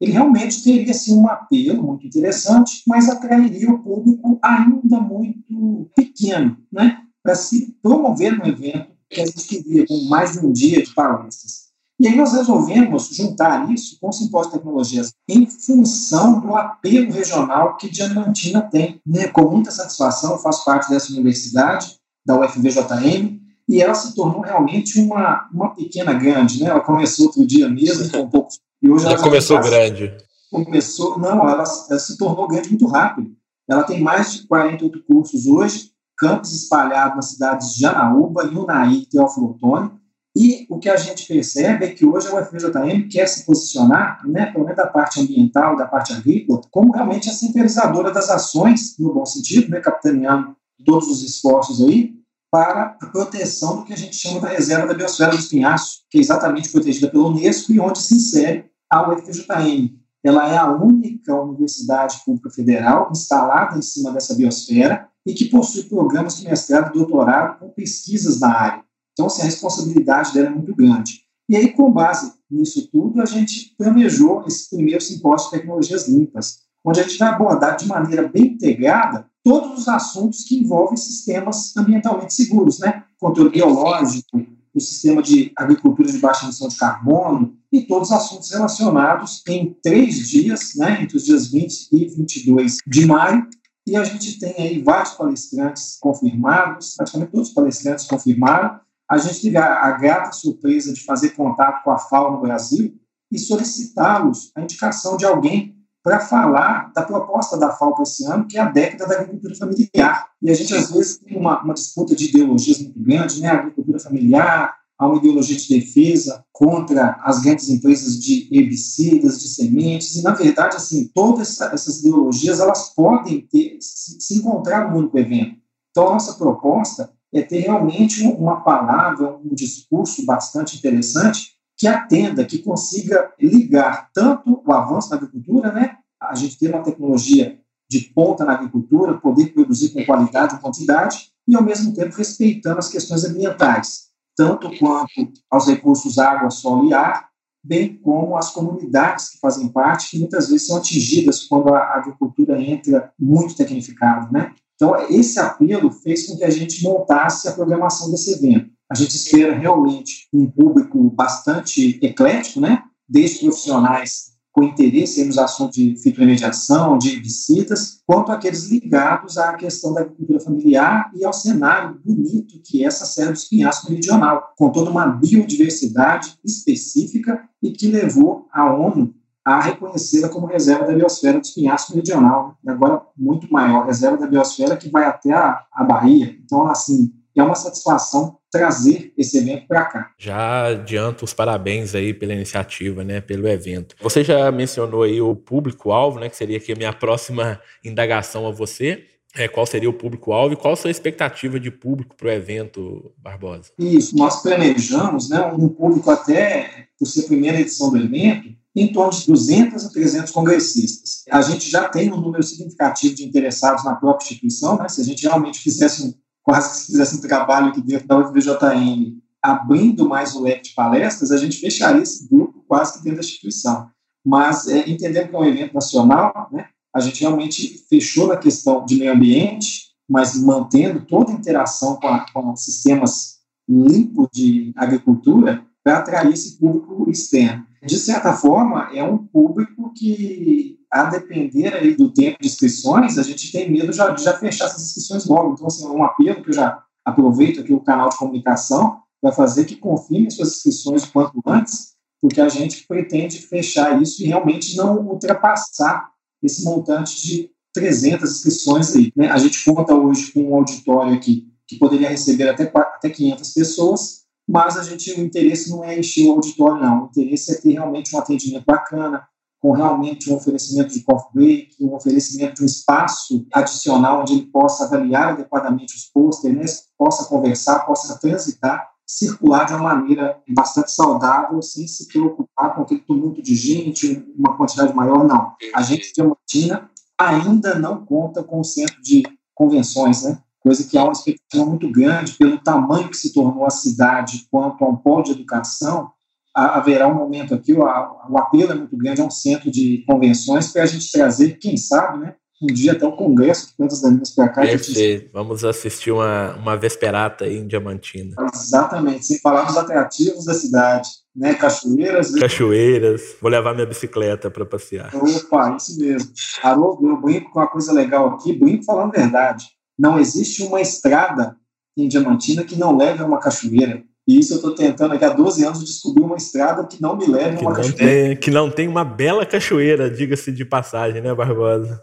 ele 0.01 0.13
realmente 0.13 0.63
teria 0.63 0.91
assim, 0.91 1.19
um 1.19 1.29
apelo 1.29 1.83
muito 1.83 2.07
interessante, 2.07 2.83
mas 2.87 3.09
atrairia 3.09 3.71
o 3.71 3.83
público 3.83 4.39
ainda 4.43 5.01
muito 5.01 5.91
pequeno, 5.97 6.59
né, 6.71 7.03
para 7.23 7.35
se 7.35 7.77
promover 7.83 8.37
no 8.37 8.47
evento 8.47 8.94
que 9.15 9.21
a 9.21 9.27
gente 9.27 9.47
queria, 9.47 9.87
com 9.87 10.05
mais 10.05 10.33
de 10.33 10.41
um 10.41 10.53
dia 10.53 10.83
de 10.83 10.93
palestras. 10.93 11.65
E 11.99 12.09
aí 12.09 12.17
nós 12.17 12.33
resolvemos 12.33 13.09
juntar 13.13 13.71
isso 13.73 13.97
com 14.01 14.09
o 14.09 14.13
Simpósio 14.13 14.51
de 14.51 14.59
Tecnologias 14.59 15.13
em 15.29 15.47
função 15.47 16.41
do 16.41 16.57
apelo 16.57 17.13
regional 17.13 17.77
que 17.77 17.89
Diamantina 17.89 18.63
tem. 18.63 19.01
Né? 19.07 19.29
Com 19.29 19.49
muita 19.49 19.71
satisfação, 19.71 20.33
eu 20.33 20.39
faço 20.39 20.65
parte 20.65 20.91
dessa 20.91 21.13
universidade, 21.13 21.97
da 22.27 22.39
UFVJM, 22.39 23.39
e 23.69 23.81
ela 23.81 23.95
se 23.95 24.15
tornou 24.15 24.41
realmente 24.41 25.01
uma, 25.01 25.49
uma 25.53 25.75
pequena 25.75 26.13
grande. 26.13 26.61
Né? 26.61 26.69
Ela 26.69 26.81
começou 26.81 27.27
outro 27.27 27.47
dia 27.47 27.69
mesmo, 27.69 28.11
com 28.11 28.23
um 28.23 28.29
pouco... 28.29 28.51
E 28.83 28.91
hoje 28.91 29.05
Já 29.05 29.17
começou 29.17 29.61
grande. 29.61 30.13
Começou, 30.51 31.19
não, 31.19 31.49
ela, 31.49 31.65
ela 31.89 31.99
se 31.99 32.19
tornou 32.19 32.49
grande 32.49 32.69
muito 32.71 32.87
rápido. 32.87 33.31
Ela 33.69 33.85
tem 33.85 34.01
mais 34.01 34.33
de 34.33 34.47
48 34.47 35.05
cursos 35.05 35.47
hoje, 35.47 35.94
campos 36.17 36.53
espalhados 36.53 37.17
nas 37.17 37.31
cidades 37.31 37.75
de 37.75 37.81
Janaúba, 37.81 38.45
Unaí 38.45 39.03
e 39.03 39.07
Teófilo 39.07 39.51
Otoni. 39.51 39.91
E 40.37 40.67
o 40.69 40.81
que 40.81 40.89
a 40.89 40.97
gente 40.97 41.29
percebe 41.29 41.85
é 41.85 41.91
que 41.91 42.05
hoje 42.05 42.27
a 42.27 42.35
UFJM 42.35 43.09
quer 43.09 43.27
se 43.29 43.47
posicionar, 43.47 44.21
né, 44.27 44.47
pelo 44.47 44.65
menos 44.65 44.77
da 44.77 44.87
parte 44.87 45.21
ambiental, 45.21 45.77
da 45.77 45.87
parte 45.87 46.13
agrícola, 46.13 46.61
como 46.73 46.93
realmente 46.93 47.31
a 47.31 47.33
centralizadora 47.33 48.11
das 48.11 48.29
ações, 48.29 48.97
no 48.99 49.15
bom 49.15 49.25
sentido, 49.25 49.71
né, 49.71 49.81
capitaneando 49.81 50.57
todos 50.85 51.09
os 51.09 51.23
esforços 51.23 51.85
aí, 51.85 52.15
para 52.51 52.97
a 53.01 53.07
proteção 53.07 53.77
do 53.77 53.85
que 53.85 53.93
a 53.93 53.97
gente 53.97 54.17
chama 54.17 54.41
da 54.41 54.49
reserva 54.49 54.87
da 54.87 54.95
biosfera 54.95 55.31
do 55.31 55.39
espinhaço, 55.39 56.03
que 56.11 56.19
é 56.19 56.21
exatamente 56.21 56.71
protegida 56.71 57.09
pela 57.09 57.27
Unesco 57.27 57.73
e 57.73 57.81
onde 57.81 58.01
se 58.01 58.17
insere 58.17 58.71
a 58.91 59.09
UFJM. 59.11 59.99
Ela 60.25 60.49
é 60.49 60.57
a 60.57 60.71
única 60.71 61.35
universidade 61.35 62.23
pública 62.25 62.51
federal 62.51 63.09
instalada 63.11 63.77
em 63.77 63.83
cima 63.83 64.13
dessa 64.13 64.35
biosfera 64.35 65.09
e 65.27 65.33
que 65.33 65.47
possui 65.47 65.85
programas 65.85 66.39
de 66.39 66.45
mestrado 66.45 66.91
e 66.91 66.99
doutorado 66.99 67.59
com 67.59 67.69
pesquisas 67.71 68.41
na 68.41 68.55
área. 68.55 68.85
Então, 69.13 69.27
assim, 69.27 69.43
a 69.43 69.47
responsabilidade 69.47 70.35
dela 70.35 70.49
é 70.49 70.51
muito 70.51 70.75
grande. 70.75 71.21
E 71.49 71.57
aí, 71.57 71.73
com 71.73 71.91
base 71.93 72.33
nisso 72.51 72.89
tudo, 72.91 73.21
a 73.21 73.25
gente 73.25 73.75
planejou 73.77 74.45
esse 74.47 74.69
primeiro 74.71 75.01
simpósio 75.01 75.51
de 75.51 75.59
tecnologias 75.59 76.09
limpas, 76.09 76.61
onde 76.85 77.01
a 77.01 77.03
gente 77.03 77.19
vai 77.19 77.29
abordar 77.29 77.77
de 77.77 77.87
maneira 77.87 78.29
bem 78.29 78.47
integrada 78.47 79.27
todos 79.43 79.79
os 79.79 79.89
assuntos 79.89 80.45
que 80.45 80.59
envolvem 80.59 80.97
sistemas 80.97 81.77
ambientalmente 81.77 82.33
seguros, 82.33 82.79
né? 82.79 83.05
Controle 83.19 83.51
biológico, 83.51 84.45
o 84.75 84.81
sistema 84.81 85.23
de 85.23 85.53
agricultura 85.57 86.11
de 86.11 86.19
baixa 86.19 86.45
emissão 86.47 86.67
de 86.67 86.77
carbono 86.77 87.57
e 87.71 87.83
todos 87.83 88.09
os 88.09 88.17
assuntos 88.17 88.51
relacionados 88.51 89.43
em 89.49 89.77
três 89.83 90.29
dias, 90.29 90.75
né, 90.77 91.03
entre 91.03 91.17
os 91.17 91.25
dias 91.25 91.47
20 91.49 91.89
e 91.93 92.09
22 92.09 92.79
de 92.87 93.07
maio, 93.07 93.47
e 93.87 93.97
a 93.97 94.05
gente 94.05 94.39
tem 94.39 94.55
aí 94.57 94.83
vários 94.83 95.13
palestrantes 95.13 95.99
confirmados, 96.01 96.95
praticamente 96.97 97.33
todos 97.33 97.49
os 97.49 97.55
palestrantes 97.55 98.07
confirmaram. 98.07 98.81
A 99.11 99.19
gente 99.19 99.43
teve 99.43 99.59
a, 99.59 99.85
a 99.85 99.93
grata 99.93 100.33
surpresa 100.33 100.93
de 100.93 101.05
fazer 101.05 101.31
contato 101.31 101.85
com 101.85 101.91
a 101.91 101.99
FAO 101.99 102.33
no 102.33 102.41
Brasil 102.41 102.95
e 103.31 103.39
solicitá-los 103.39 104.51
a 104.57 104.63
indicação 104.63 105.17
de 105.17 105.27
alguém 105.27 105.75
para 106.03 106.21
falar 106.21 106.93
da 106.95 107.03
proposta 107.03 107.59
da 107.59 107.71
FAO 107.71 107.95
para 107.95 108.03
esse 108.03 108.25
ano, 108.27 108.47
que 108.47 108.59
é 108.59 108.61
a 108.61 108.71
década 108.71 109.07
da 109.07 109.15
agricultura 109.15 109.55
familiar. 109.55 110.29
E 110.41 110.51
a 110.51 110.55
gente, 110.55 110.75
às 110.75 110.91
vezes, 110.91 111.19
tem 111.19 111.37
uma, 111.37 111.63
uma 111.63 111.75
disputa 111.75 112.15
de 112.15 112.29
ideologias 112.29 112.79
muito 112.79 113.01
grande, 113.01 113.41
né? 113.41 113.49
Agricultura 113.49 113.99
familiar, 113.99 114.77
há 115.05 115.09
uma 115.09 115.19
ideologia 115.19 115.57
de 115.57 115.69
defesa 115.69 116.45
contra 116.53 117.19
as 117.23 117.43
grandes 117.43 117.69
empresas 117.69 118.19
de 118.19 118.49
herbicidas, 118.51 119.41
de 119.41 119.49
sementes, 119.49 120.17
e 120.17 120.23
na 120.23 120.33
verdade, 120.33 120.77
assim, 120.77 121.11
todas 121.15 121.61
essas 121.61 122.01
ideologias 122.01 122.61
elas 122.61 122.95
podem 122.95 123.43
ter, 123.43 123.77
se 123.81 124.39
encontrar 124.39 124.91
no 124.91 124.99
único 124.99 125.19
evento. 125.19 125.57
Então, 125.91 126.09
a 126.09 126.13
nossa 126.15 126.35
proposta 126.35 127.13
é 127.33 127.43
ter 127.43 127.61
realmente 127.61 128.27
uma 128.27 128.61
palavra, 128.61 129.37
um 129.37 129.55
discurso 129.55 130.25
bastante 130.25 130.77
interessante 130.77 131.53
que 131.77 131.87
atenda, 131.87 132.45
que 132.45 132.59
consiga 132.59 133.33
ligar 133.39 134.11
tanto 134.15 134.63
o 134.65 134.73
avanço 134.73 135.11
na 135.11 135.17
agricultura, 135.17 135.73
né, 135.73 135.97
a 136.21 136.35
gente 136.35 136.59
ter 136.59 136.69
uma 136.69 136.83
tecnologia 136.83 137.59
de 137.91 138.01
ponta 138.15 138.45
na 138.45 138.55
agricultura, 138.55 139.19
poder 139.19 139.53
produzir 139.53 139.91
com 139.91 140.05
qualidade 140.05 140.55
e 140.55 140.59
quantidade, 140.59 141.31
e 141.47 141.55
ao 141.55 141.63
mesmo 141.63 141.93
tempo 141.93 142.17
respeitando 142.17 142.79
as 142.79 142.89
questões 142.89 143.25
ambientais, 143.25 144.14
tanto 144.37 144.71
quanto 144.79 145.13
aos 145.51 145.67
recursos 145.67 146.19
água, 146.19 146.51
solo 146.51 146.89
e 146.89 146.95
ar, 146.95 147.29
bem 147.63 147.97
como 147.97 148.37
as 148.37 148.51
comunidades 148.51 149.31
que 149.31 149.39
fazem 149.39 149.69
parte, 149.69 150.11
que 150.11 150.19
muitas 150.19 150.49
vezes 150.49 150.67
são 150.67 150.77
atingidas 150.77 151.45
quando 151.45 151.75
a 151.75 151.95
agricultura 151.95 152.61
entra 152.61 153.13
muito 153.19 153.57
tecnificada, 153.57 154.29
né? 154.31 154.53
Então, 154.75 154.95
esse 155.09 155.39
apelo 155.39 155.91
fez 155.91 156.27
com 156.27 156.37
que 156.37 156.45
a 156.45 156.51
gente 156.51 156.83
montasse 156.83 157.49
a 157.49 157.53
programação 157.53 158.11
desse 158.11 158.33
evento. 158.33 158.71
A 158.91 158.95
gente 158.95 159.17
espera 159.17 159.57
realmente 159.57 160.29
um 160.33 160.51
público 160.51 161.11
bastante 161.11 161.99
eclético, 162.03 162.61
né? 162.61 162.83
Desde 163.09 163.41
profissionais 163.41 164.34
com 164.55 164.63
interesse 164.63 165.25
nos 165.25 165.37
assuntos 165.37 165.75
de 165.75 165.97
fitoremediação, 165.97 166.97
de 166.97 167.11
herbicidas, 167.11 167.99
quanto 168.07 168.31
aqueles 168.31 168.71
ligados 168.71 169.37
à 169.37 169.53
questão 169.55 169.93
da 169.93 170.03
agricultura 170.03 170.39
familiar 170.39 171.11
e 171.13 171.25
ao 171.25 171.33
cenário 171.33 172.01
bonito 172.05 172.61
que 172.65 172.85
é 172.85 172.87
essa 172.87 173.05
Serra 173.05 173.33
do 173.33 173.37
Espinhaço 173.37 173.91
Meridional, 173.91 174.53
com 174.57 174.71
toda 174.71 174.91
uma 174.91 175.07
biodiversidade 175.07 176.39
específica 176.45 177.43
e 177.61 177.73
que 177.73 177.89
levou 177.89 178.47
a 178.53 178.73
ONU 178.73 179.13
a 179.45 179.61
reconhecê-la 179.61 180.29
como 180.29 180.47
reserva 180.47 180.87
da 180.87 180.95
biosfera 180.95 181.41
do 181.41 181.45
Espinhaço 181.45 181.93
Meridional, 181.93 182.57
né? 182.63 182.73
agora 182.73 183.03
muito 183.19 183.53
maior, 183.53 183.85
reserva 183.85 184.17
da 184.17 184.29
biosfera 184.29 184.77
que 184.77 184.89
vai 184.89 185.05
até 185.05 185.33
a, 185.33 185.65
a 185.73 185.83
Bahia. 185.83 186.39
Então, 186.45 186.67
assim, 186.69 187.13
é 187.41 187.43
uma 187.43 187.55
satisfação 187.55 188.39
trazer 188.51 189.13
esse 189.19 189.39
evento 189.39 189.67
para 189.67 189.85
cá. 189.85 190.11
Já 190.17 190.67
adianto 190.67 191.25
os 191.25 191.35
parabéns 191.35 191.95
aí 191.95 192.15
pela 192.15 192.33
iniciativa, 192.33 193.03
né, 193.03 193.21
pelo 193.21 193.49
evento. 193.49 193.97
Você 194.01 194.23
já 194.23 194.51
mencionou 194.53 195.03
aí 195.03 195.21
o 195.21 195.35
público-alvo, 195.35 196.21
né, 196.21 196.29
que 196.29 196.37
seria 196.37 196.57
aqui 196.57 196.73
a 196.73 196.77
minha 196.77 196.93
próxima 196.93 197.61
indagação 197.85 198.47
a 198.47 198.53
você. 198.53 199.05
É, 199.37 199.49
qual 199.49 199.67
seria 199.67 199.91
o 199.91 199.93
público-alvo 199.93 200.55
e 200.55 200.57
qual 200.57 200.75
a 200.75 200.77
sua 200.77 200.93
expectativa 200.93 201.59
de 201.59 201.69
público 201.69 202.15
para 202.15 202.29
o 202.29 202.31
evento, 202.31 203.13
Barbosa? 203.19 203.73
Isso, 203.77 204.17
nós 204.17 204.41
planejamos 204.41 205.29
né, 205.29 205.45
um 205.47 205.69
público 205.69 206.09
até, 206.09 206.87
por 206.97 207.07
ser 207.07 207.25
a 207.25 207.27
primeira 207.27 207.61
edição 207.61 207.91
do 207.91 207.99
evento, 207.99 208.55
em 208.77 208.93
torno 208.93 209.13
de 209.13 209.27
200 209.27 209.87
a 209.87 209.89
300 209.91 210.33
congressistas. 210.33 211.25
A 211.31 211.43
gente 211.43 211.69
já 211.71 211.89
tem 211.89 212.13
um 212.13 212.21
número 212.21 212.43
significativo 212.43 213.15
de 213.15 213.25
interessados 213.25 213.85
na 213.85 213.95
própria 213.95 214.25
instituição, 214.25 214.79
né? 214.79 214.89
se 214.89 215.01
a 215.01 215.05
gente 215.05 215.23
realmente 215.23 215.59
fizesse 215.59 216.05
um, 216.05 216.15
quase 216.45 216.79
se 216.79 216.87
fizesse 216.87 217.17
um 217.17 217.21
trabalho 217.21 217.69
aqui 217.69 217.81
dentro 217.81 218.07
da 218.07 218.19
UFVJM, 218.19 219.19
abrindo 219.43 220.09
mais 220.09 220.37
o 220.37 220.43
leque 220.43 220.69
de 220.69 220.75
palestras, 220.75 221.33
a 221.33 221.37
gente 221.37 221.59
fecharia 221.59 222.03
esse 222.03 222.29
grupo 222.29 222.63
quase 222.69 222.93
que 222.93 223.05
dentro 223.05 223.17
da 223.17 223.25
instituição. 223.25 223.91
Mas, 224.25 224.69
é, 224.69 224.89
entendendo 224.89 225.29
que 225.29 225.35
é 225.35 225.39
um 225.39 225.45
evento 225.45 225.75
nacional, 225.75 226.49
né, 226.53 226.69
a 226.95 227.01
gente 227.01 227.21
realmente 227.21 227.85
fechou 227.89 228.29
na 228.29 228.37
questão 228.37 228.85
de 228.85 228.97
meio 228.97 229.13
ambiente, 229.13 229.95
mas 230.09 230.39
mantendo 230.41 231.05
toda 231.05 231.33
a 231.33 231.35
interação 231.35 231.97
com, 231.97 232.07
a, 232.09 232.25
com 232.33 232.55
sistemas 232.55 233.39
limpos 233.69 234.29
de 234.33 234.73
agricultura 234.77 235.65
para 235.83 235.99
atrair 235.99 236.33
esse 236.33 236.59
público 236.59 237.11
externo. 237.11 237.67
De 237.83 237.99
certa 237.99 238.33
forma, 238.33 238.91
é 238.95 239.03
um 239.03 239.19
público 239.19 239.93
que 239.95 240.74
a 240.95 241.07
depender 241.07 241.75
aí 241.75 241.97
do 241.97 242.09
tempo 242.09 242.39
de 242.41 242.47
inscrições, 242.47 243.19
a 243.19 243.23
gente 243.25 243.51
tem 243.51 243.69
medo 243.69 243.93
já, 243.93 244.11
de 244.11 244.23
já 244.23 244.33
fechar 244.39 244.67
essas 244.67 244.83
inscrições 244.83 245.27
logo. 245.27 245.53
Então, 245.53 245.67
assim, 245.67 245.85
um 245.89 246.05
apelo 246.05 246.41
que 246.41 246.51
eu 246.51 246.55
já 246.55 246.81
aproveito 247.05 247.61
aqui 247.61 247.73
o 247.73 247.81
canal 247.81 248.09
de 248.09 248.17
comunicação 248.17 249.01
vai 249.21 249.33
fazer 249.33 249.65
que 249.65 249.75
confirme 249.75 250.31
suas 250.31 250.53
inscrições 250.53 251.03
o 251.03 251.13
quanto 251.13 251.43
antes, 251.45 251.95
porque 252.23 252.41
a 252.41 252.49
gente 252.49 252.87
pretende 252.87 253.39
fechar 253.39 254.01
isso 254.01 254.23
e 254.23 254.27
realmente 254.27 254.77
não 254.77 254.99
ultrapassar 254.99 256.11
esse 256.41 256.65
montante 256.65 257.21
de 257.27 257.51
300 257.73 258.31
inscrições 258.31 258.95
aí. 258.95 259.13
Né? 259.17 259.29
A 259.31 259.39
gente 259.39 259.65
conta 259.65 259.95
hoje 259.95 260.31
com 260.31 260.43
um 260.43 260.55
auditório 260.55 261.13
aqui 261.13 261.49
que 261.67 261.77
poderia 261.77 262.09
receber 262.09 262.49
até, 262.49 262.71
até 262.73 263.11
500 263.11 263.53
pessoas, 263.53 264.25
mas 264.49 264.77
a 264.77 264.83
gente, 264.85 265.11
o 265.13 265.25
interesse 265.25 265.71
não 265.71 265.83
é 265.83 265.99
encher 265.99 266.29
o 266.29 266.33
auditório, 266.33 266.81
não. 266.81 267.05
O 267.05 267.07
interesse 267.07 267.51
é 267.51 267.61
ter 267.61 267.73
realmente 267.73 268.15
um 268.15 268.19
atendimento 268.21 268.65
bacana, 268.65 269.27
com 269.65 269.73
realmente 269.73 270.31
um 270.31 270.35
oferecimento 270.35 270.93
de 270.93 271.03
coffee 271.03 271.31
break, 271.33 271.77
um 271.81 271.95
oferecimento 271.95 272.57
de 272.57 272.65
um 272.65 272.67
espaço 272.67 273.47
adicional 273.51 274.21
onde 274.21 274.35
ele 274.35 274.43
possa 274.43 274.85
avaliar 274.85 275.33
adequadamente 275.33 275.97
os 275.97 276.05
pôsteres, 276.05 276.55
né, 276.55 276.65
possa 276.99 277.25
conversar, 277.25 277.87
possa 277.87 278.19
transitar, 278.19 278.91
circular 279.07 279.65
de 279.65 279.73
uma 279.73 279.95
maneira 279.95 280.39
bastante 280.47 280.93
saudável, 280.93 281.63
sem 281.63 281.89
se 281.89 282.07
preocupar 282.09 282.75
com 282.75 282.83
aquele 282.83 283.01
tumulto 283.01 283.41
de 283.41 283.55
gente, 283.55 284.23
uma 284.37 284.55
quantidade 284.55 284.95
maior, 284.95 285.25
não. 285.25 285.55
A 285.75 285.81
gente 285.81 286.09
de 286.09 286.13
Diamantina 286.13 286.91
ainda 287.19 287.79
não 287.79 288.05
conta 288.05 288.43
com 288.43 288.61
o 288.61 288.65
centro 288.65 289.01
de 289.01 289.23
convenções, 289.55 290.25
né? 290.25 290.43
coisa 290.65 290.85
que 290.85 290.97
há 290.97 291.05
uma 291.05 291.13
expectativa 291.13 291.65
muito 291.67 291.91
grande 291.91 292.33
pelo 292.33 292.59
tamanho 292.59 293.11
que 293.11 293.17
se 293.17 293.35
tornou 293.35 293.67
a 293.67 293.71
cidade 293.71 294.47
quanto 294.51 294.83
a 294.83 294.89
um 294.89 294.97
polo 294.97 295.23
de 295.23 295.33
educação, 295.33 296.11
haverá 296.55 297.09
um 297.09 297.15
momento 297.15 297.55
aqui, 297.55 297.73
o, 297.73 297.81
o 297.81 298.39
apelo 298.39 298.73
é 298.73 298.75
muito 298.75 298.97
grande 298.97 299.21
a 299.21 299.25
um 299.25 299.31
centro 299.31 299.71
de 299.71 300.05
convenções 300.07 300.73
para 300.73 300.85
a 300.85 300.87
gente 300.87 301.11
trazer, 301.11 301.59
quem 301.59 301.77
sabe, 301.77 302.19
né, 302.19 302.35
um 302.63 302.67
dia 302.67 302.93
até 302.93 303.07
um 303.07 303.17
congresso 303.17 303.69
de 303.69 303.77
plantas 303.77 304.01
daninhas 304.01 304.31
para 304.31 304.49
cá. 304.49 304.63
Perfeito. 304.63 304.99
Gente... 304.99 305.31
Vamos 305.33 305.65
assistir 305.65 306.13
uma, 306.13 306.55
uma 306.57 306.77
vesperata 306.77 307.45
aí 307.45 307.59
em 307.59 307.67
Diamantina. 307.67 308.35
Exatamente, 308.55 309.27
sem 309.27 309.39
falar 309.41 309.65
dos 309.65 309.77
atrativos 309.77 310.45
da 310.45 310.55
cidade, 310.55 311.09
né? 311.35 311.55
Cachoeiras. 311.55 312.33
Né? 312.33 312.41
Cachoeiras. 312.41 313.37
Vou 313.41 313.51
levar 313.51 313.75
minha 313.75 313.87
bicicleta 313.87 314.51
para 314.51 314.65
passear. 314.65 315.11
Opa, 315.15 315.77
isso 315.77 315.99
mesmo. 315.99 316.31
Haroldo, 316.63 317.07
eu 317.07 317.21
brinco 317.21 317.51
com 317.51 317.59
uma 317.59 317.69
coisa 317.69 317.93
legal 317.93 318.29
aqui, 318.29 318.53
brinco 318.53 318.85
falando 318.85 319.13
verdade. 319.13 319.67
Não 319.99 320.19
existe 320.19 320.63
uma 320.63 320.81
estrada 320.81 321.57
em 321.97 322.09
Diamantina 322.09 322.65
que 322.65 322.77
não 322.77 322.97
leve 322.97 323.23
a 323.23 323.27
uma 323.27 323.39
cachoeira. 323.41 324.03
E 324.27 324.39
isso 324.39 324.55
eu 324.55 324.57
estou 324.57 324.75
tentando 324.75 325.13
aqui 325.13 325.23
há 325.23 325.35
12 325.35 325.67
anos 325.67 325.85
descobrir 325.85 326.25
uma 326.25 326.39
estrada 326.39 326.87
que 326.87 327.01
não 327.01 327.15
me 327.15 327.27
leve 327.27 327.59
a 327.59 327.61
uma 327.61 327.75
cachoeira. 327.75 327.97
Tem, 327.99 328.37
que 328.37 328.51
não 328.51 328.71
tem 328.71 328.89
uma 328.89 329.05
bela 329.05 329.45
cachoeira, 329.45 330.11
diga-se 330.11 330.51
de 330.51 330.65
passagem, 330.65 331.21
né, 331.21 331.35
Barbosa? 331.35 332.03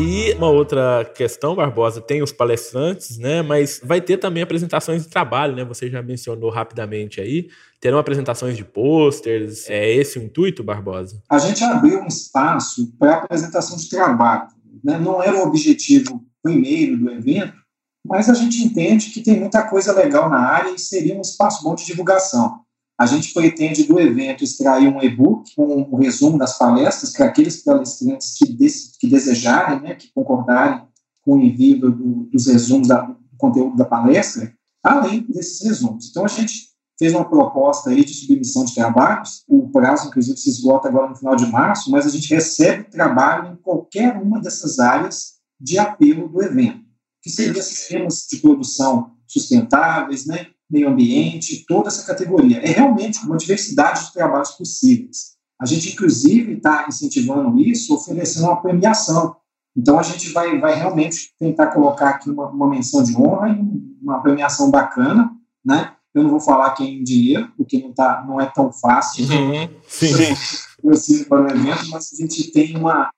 E 0.00 0.32
uma 0.32 0.48
outra 0.48 1.04
questão, 1.14 1.54
Barbosa, 1.54 2.00
tem 2.00 2.22
os 2.22 2.32
palestrantes, 2.32 3.18
né? 3.18 3.42
Mas 3.42 3.82
vai 3.84 4.00
ter 4.00 4.16
também 4.16 4.42
apresentações 4.42 5.02
de 5.02 5.10
trabalho, 5.10 5.54
né? 5.54 5.62
Você 5.64 5.90
já 5.90 6.00
mencionou 6.00 6.48
rapidamente 6.48 7.20
aí. 7.20 7.48
Terão 7.78 7.98
apresentações 7.98 8.56
de 8.56 8.64
pôsteres. 8.64 9.68
É 9.68 9.92
esse 9.92 10.18
o 10.18 10.22
intuito, 10.22 10.64
Barbosa? 10.64 11.22
A 11.28 11.38
gente 11.38 11.62
abriu 11.62 12.00
um 12.00 12.06
espaço 12.06 12.90
para 12.98 13.16
apresentação 13.16 13.76
de 13.76 13.90
trabalho. 13.90 14.48
Né? 14.82 14.98
Não 14.98 15.22
era 15.22 15.36
o 15.36 15.42
objetivo 15.42 16.24
primeiro 16.42 16.96
do 16.96 17.10
evento, 17.10 17.57
mas 18.08 18.30
a 18.30 18.34
gente 18.34 18.64
entende 18.64 19.10
que 19.10 19.20
tem 19.20 19.38
muita 19.38 19.62
coisa 19.68 19.92
legal 19.92 20.30
na 20.30 20.38
área 20.38 20.70
e 20.70 20.78
seria 20.78 21.16
um 21.16 21.20
espaço 21.20 21.62
bom 21.62 21.74
de 21.74 21.84
divulgação. 21.84 22.60
A 22.98 23.06
gente 23.06 23.32
pretende 23.32 23.84
do 23.84 24.00
evento 24.00 24.42
extrair 24.42 24.88
um 24.88 25.00
e-book 25.00 25.54
com 25.54 25.86
um 25.92 25.96
resumo 25.96 26.38
das 26.38 26.58
palestras 26.58 27.12
para 27.12 27.26
aqueles 27.26 27.62
palestrantes 27.62 28.34
que, 28.36 28.52
des 28.52 28.96
que 28.98 29.06
desejarem, 29.06 29.80
né, 29.80 29.94
que 29.94 30.10
concordarem 30.12 30.82
com 31.22 31.34
o 31.34 31.40
envio 31.40 31.80
do, 31.80 31.90
dos 32.32 32.46
resumos 32.46 32.88
da, 32.88 33.02
do 33.02 33.16
conteúdo 33.36 33.76
da 33.76 33.84
palestra, 33.84 34.52
além 34.82 35.20
desses 35.28 35.62
resumos. 35.62 36.08
Então, 36.10 36.24
a 36.24 36.28
gente 36.28 36.70
fez 36.98 37.12
uma 37.12 37.28
proposta 37.28 37.90
aí 37.90 38.04
de 38.04 38.14
submissão 38.14 38.64
de 38.64 38.74
trabalhos, 38.74 39.44
o 39.46 39.68
prazo, 39.68 40.08
inclusive, 40.08 40.36
se 40.36 40.48
esgota 40.48 40.88
agora 40.88 41.10
no 41.10 41.16
final 41.16 41.36
de 41.36 41.46
março, 41.46 41.90
mas 41.92 42.06
a 42.06 42.10
gente 42.10 42.34
recebe 42.34 42.84
trabalho 42.84 43.52
em 43.52 43.56
qualquer 43.56 44.16
uma 44.20 44.40
dessas 44.40 44.80
áreas 44.80 45.34
de 45.60 45.78
apelo 45.78 46.28
do 46.28 46.42
evento 46.42 46.87
que 47.28 47.32
seria 47.32 47.62
sistemas 47.62 48.26
de 48.30 48.38
produção 48.38 49.10
sustentáveis, 49.26 50.24
né, 50.24 50.46
meio 50.70 50.88
ambiente, 50.88 51.64
toda 51.68 51.88
essa 51.88 52.06
categoria. 52.06 52.58
É 52.58 52.70
realmente 52.70 53.18
uma 53.24 53.36
diversidade 53.36 54.06
de 54.06 54.12
trabalhos 54.14 54.52
possíveis. 54.52 55.36
A 55.60 55.66
gente, 55.66 55.92
inclusive, 55.92 56.54
está 56.54 56.86
incentivando 56.88 57.60
isso, 57.60 57.94
oferecendo 57.94 58.46
uma 58.46 58.62
premiação. 58.62 59.36
Então, 59.76 59.98
a 59.98 60.02
gente 60.02 60.30
vai, 60.30 60.58
vai 60.58 60.74
realmente 60.74 61.34
tentar 61.38 61.68
colocar 61.68 62.10
aqui 62.10 62.30
uma, 62.30 62.48
uma 62.48 62.68
menção 62.68 63.02
de 63.02 63.14
honra 63.14 63.50
e 63.50 64.02
uma 64.02 64.22
premiação 64.22 64.70
bacana, 64.70 65.30
né? 65.64 65.92
Eu 66.14 66.22
não 66.22 66.30
vou 66.30 66.40
falar 66.40 66.70
que 66.70 66.82
é 66.82 66.86
em 66.86 67.04
dinheiro, 67.04 67.52
porque 67.56 67.78
não, 67.78 67.92
tá, 67.92 68.24
não 68.26 68.40
é 68.40 68.46
tão 68.46 68.72
fácil. 68.72 69.24
Uhum. 69.24 69.68
Sim. 69.86 70.34
Sim. 70.94 71.24
para 71.24 71.42
o 71.42 71.50
evento, 71.50 71.90
mas 71.90 72.10
a 72.12 72.16
gente 72.16 72.50
tem 72.50 72.76
uma, 72.76 73.10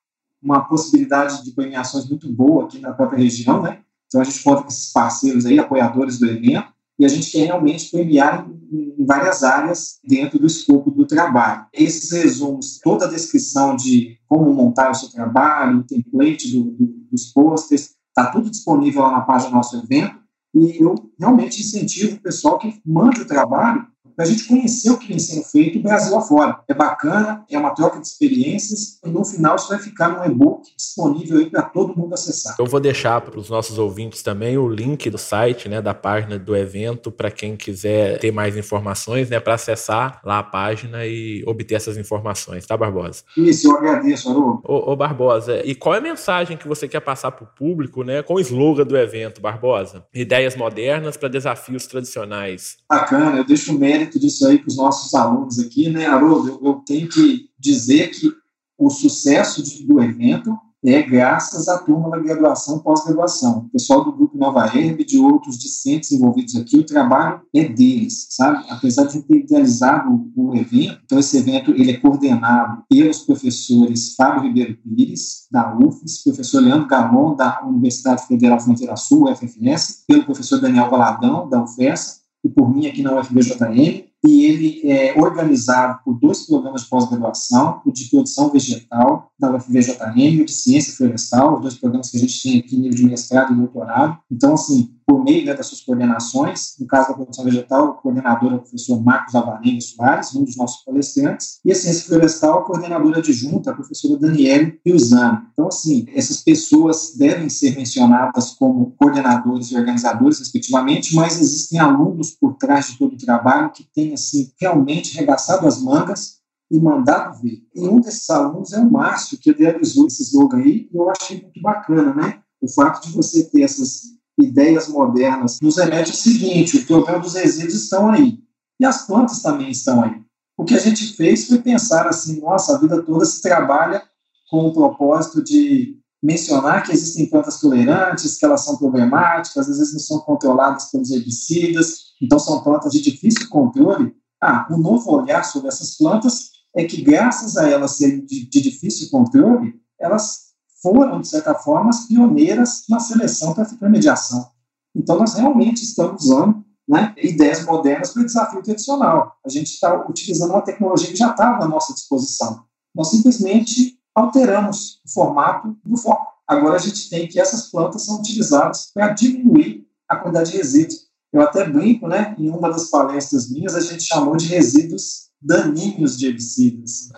uma 0.43 0.61
possibilidade 0.67 1.43
de 1.43 1.51
premiações 1.51 2.09
muito 2.09 2.31
boa 2.31 2.65
aqui 2.65 2.79
na 2.79 2.91
própria 2.91 3.19
região, 3.19 3.61
né? 3.61 3.79
Então 4.11 4.19
a 4.19 4.25
gente 4.25 4.43
conta 4.43 4.63
com 4.63 4.67
esses 4.67 4.91
parceiros 4.91 5.45
aí, 5.45 5.57
apoiadores 5.57 6.19
do 6.19 6.29
evento, 6.29 6.67
e 6.99 7.05
a 7.05 7.07
gente 7.07 7.31
quer 7.31 7.45
realmente 7.45 7.89
premiar 7.89 8.45
em, 8.69 9.05
várias 9.05 9.41
áreas 9.41 9.99
dentro 10.03 10.37
do 10.37 10.45
escopo 10.45 10.91
do 10.91 11.07
trabalho. 11.07 11.65
Esses 11.73 12.11
resumos, 12.11 12.77
toda 12.83 13.05
a 13.05 13.09
descrição 13.09 13.73
de 13.75 14.17
como 14.27 14.53
montar 14.53 14.91
o 14.91 14.93
seu 14.93 15.09
trabalho, 15.09 15.79
o 15.79 15.83
template 15.83 16.51
do, 16.51 16.71
do, 16.71 16.85
dos 17.09 17.31
posters, 17.31 17.91
está 18.09 18.29
tudo 18.29 18.51
disponível 18.51 19.01
lá 19.01 19.13
na 19.13 19.21
página 19.21 19.49
do 19.49 19.55
nosso 19.55 19.77
evento. 19.77 20.19
E 20.53 20.83
eu 20.83 20.93
realmente 21.17 21.61
incentivo 21.61 22.17
o 22.17 22.21
pessoal 22.21 22.59
que 22.59 22.81
mande 22.85 23.21
o 23.21 23.25
trabalho 23.25 23.87
para 24.15 24.25
a 24.25 24.27
gente 24.27 24.47
conhecer 24.47 24.89
o 24.89 24.97
que 24.97 25.07
vem 25.07 25.19
sendo 25.19 25.43
feito 25.43 25.81
Brasil 25.81 26.17
afora. 26.17 26.59
É 26.67 26.73
bacana, 26.73 27.43
é 27.49 27.57
uma 27.57 27.71
troca 27.71 27.99
de 27.99 28.07
experiências 28.07 28.99
e 29.03 29.09
no 29.09 29.25
final 29.25 29.55
isso 29.55 29.69
vai 29.69 29.79
ficar 29.79 30.09
no 30.09 30.25
e-book 30.25 30.69
disponível 30.75 31.39
aí 31.39 31.49
para 31.49 31.63
todo 31.63 31.95
mundo 31.95 32.13
acessar. 32.13 32.55
Eu 32.57 32.65
vou 32.65 32.79
deixar 32.79 33.19
para 33.21 33.39
os 33.39 33.49
nossos 33.49 33.77
ouvintes 33.77 34.23
também 34.23 34.57
o 34.57 34.69
link 34.69 35.09
do 35.09 35.17
site, 35.17 35.67
né, 35.67 35.81
da 35.81 35.93
página 35.93 36.37
do 36.39 36.55
evento 36.55 37.11
para 37.11 37.29
quem 37.29 37.55
quiser 37.55 38.19
ter 38.19 38.31
mais 38.31 38.55
informações, 38.55 39.29
né, 39.29 39.39
para 39.39 39.55
acessar 39.55 40.21
lá 40.23 40.39
a 40.39 40.43
página 40.43 41.05
e 41.05 41.43
obter 41.45 41.75
essas 41.75 41.97
informações, 41.97 42.65
tá, 42.65 42.77
Barbosa? 42.77 43.23
Isso, 43.35 43.67
eu 43.67 43.77
agradeço, 43.77 44.29
Haroldo. 44.29 44.61
Ô, 44.63 44.91
ô 44.91 44.95
Barbosa, 44.95 45.61
e 45.65 45.75
qual 45.75 45.95
é 45.95 45.97
a 45.97 46.01
mensagem 46.01 46.57
que 46.57 46.67
você 46.67 46.87
quer 46.87 47.01
passar 47.01 47.31
para 47.31 47.43
o 47.43 47.47
público, 47.47 48.03
né, 48.03 48.21
com 48.21 48.35
o 48.35 48.39
slogan 48.39 48.85
do 48.85 48.97
evento, 48.97 49.41
Barbosa? 49.41 50.05
Ideias 50.13 50.55
modernas 50.55 51.17
para 51.17 51.29
desafios 51.29 51.87
tradicionais. 51.87 52.77
Bacana, 52.89 53.37
eu 53.37 53.43
deixo 53.43 53.75
o 53.75 53.79
mérito 53.79 54.00
disso 54.05 54.47
aí 54.47 54.57
para 54.57 54.67
os 54.67 54.77
nossos 54.77 55.13
alunos 55.13 55.59
aqui, 55.59 55.89
né, 55.89 56.05
Haroldo? 56.05 56.49
Eu, 56.49 56.59
eu 56.63 56.73
tenho 56.85 57.07
que 57.07 57.49
dizer 57.59 58.09
que 58.11 58.31
o 58.77 58.89
sucesso 58.89 59.61
de, 59.61 59.85
do 59.85 60.01
evento 60.01 60.57
é 60.83 61.01
graças 61.03 61.67
à 61.67 61.77
turma 61.77 62.09
da 62.09 62.17
graduação 62.17 62.79
pós-graduação. 62.79 63.65
O 63.67 63.69
pessoal 63.69 64.03
do 64.03 64.11
Grupo 64.11 64.35
Nova 64.37 64.65
Herb, 64.65 65.03
de 65.05 65.19
outros 65.19 65.59
discentes 65.59 66.11
envolvidos 66.11 66.55
aqui, 66.55 66.77
o 66.77 66.85
trabalho 66.85 67.41
é 67.53 67.65
deles, 67.65 68.27
sabe? 68.31 68.65
Apesar 68.67 69.05
de 69.05 69.21
ter 69.21 69.37
idealizado 69.37 70.09
o, 70.35 70.49
o 70.49 70.55
evento, 70.55 70.99
então 71.05 71.19
esse 71.19 71.37
evento 71.37 71.71
ele 71.71 71.91
é 71.91 71.97
coordenado 71.97 72.83
pelos 72.89 73.19
professores 73.19 74.15
Fábio 74.15 74.41
Ribeiro 74.41 74.75
Pires, 74.77 75.47
da 75.51 75.77
UFES, 75.77 76.23
professor 76.23 76.61
Leandro 76.61 76.87
Galon, 76.87 77.35
da 77.35 77.61
Universidade 77.63 78.25
Federal 78.25 78.59
Fronteira 78.59 78.95
Sul, 78.95 79.29
UFFS, 79.29 80.03
pelo 80.07 80.25
professor 80.25 80.59
Daniel 80.59 80.89
Valadão, 80.89 81.47
da 81.47 81.61
UFES, 81.61 82.20
e 82.43 82.49
por 82.49 82.73
mim 82.73 82.87
aqui 82.87 83.01
na 83.01 83.19
UFBJM, 83.19 84.05
e 84.25 84.45
ele 84.45 84.81
é 84.91 85.19
organizado 85.19 85.99
por 86.03 86.13
dois 86.19 86.45
programas 86.45 86.83
de 86.83 86.89
pós-graduação, 86.89 87.81
o 87.85 87.91
de 87.91 88.09
produção 88.09 88.49
vegetal 88.51 89.30
da 89.41 89.51
UFVJM 89.55 90.45
de 90.45 90.51
ciência 90.51 90.93
florestal, 90.93 91.55
os 91.55 91.61
dois 91.61 91.73
programas 91.75 92.11
que 92.11 92.17
a 92.17 92.19
gente 92.19 92.41
tem 92.41 92.59
aqui 92.59 92.77
nível 92.77 92.95
de 92.95 93.05
mestrado 93.05 93.51
e 93.51 93.55
doutorado. 93.55 94.17
Então, 94.31 94.53
assim, 94.53 94.93
por 95.05 95.23
meio 95.23 95.45
né, 95.45 95.53
das 95.55 95.65
suas 95.65 95.81
coordenações, 95.81 96.75
no 96.79 96.85
caso 96.85 97.09
da 97.09 97.15
produção 97.15 97.43
vegetal, 97.43 97.89
o 97.89 97.93
coordenador 97.95 98.53
é 98.53 98.55
o 98.55 98.59
professor 98.59 99.03
Marcos 99.03 99.33
Avarenga 99.33 99.81
Soares, 99.81 100.35
um 100.35 100.43
dos 100.43 100.55
nossos 100.55 100.85
palestrantes, 100.85 101.59
e 101.65 101.71
a 101.71 101.75
ciência 101.75 102.05
florestal, 102.05 102.59
a 102.59 102.63
coordenadora 102.63 103.17
adjunta, 103.17 103.71
a 103.71 103.73
professora 103.73 104.17
Daniele 104.17 104.73
Piusano. 104.83 105.41
Então, 105.51 105.67
assim, 105.67 106.05
essas 106.15 106.41
pessoas 106.41 107.15
devem 107.17 107.49
ser 107.49 107.75
mencionadas 107.75 108.51
como 108.51 108.95
coordenadores 108.97 109.71
e 109.71 109.75
organizadores, 109.75 110.39
respectivamente, 110.39 111.15
mas 111.15 111.41
existem 111.41 111.79
alunos 111.79 112.31
por 112.31 112.53
trás 112.53 112.91
de 112.91 112.97
todo 112.99 113.13
o 113.13 113.17
trabalho 113.17 113.71
que 113.71 113.83
têm 113.83 114.13
assim, 114.13 114.51
realmente 114.59 115.17
regaçado 115.17 115.67
as 115.67 115.81
mangas 115.81 116.40
e 116.71 116.79
mandado 116.79 117.41
ver. 117.41 117.61
E 117.75 117.81
um 117.81 117.99
desses 117.99 118.29
alunos 118.29 118.71
é 118.71 118.79
o 118.79 118.89
Márcio, 118.89 119.37
que 119.37 119.51
idealizou 119.51 120.07
esse 120.07 120.23
slogan 120.23 120.59
aí, 120.59 120.89
e 120.91 120.95
eu 120.95 121.09
achei 121.09 121.41
muito 121.41 121.61
bacana, 121.61 122.13
né? 122.15 122.39
O 122.61 122.67
fato 122.69 123.05
de 123.05 123.13
você 123.13 123.43
ter 123.43 123.63
essas 123.63 124.03
ideias 124.39 124.87
modernas 124.87 125.59
nos 125.61 125.75
remete 125.75 126.11
ao 126.11 126.17
seguinte: 126.17 126.77
o 126.77 126.85
problema 126.85 127.19
dos 127.19 127.33
resíduos 127.33 127.83
estão 127.83 128.09
aí. 128.09 128.39
E 128.79 128.85
as 128.85 129.05
plantas 129.05 129.41
também 129.41 129.69
estão 129.69 130.01
aí. 130.01 130.21
O 130.57 130.63
que 130.63 130.73
a 130.73 130.79
gente 130.79 131.13
fez 131.13 131.45
foi 131.45 131.59
pensar 131.59 132.07
assim: 132.07 132.39
nossa, 132.39 132.75
a 132.75 132.79
vida 132.79 133.03
toda 133.03 133.25
se 133.25 133.41
trabalha 133.41 134.01
com 134.49 134.67
o 134.67 134.73
propósito 134.73 135.43
de 135.43 135.99
mencionar 136.23 136.83
que 136.83 136.93
existem 136.93 137.25
plantas 137.25 137.59
tolerantes, 137.59 138.37
que 138.37 138.45
elas 138.45 138.63
são 138.63 138.77
problemáticas, 138.77 139.69
às 139.69 139.77
vezes 139.77 139.93
não 139.93 139.99
são 139.99 140.19
controladas 140.19 140.85
pelos 140.85 141.09
herbicidas, 141.11 142.11
então 142.21 142.39
são 142.39 142.63
plantas 142.63 142.93
de 142.93 143.01
difícil 143.01 143.49
controle. 143.49 144.15
Ah, 144.41 144.67
um 144.71 144.77
novo 144.77 145.11
olhar 145.11 145.43
sobre 145.43 145.67
essas 145.67 145.97
plantas 145.97 146.51
é 146.75 146.85
que, 146.85 147.01
graças 147.01 147.57
a 147.57 147.69
elas 147.69 147.97
serem 147.97 148.25
de, 148.25 148.47
de 148.47 148.61
difícil 148.61 149.09
controle, 149.09 149.79
elas 149.99 150.51
foram, 150.81 151.21
de 151.21 151.27
certa 151.27 151.53
forma, 151.53 151.89
as 151.89 152.07
pioneiras 152.07 152.85
na 152.89 152.99
seleção 152.99 153.53
para 153.53 153.63
a 153.63 153.69
fitoimediação. 153.69 154.49
Então, 154.95 155.17
nós 155.17 155.35
realmente 155.35 155.83
estamos 155.83 156.25
usando 156.25 156.63
né, 156.87 157.13
ideias 157.17 157.63
modernas 157.65 158.11
para 158.11 158.21
o 158.23 158.25
desafio 158.25 158.63
tradicional. 158.63 159.37
A 159.45 159.49
gente 159.49 159.67
está 159.67 160.05
utilizando 160.09 160.51
uma 160.51 160.61
tecnologia 160.61 161.09
que 161.09 161.15
já 161.15 161.31
estava 161.31 161.63
à 161.63 161.67
nossa 161.67 161.93
disposição. 161.93 162.65
Nós 162.93 163.09
simplesmente 163.09 163.97
alteramos 164.13 165.01
o 165.05 165.11
formato 165.13 165.77
do 165.85 165.95
foco. 165.95 166.27
Agora 166.47 166.75
a 166.75 166.79
gente 166.79 167.09
tem 167.09 167.27
que 167.27 167.39
essas 167.39 167.69
plantas 167.69 168.05
são 168.05 168.19
utilizadas 168.19 168.91
para 168.93 169.09
diminuir 169.09 169.87
a 170.07 170.17
quantidade 170.17 170.51
de 170.51 170.57
resíduos. 170.57 171.07
Eu 171.31 171.41
até 171.41 171.69
brinco, 171.69 172.07
né? 172.09 172.35
Em 172.37 172.49
uma 172.49 172.69
das 172.69 172.89
palestras 172.89 173.49
minhas, 173.49 173.73
a 173.73 173.79
gente 173.79 174.03
chamou 174.03 174.35
de 174.35 174.47
resíduos 174.47 175.30
daninhos 175.41 176.17
de 176.17 176.27
herbicidas. 176.27 177.09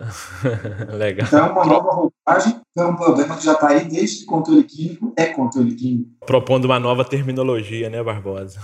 Legal. 0.97 1.27
Então, 1.27 1.45
é 1.45 1.51
uma 1.51 1.65
nova 1.65 1.91
roupagem, 1.91 2.61
é 2.77 2.83
um 2.83 2.95
problema 2.95 3.35
que 3.35 3.43
já 3.43 3.53
está 3.53 3.69
aí 3.69 3.85
desde 3.85 4.19
que 4.19 4.25
controle 4.25 4.63
químico 4.63 5.13
é 5.17 5.25
controle 5.25 5.75
químico. 5.75 6.11
Propondo 6.25 6.65
uma 6.65 6.79
nova 6.79 7.03
terminologia, 7.03 7.89
né, 7.89 8.01
Barbosa? 8.01 8.59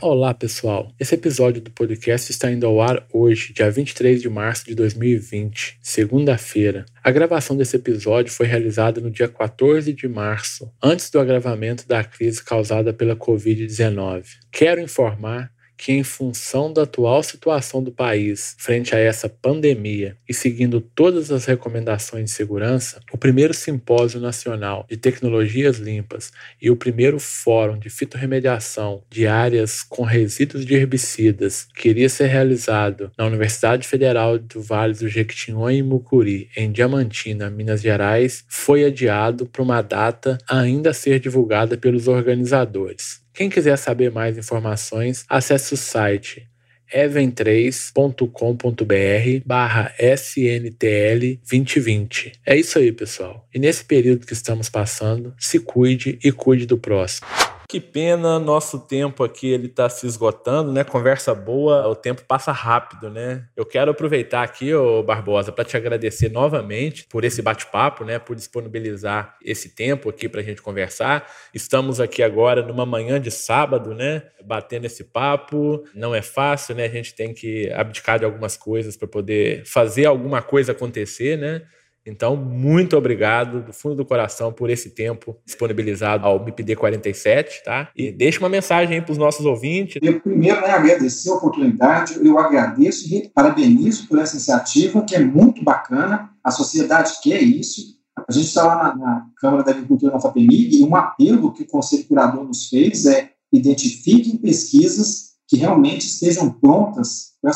Olá, 0.00 0.34
pessoal. 0.34 0.92
Esse 0.98 1.14
episódio 1.14 1.62
do 1.62 1.70
podcast 1.70 2.28
está 2.28 2.50
indo 2.50 2.66
ao 2.66 2.80
ar 2.80 3.06
hoje, 3.12 3.52
dia 3.52 3.70
23 3.70 4.20
de 4.20 4.28
março 4.28 4.66
de 4.66 4.74
2020, 4.74 5.78
segunda-feira. 5.80 6.84
A 7.04 7.10
gravação 7.12 7.56
desse 7.56 7.76
episódio 7.76 8.32
foi 8.32 8.46
realizada 8.46 9.00
no 9.00 9.12
dia 9.12 9.28
14 9.28 9.92
de 9.92 10.08
março, 10.08 10.72
antes 10.82 11.08
do 11.08 11.20
agravamento 11.20 11.86
da 11.86 12.02
crise 12.02 12.42
causada 12.42 12.92
pela 12.92 13.14
Covid-19. 13.14 14.24
Quero 14.50 14.80
informar 14.80 15.52
que, 15.82 15.90
em 15.90 16.04
função 16.04 16.72
da 16.72 16.82
atual 16.82 17.24
situação 17.24 17.82
do 17.82 17.90
país 17.90 18.54
frente 18.56 18.94
a 18.94 18.98
essa 19.00 19.28
pandemia 19.28 20.16
e 20.28 20.32
seguindo 20.32 20.80
todas 20.80 21.32
as 21.32 21.44
recomendações 21.44 22.26
de 22.26 22.30
segurança, 22.30 23.00
o 23.12 23.18
primeiro 23.18 23.52
Simpósio 23.52 24.20
Nacional 24.20 24.86
de 24.88 24.96
Tecnologias 24.96 25.78
Limpas 25.78 26.30
e 26.60 26.70
o 26.70 26.76
primeiro 26.76 27.18
Fórum 27.18 27.76
de 27.76 27.90
Fitorremediação 27.90 29.02
de 29.10 29.26
áreas 29.26 29.82
com 29.82 30.04
resíduos 30.04 30.64
de 30.64 30.72
herbicidas, 30.74 31.66
que 31.74 31.88
iria 31.88 32.08
ser 32.08 32.28
realizado 32.28 33.10
na 33.18 33.26
Universidade 33.26 33.88
Federal 33.88 34.38
do 34.38 34.62
Vale 34.62 34.94
do 34.94 35.08
Jequitinhonha 35.08 35.78
e 35.78 35.82
Mucuri, 35.82 36.48
em 36.56 36.70
Diamantina, 36.70 37.50
Minas 37.50 37.82
Gerais, 37.82 38.44
foi 38.48 38.84
adiado 38.84 39.46
para 39.46 39.62
uma 39.62 39.82
data 39.82 40.38
ainda 40.48 40.90
a 40.90 40.94
ser 40.94 41.18
divulgada 41.18 41.76
pelos 41.76 42.06
organizadores. 42.06 43.21
Quem 43.32 43.48
quiser 43.48 43.76
saber 43.76 44.10
mais 44.10 44.36
informações, 44.36 45.24
acesse 45.28 45.74
o 45.74 45.76
site 45.76 46.48
even3.com.br 46.94 49.46
barra 49.46 49.94
SNTL 49.98 51.40
2020. 51.48 52.32
É 52.44 52.56
isso 52.56 52.78
aí, 52.78 52.92
pessoal. 52.92 53.48
E 53.54 53.58
nesse 53.58 53.84
período 53.84 54.26
que 54.26 54.34
estamos 54.34 54.68
passando, 54.68 55.34
se 55.38 55.58
cuide 55.58 56.18
e 56.22 56.30
cuide 56.30 56.66
do 56.66 56.76
próximo. 56.76 57.26
Que 57.72 57.80
pena, 57.80 58.38
nosso 58.38 58.80
tempo 58.80 59.24
aqui 59.24 59.50
ele 59.50 59.64
está 59.64 59.88
se 59.88 60.06
esgotando, 60.06 60.70
né? 60.70 60.84
Conversa 60.84 61.34
boa, 61.34 61.88
o 61.88 61.96
tempo 61.96 62.22
passa 62.28 62.52
rápido, 62.52 63.08
né? 63.08 63.46
Eu 63.56 63.64
quero 63.64 63.90
aproveitar 63.90 64.42
aqui, 64.42 64.74
ô 64.74 65.02
Barbosa, 65.02 65.50
para 65.50 65.64
te 65.64 65.74
agradecer 65.74 66.28
novamente 66.30 67.06
por 67.08 67.24
esse 67.24 67.40
bate-papo, 67.40 68.04
né? 68.04 68.18
Por 68.18 68.36
disponibilizar 68.36 69.38
esse 69.42 69.70
tempo 69.74 70.10
aqui 70.10 70.28
para 70.28 70.42
a 70.42 70.44
gente 70.44 70.60
conversar. 70.60 71.26
Estamos 71.54 71.98
aqui 71.98 72.22
agora 72.22 72.60
numa 72.60 72.84
manhã 72.84 73.18
de 73.18 73.30
sábado, 73.30 73.94
né? 73.94 74.22
Batendo 74.44 74.84
esse 74.84 75.04
papo. 75.04 75.82
Não 75.94 76.14
é 76.14 76.20
fácil, 76.20 76.74
né? 76.74 76.84
A 76.84 76.90
gente 76.90 77.14
tem 77.14 77.32
que 77.32 77.72
abdicar 77.72 78.18
de 78.18 78.26
algumas 78.26 78.54
coisas 78.54 78.98
para 78.98 79.08
poder 79.08 79.64
fazer 79.64 80.04
alguma 80.04 80.42
coisa 80.42 80.72
acontecer, 80.72 81.38
né? 81.38 81.62
Então, 82.04 82.36
muito 82.36 82.96
obrigado 82.96 83.62
do 83.62 83.72
fundo 83.72 83.96
do 83.96 84.04
coração 84.04 84.52
por 84.52 84.68
esse 84.68 84.90
tempo 84.90 85.36
disponibilizado 85.44 86.26
ao 86.26 86.44
MIPD 86.44 86.74
47, 86.76 87.62
tá? 87.64 87.90
E 87.96 88.10
deixa 88.10 88.40
uma 88.40 88.48
mensagem 88.48 88.96
aí 88.96 89.02
para 89.02 89.12
os 89.12 89.18
nossos 89.18 89.46
ouvintes. 89.46 89.98
Eu 90.02 90.20
primeiro 90.20 90.60
né, 90.60 90.70
agradecer 90.70 91.30
a 91.30 91.34
oportunidade, 91.34 92.18
eu 92.22 92.38
agradeço 92.38 93.12
e 93.12 93.28
parabenizo 93.28 94.08
por 94.08 94.18
essa 94.18 94.34
iniciativa, 94.34 95.02
que 95.02 95.14
é 95.14 95.20
muito 95.20 95.62
bacana, 95.62 96.30
a 96.42 96.50
sociedade 96.50 97.12
quer 97.22 97.40
isso. 97.40 98.00
A 98.28 98.32
gente 98.32 98.48
está 98.48 98.64
lá 98.64 98.76
na, 98.76 98.96
na, 98.96 99.26
Câmara 99.40 99.62
da 99.62 99.70
Agricultura 99.70 100.12
na 100.12 100.20
FAPEMIG 100.20 100.80
e 100.80 100.84
um 100.84 100.94
apelo 100.94 101.52
que 101.52 101.62
o 101.62 101.66
Conselho 101.66 102.04
Curador 102.04 102.44
nos 102.44 102.68
fez 102.68 103.06
é 103.06 103.30
identifiquem 103.52 104.36
pesquisas 104.36 105.32
que 105.48 105.56
realmente 105.56 106.06
estejam 106.06 106.50
prontas 106.50 107.32
para 107.40 107.52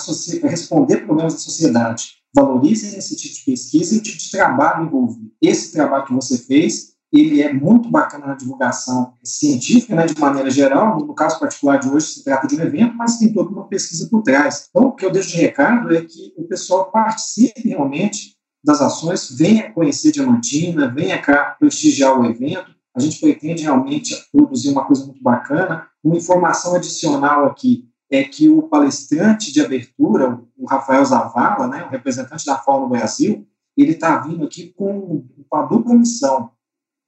responder 0.49 1.07
problemas 1.07 1.35
da 1.35 1.41
sociedade 1.41 2.16
valorizem 2.37 2.99
esse 2.99 3.17
tipo 3.17 3.35
de 3.35 3.45
pesquisa 3.47 3.95
e 3.95 3.99
o 3.99 4.03
tipo 4.03 4.19
de 4.19 4.31
trabalho 4.31 4.85
envolvido. 4.85 5.33
Esse 5.41 5.73
trabalho 5.73 6.05
que 6.05 6.13
você 6.13 6.37
fez 6.37 6.95
ele 7.13 7.41
é 7.41 7.53
muito 7.53 7.89
bacana 7.89 8.27
na 8.27 8.35
divulgação 8.35 9.15
científica, 9.25 9.95
né, 9.95 10.07
de 10.07 10.21
maneira 10.21 10.51
geral. 10.51 10.99
No 10.99 11.15
caso 11.15 11.39
particular 11.39 11.79
de 11.79 11.89
hoje, 11.89 12.07
se 12.07 12.25
trata 12.25 12.47
de 12.47 12.57
um 12.57 12.61
evento, 12.61 12.95
mas 12.95 13.19
tem 13.19 13.33
toda 13.33 13.49
uma 13.49 13.69
pesquisa 13.69 14.09
por 14.11 14.23
trás. 14.23 14.67
Então, 14.69 14.89
o 14.89 14.93
que 14.93 15.07
eu 15.07 15.11
deixo 15.11 15.31
de 15.31 15.37
recado 15.39 15.95
é 15.95 16.03
que 16.03 16.35
o 16.37 16.45
pessoal 16.45 16.91
participe 16.91 17.69
realmente 17.69 18.37
das 18.63 18.83
ações, 18.83 19.31
venha 19.31 19.73
conhecer 19.73 20.11
Diamantina, 20.11 20.93
venha 20.93 21.23
cá 21.23 21.57
prestigiar 21.59 22.21
o 22.21 22.27
evento. 22.27 22.75
A 22.95 23.01
gente 23.01 23.21
pretende 23.21 23.63
realmente 23.63 24.17
produzir 24.33 24.71
uma 24.71 24.85
coisa 24.85 25.07
muito 25.07 25.23
bacana. 25.23 25.87
Uma 26.03 26.17
informação 26.17 26.75
adicional 26.75 27.47
aqui 27.47 27.89
é 28.11 28.23
que 28.25 28.49
o 28.49 28.63
palestrante 28.63 29.53
de 29.53 29.61
abertura, 29.61 30.41
o 30.57 30.67
Rafael 30.67 31.05
Zavala, 31.05 31.67
né, 31.67 31.85
o 31.85 31.89
representante 31.89 32.47
da 32.47 32.63
no 32.67 32.89
Brasil, 32.89 33.47
ele 33.77 33.93
está 33.93 34.19
vindo 34.19 34.45
aqui 34.45 34.73
com, 34.77 35.27
com 35.49 35.57
a 35.57 35.63
dupla 35.63 35.95
missão 35.95 36.51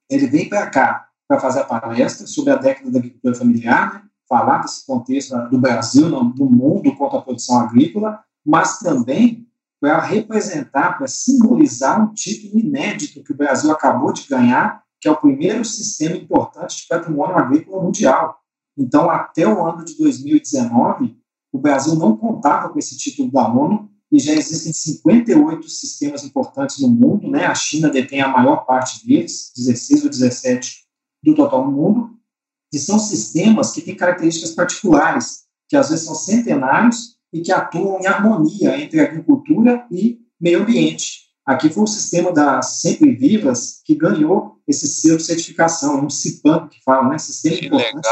ele 0.09 0.27
vem 0.27 0.49
para 0.49 0.67
cá 0.69 1.07
para 1.27 1.39
fazer 1.39 1.59
a 1.59 1.65
palestra 1.65 2.25
sobre 2.25 2.51
a 2.51 2.55
década 2.55 2.89
da 2.89 2.97
agricultura 2.97 3.35
familiar, 3.35 3.93
né? 3.93 4.01
falar 4.27 4.59
desse 4.59 4.85
contexto 4.85 5.35
do 5.49 5.59
Brasil, 5.59 6.09
do 6.09 6.45
mundo 6.45 6.95
contra 6.95 7.19
a 7.19 7.21
produção 7.21 7.59
agrícola, 7.59 8.23
mas 8.45 8.79
também 8.79 9.47
para 9.79 9.99
representar, 10.01 10.97
para 10.97 11.07
simbolizar 11.07 12.01
um 12.03 12.13
título 12.13 12.59
inédito 12.59 13.23
que 13.23 13.31
o 13.31 13.37
Brasil 13.37 13.71
acabou 13.71 14.11
de 14.11 14.27
ganhar, 14.27 14.83
que 14.99 15.07
é 15.07 15.11
o 15.11 15.15
primeiro 15.15 15.63
sistema 15.63 16.15
importante 16.15 16.81
de 16.81 16.87
patrimônio 16.87 17.37
agrícola 17.37 17.81
mundial. 17.81 18.39
Então, 18.79 19.09
até 19.09 19.45
o 19.45 19.61
ano 19.61 19.83
de 19.83 19.97
2019, 19.97 21.13
o 21.51 21.59
Brasil 21.59 21.95
não 21.95 22.15
contava 22.15 22.69
com 22.69 22.79
esse 22.79 22.97
título 22.97 23.29
da 23.29 23.45
ONU 23.45 23.89
e 24.09 24.17
já 24.17 24.33
existem 24.33 24.71
58 24.71 25.67
sistemas 25.67 26.23
importantes 26.23 26.79
no 26.79 26.87
mundo, 26.87 27.29
né? 27.29 27.45
A 27.45 27.53
China 27.53 27.89
detém 27.89 28.21
a 28.21 28.29
maior 28.29 28.65
parte 28.65 29.05
deles, 29.05 29.51
16 29.55 30.03
ou 30.05 30.09
17 30.09 30.85
do 31.21 31.35
total 31.35 31.65
no 31.65 31.73
mundo, 31.73 32.09
e 32.73 32.79
são 32.79 32.97
sistemas 32.97 33.71
que 33.71 33.81
têm 33.81 33.97
características 33.97 34.51
particulares, 34.51 35.43
que 35.67 35.75
às 35.75 35.89
vezes 35.89 36.05
são 36.05 36.15
centenários 36.15 37.17
e 37.33 37.41
que 37.41 37.51
atuam 37.51 37.99
em 37.99 38.07
harmonia 38.07 38.81
entre 38.81 39.01
agricultura 39.01 39.85
e 39.91 40.19
meio 40.39 40.61
ambiente. 40.61 41.27
Aqui 41.45 41.69
foi 41.69 41.83
o 41.83 41.87
sistema 41.87 42.31
das 42.31 42.79
Sempre 42.79 43.13
Vivas 43.13 43.81
que 43.83 43.93
ganhou 43.93 44.57
esse 44.65 44.87
selo 44.87 45.17
de 45.17 45.23
certificação, 45.23 46.05
um 46.05 46.09
CIPAM 46.09 46.69
que 46.69 46.81
fala, 46.81 47.09
né? 47.09 47.17
Sistema 47.17 47.57
que 47.57 47.65
Importante 47.65 48.07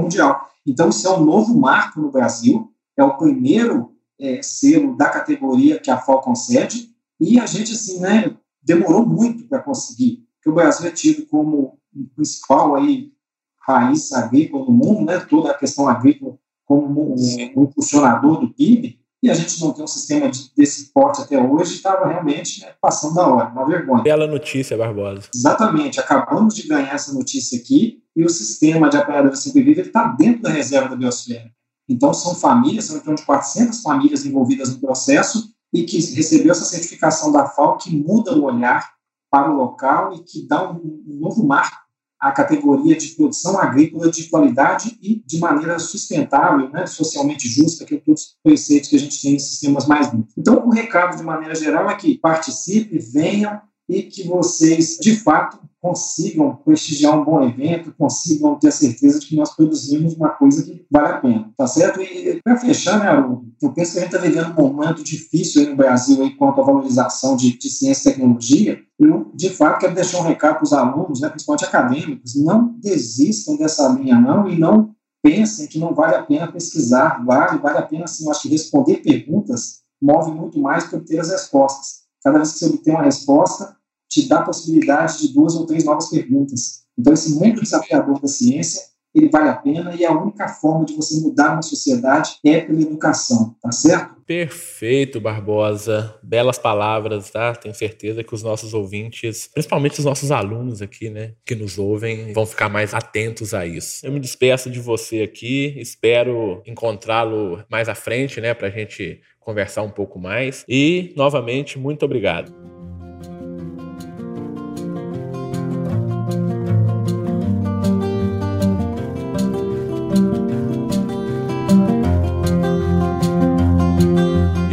Mundial. 0.00 0.48
Então, 0.66 0.88
isso 0.88 1.06
é 1.06 1.10
um 1.10 1.24
novo 1.24 1.58
marco 1.58 2.00
no 2.00 2.10
Brasil, 2.10 2.72
é 2.96 3.02
o 3.02 3.16
primeiro 3.16 3.92
é, 4.20 4.40
selo 4.42 4.96
da 4.96 5.08
categoria 5.08 5.78
que 5.78 5.90
a 5.90 5.98
FAO 5.98 6.20
concede, 6.20 6.90
e 7.20 7.38
a 7.38 7.46
gente, 7.46 7.72
assim, 7.72 8.00
né, 8.00 8.36
demorou 8.62 9.04
muito 9.04 9.46
para 9.48 9.60
conseguir, 9.60 10.24
porque 10.34 10.50
o 10.50 10.54
Brasil 10.54 10.86
é 10.86 10.90
tido 10.90 11.26
como 11.26 11.78
o 11.94 12.04
principal 12.14 12.76
aí, 12.76 13.12
raiz 13.60 14.12
agrícola 14.12 14.64
no 14.64 14.72
mundo, 14.72 15.04
né, 15.04 15.18
toda 15.20 15.50
a 15.50 15.58
questão 15.58 15.88
agrícola 15.88 16.36
como 16.64 17.12
um, 17.12 17.16
um 17.56 17.62
impulsionador 17.64 18.40
do 18.40 18.54
PIB, 18.54 19.01
e 19.22 19.30
a 19.30 19.34
gente 19.34 19.60
não 19.60 19.72
tem 19.72 19.84
um 19.84 19.88
sistema 19.88 20.28
de, 20.28 20.50
desse 20.56 20.92
porte 20.92 21.22
até 21.22 21.40
hoje, 21.40 21.74
estava 21.74 22.08
realmente 22.08 22.60
né, 22.60 22.72
passando 22.80 23.14
da 23.14 23.26
hora, 23.26 23.48
uma 23.50 23.64
vergonha. 23.66 24.02
Bela 24.02 24.26
notícia, 24.26 24.76
Barbosa. 24.76 25.28
Exatamente, 25.32 26.00
acabamos 26.00 26.54
de 26.54 26.66
ganhar 26.66 26.92
essa 26.92 27.12
notícia 27.14 27.58
aqui, 27.58 28.02
e 28.16 28.24
o 28.24 28.28
sistema 28.28 28.90
de 28.90 28.96
apanhadores 28.96 29.38
sempre 29.38 29.62
vive 29.62 29.82
está 29.82 30.08
dentro 30.08 30.42
da 30.42 30.50
reserva 30.50 30.90
da 30.90 30.96
biosfera. 30.96 31.50
Então, 31.88 32.12
são 32.12 32.34
famílias, 32.34 32.86
são 32.86 32.96
em 32.96 33.00
torno 33.00 33.16
de 33.16 33.24
400 33.24 33.80
famílias 33.80 34.26
envolvidas 34.26 34.70
no 34.70 34.80
processo 34.80 35.50
e 35.72 35.84
que 35.84 35.96
recebeu 36.14 36.52
essa 36.52 36.64
certificação 36.64 37.32
da 37.32 37.46
FAO 37.46 37.78
que 37.78 37.94
muda 37.96 38.36
o 38.36 38.44
olhar 38.44 38.92
para 39.30 39.50
o 39.50 39.56
local 39.56 40.12
e 40.12 40.22
que 40.22 40.46
dá 40.46 40.70
um, 40.70 41.02
um 41.06 41.18
novo 41.20 41.46
marco 41.46 41.81
à 42.22 42.30
categoria 42.30 42.96
de 42.96 43.08
produção 43.08 43.58
agrícola 43.58 44.08
de 44.08 44.28
qualidade 44.28 44.96
e 45.02 45.20
de 45.26 45.40
maneira 45.40 45.76
sustentável, 45.80 46.70
né, 46.70 46.86
socialmente 46.86 47.48
justa, 47.48 47.84
que 47.84 47.96
é 47.96 47.98
todos 47.98 48.22
os 48.22 48.36
preceitos 48.40 48.88
que 48.88 48.94
a 48.94 48.98
gente 49.00 49.20
tem 49.20 49.34
em 49.34 49.38
sistemas 49.40 49.88
mais 49.88 50.12
limpos. 50.12 50.32
Então, 50.38 50.64
o 50.64 50.70
recado, 50.70 51.16
de 51.16 51.24
maneira 51.24 51.56
geral, 51.56 51.90
é 51.90 51.96
que 51.96 52.16
participe, 52.16 52.96
venham 52.96 53.60
e 53.88 54.04
que 54.04 54.22
vocês, 54.22 54.98
de 55.00 55.16
fato, 55.16 55.58
consigam 55.82 56.54
prestigiar 56.64 57.18
um 57.18 57.24
bom 57.24 57.42
evento, 57.42 57.92
consigam 57.98 58.54
ter 58.56 58.68
a 58.68 58.72
certeza 58.72 59.18
de 59.18 59.26
que 59.26 59.34
nós 59.34 59.54
produzimos 59.54 60.14
uma 60.14 60.28
coisa 60.28 60.62
que 60.62 60.86
vale 60.88 61.08
a 61.08 61.18
pena, 61.18 61.50
tá 61.56 61.66
certo? 61.66 62.00
E 62.00 62.40
para 62.40 62.56
fechar, 62.56 63.00
né, 63.00 63.36
eu 63.60 63.72
penso 63.72 63.92
que 63.92 63.98
a 63.98 64.02
gente 64.02 64.14
está 64.14 64.18
vivendo 64.18 64.56
um 64.56 64.72
momento 64.72 65.02
difícil 65.02 65.68
no 65.68 65.76
Brasil 65.76 66.22
aí, 66.22 66.30
quanto 66.36 66.60
à 66.60 66.64
valorização 66.64 67.36
de, 67.36 67.58
de 67.58 67.68
ciência 67.68 68.10
e 68.10 68.12
tecnologia. 68.12 68.78
Eu, 68.96 69.32
de 69.34 69.50
fato, 69.50 69.80
quero 69.80 69.94
deixar 69.94 70.20
um 70.20 70.28
recado 70.28 70.54
para 70.54 70.64
os 70.64 70.72
alunos, 70.72 71.20
né, 71.20 71.28
principalmente 71.28 71.64
acadêmicos, 71.64 72.36
não 72.36 72.78
desistam 72.78 73.56
dessa 73.56 73.88
linha, 73.88 74.20
não, 74.20 74.48
e 74.48 74.56
não 74.56 74.94
pensem 75.20 75.66
que 75.66 75.80
não 75.80 75.92
vale 75.92 76.14
a 76.14 76.22
pena 76.22 76.50
pesquisar, 76.50 77.24
vale, 77.24 77.58
vale 77.58 77.78
a 77.78 77.82
pena, 77.82 78.06
sim, 78.06 78.24
eu 78.24 78.30
acho 78.30 78.42
que 78.42 78.48
responder 78.48 78.98
perguntas 78.98 79.82
move 80.00 80.32
muito 80.32 80.60
mais 80.60 80.84
do 80.84 80.90
que 80.90 80.96
obter 80.96 81.20
as 81.20 81.30
respostas. 81.30 82.02
Cada 82.22 82.38
vez 82.38 82.52
que 82.52 82.58
você 82.58 82.66
obter 82.66 82.90
uma 82.90 83.02
resposta, 83.02 83.76
te 84.12 84.28
dá 84.28 84.40
a 84.40 84.42
possibilidade 84.42 85.20
de 85.20 85.32
duas 85.32 85.54
ou 85.54 85.64
três 85.64 85.84
novas 85.84 86.10
perguntas. 86.10 86.82
Então, 86.98 87.14
esse 87.14 87.34
mundo 87.34 87.62
desafiador 87.62 88.20
da 88.20 88.28
ciência, 88.28 88.82
ele 89.14 89.30
vale 89.30 89.48
a 89.48 89.54
pena 89.54 89.94
e 89.94 90.04
a 90.04 90.12
única 90.12 90.48
forma 90.48 90.84
de 90.84 90.94
você 90.94 91.18
mudar 91.20 91.54
uma 91.54 91.62
sociedade 91.62 92.36
é 92.44 92.60
pela 92.60 92.80
educação, 92.80 93.54
tá 93.62 93.72
certo? 93.72 94.16
Perfeito, 94.26 95.20
Barbosa. 95.20 96.14
Belas 96.22 96.58
palavras, 96.58 97.30
tá? 97.30 97.54
Tenho 97.54 97.74
certeza 97.74 98.22
que 98.22 98.34
os 98.34 98.42
nossos 98.42 98.72
ouvintes, 98.74 99.48
principalmente 99.52 99.98
os 99.98 100.04
nossos 100.04 100.30
alunos 100.30 100.80
aqui, 100.80 101.10
né, 101.10 101.32
que 101.44 101.54
nos 101.54 101.78
ouvem, 101.78 102.32
vão 102.32 102.46
ficar 102.46 102.68
mais 102.68 102.94
atentos 102.94 103.52
a 103.54 103.66
isso. 103.66 104.04
Eu 104.04 104.12
me 104.12 104.20
despeço 104.20 104.70
de 104.70 104.80
você 104.80 105.22
aqui, 105.22 105.74
espero 105.78 106.62
encontrá-lo 106.66 107.64
mais 107.70 107.88
à 107.88 107.94
frente, 107.94 108.40
né, 108.40 108.54
pra 108.54 108.70
gente 108.70 109.20
conversar 109.40 109.82
um 109.82 109.90
pouco 109.90 110.18
mais. 110.18 110.64
E, 110.68 111.12
novamente, 111.16 111.78
muito 111.78 112.04
obrigado. 112.04 112.71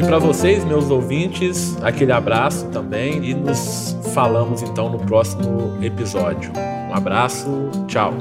Para 0.09 0.17
vocês, 0.17 0.65
meus 0.65 0.89
ouvintes, 0.89 1.77
aquele 1.83 2.11
abraço 2.11 2.65
também 2.69 3.23
e 3.23 3.35
nos 3.35 3.95
falamos 4.11 4.63
então 4.63 4.89
no 4.89 4.97
próximo 4.97 5.77
episódio. 5.83 6.51
Um 6.89 6.95
abraço, 6.95 7.47
tchau. 7.87 8.11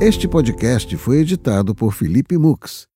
Este 0.00 0.28
podcast 0.28 0.96
foi 0.98 1.18
editado 1.18 1.74
por 1.74 1.92
Felipe 1.92 2.38
Mux 2.38 2.89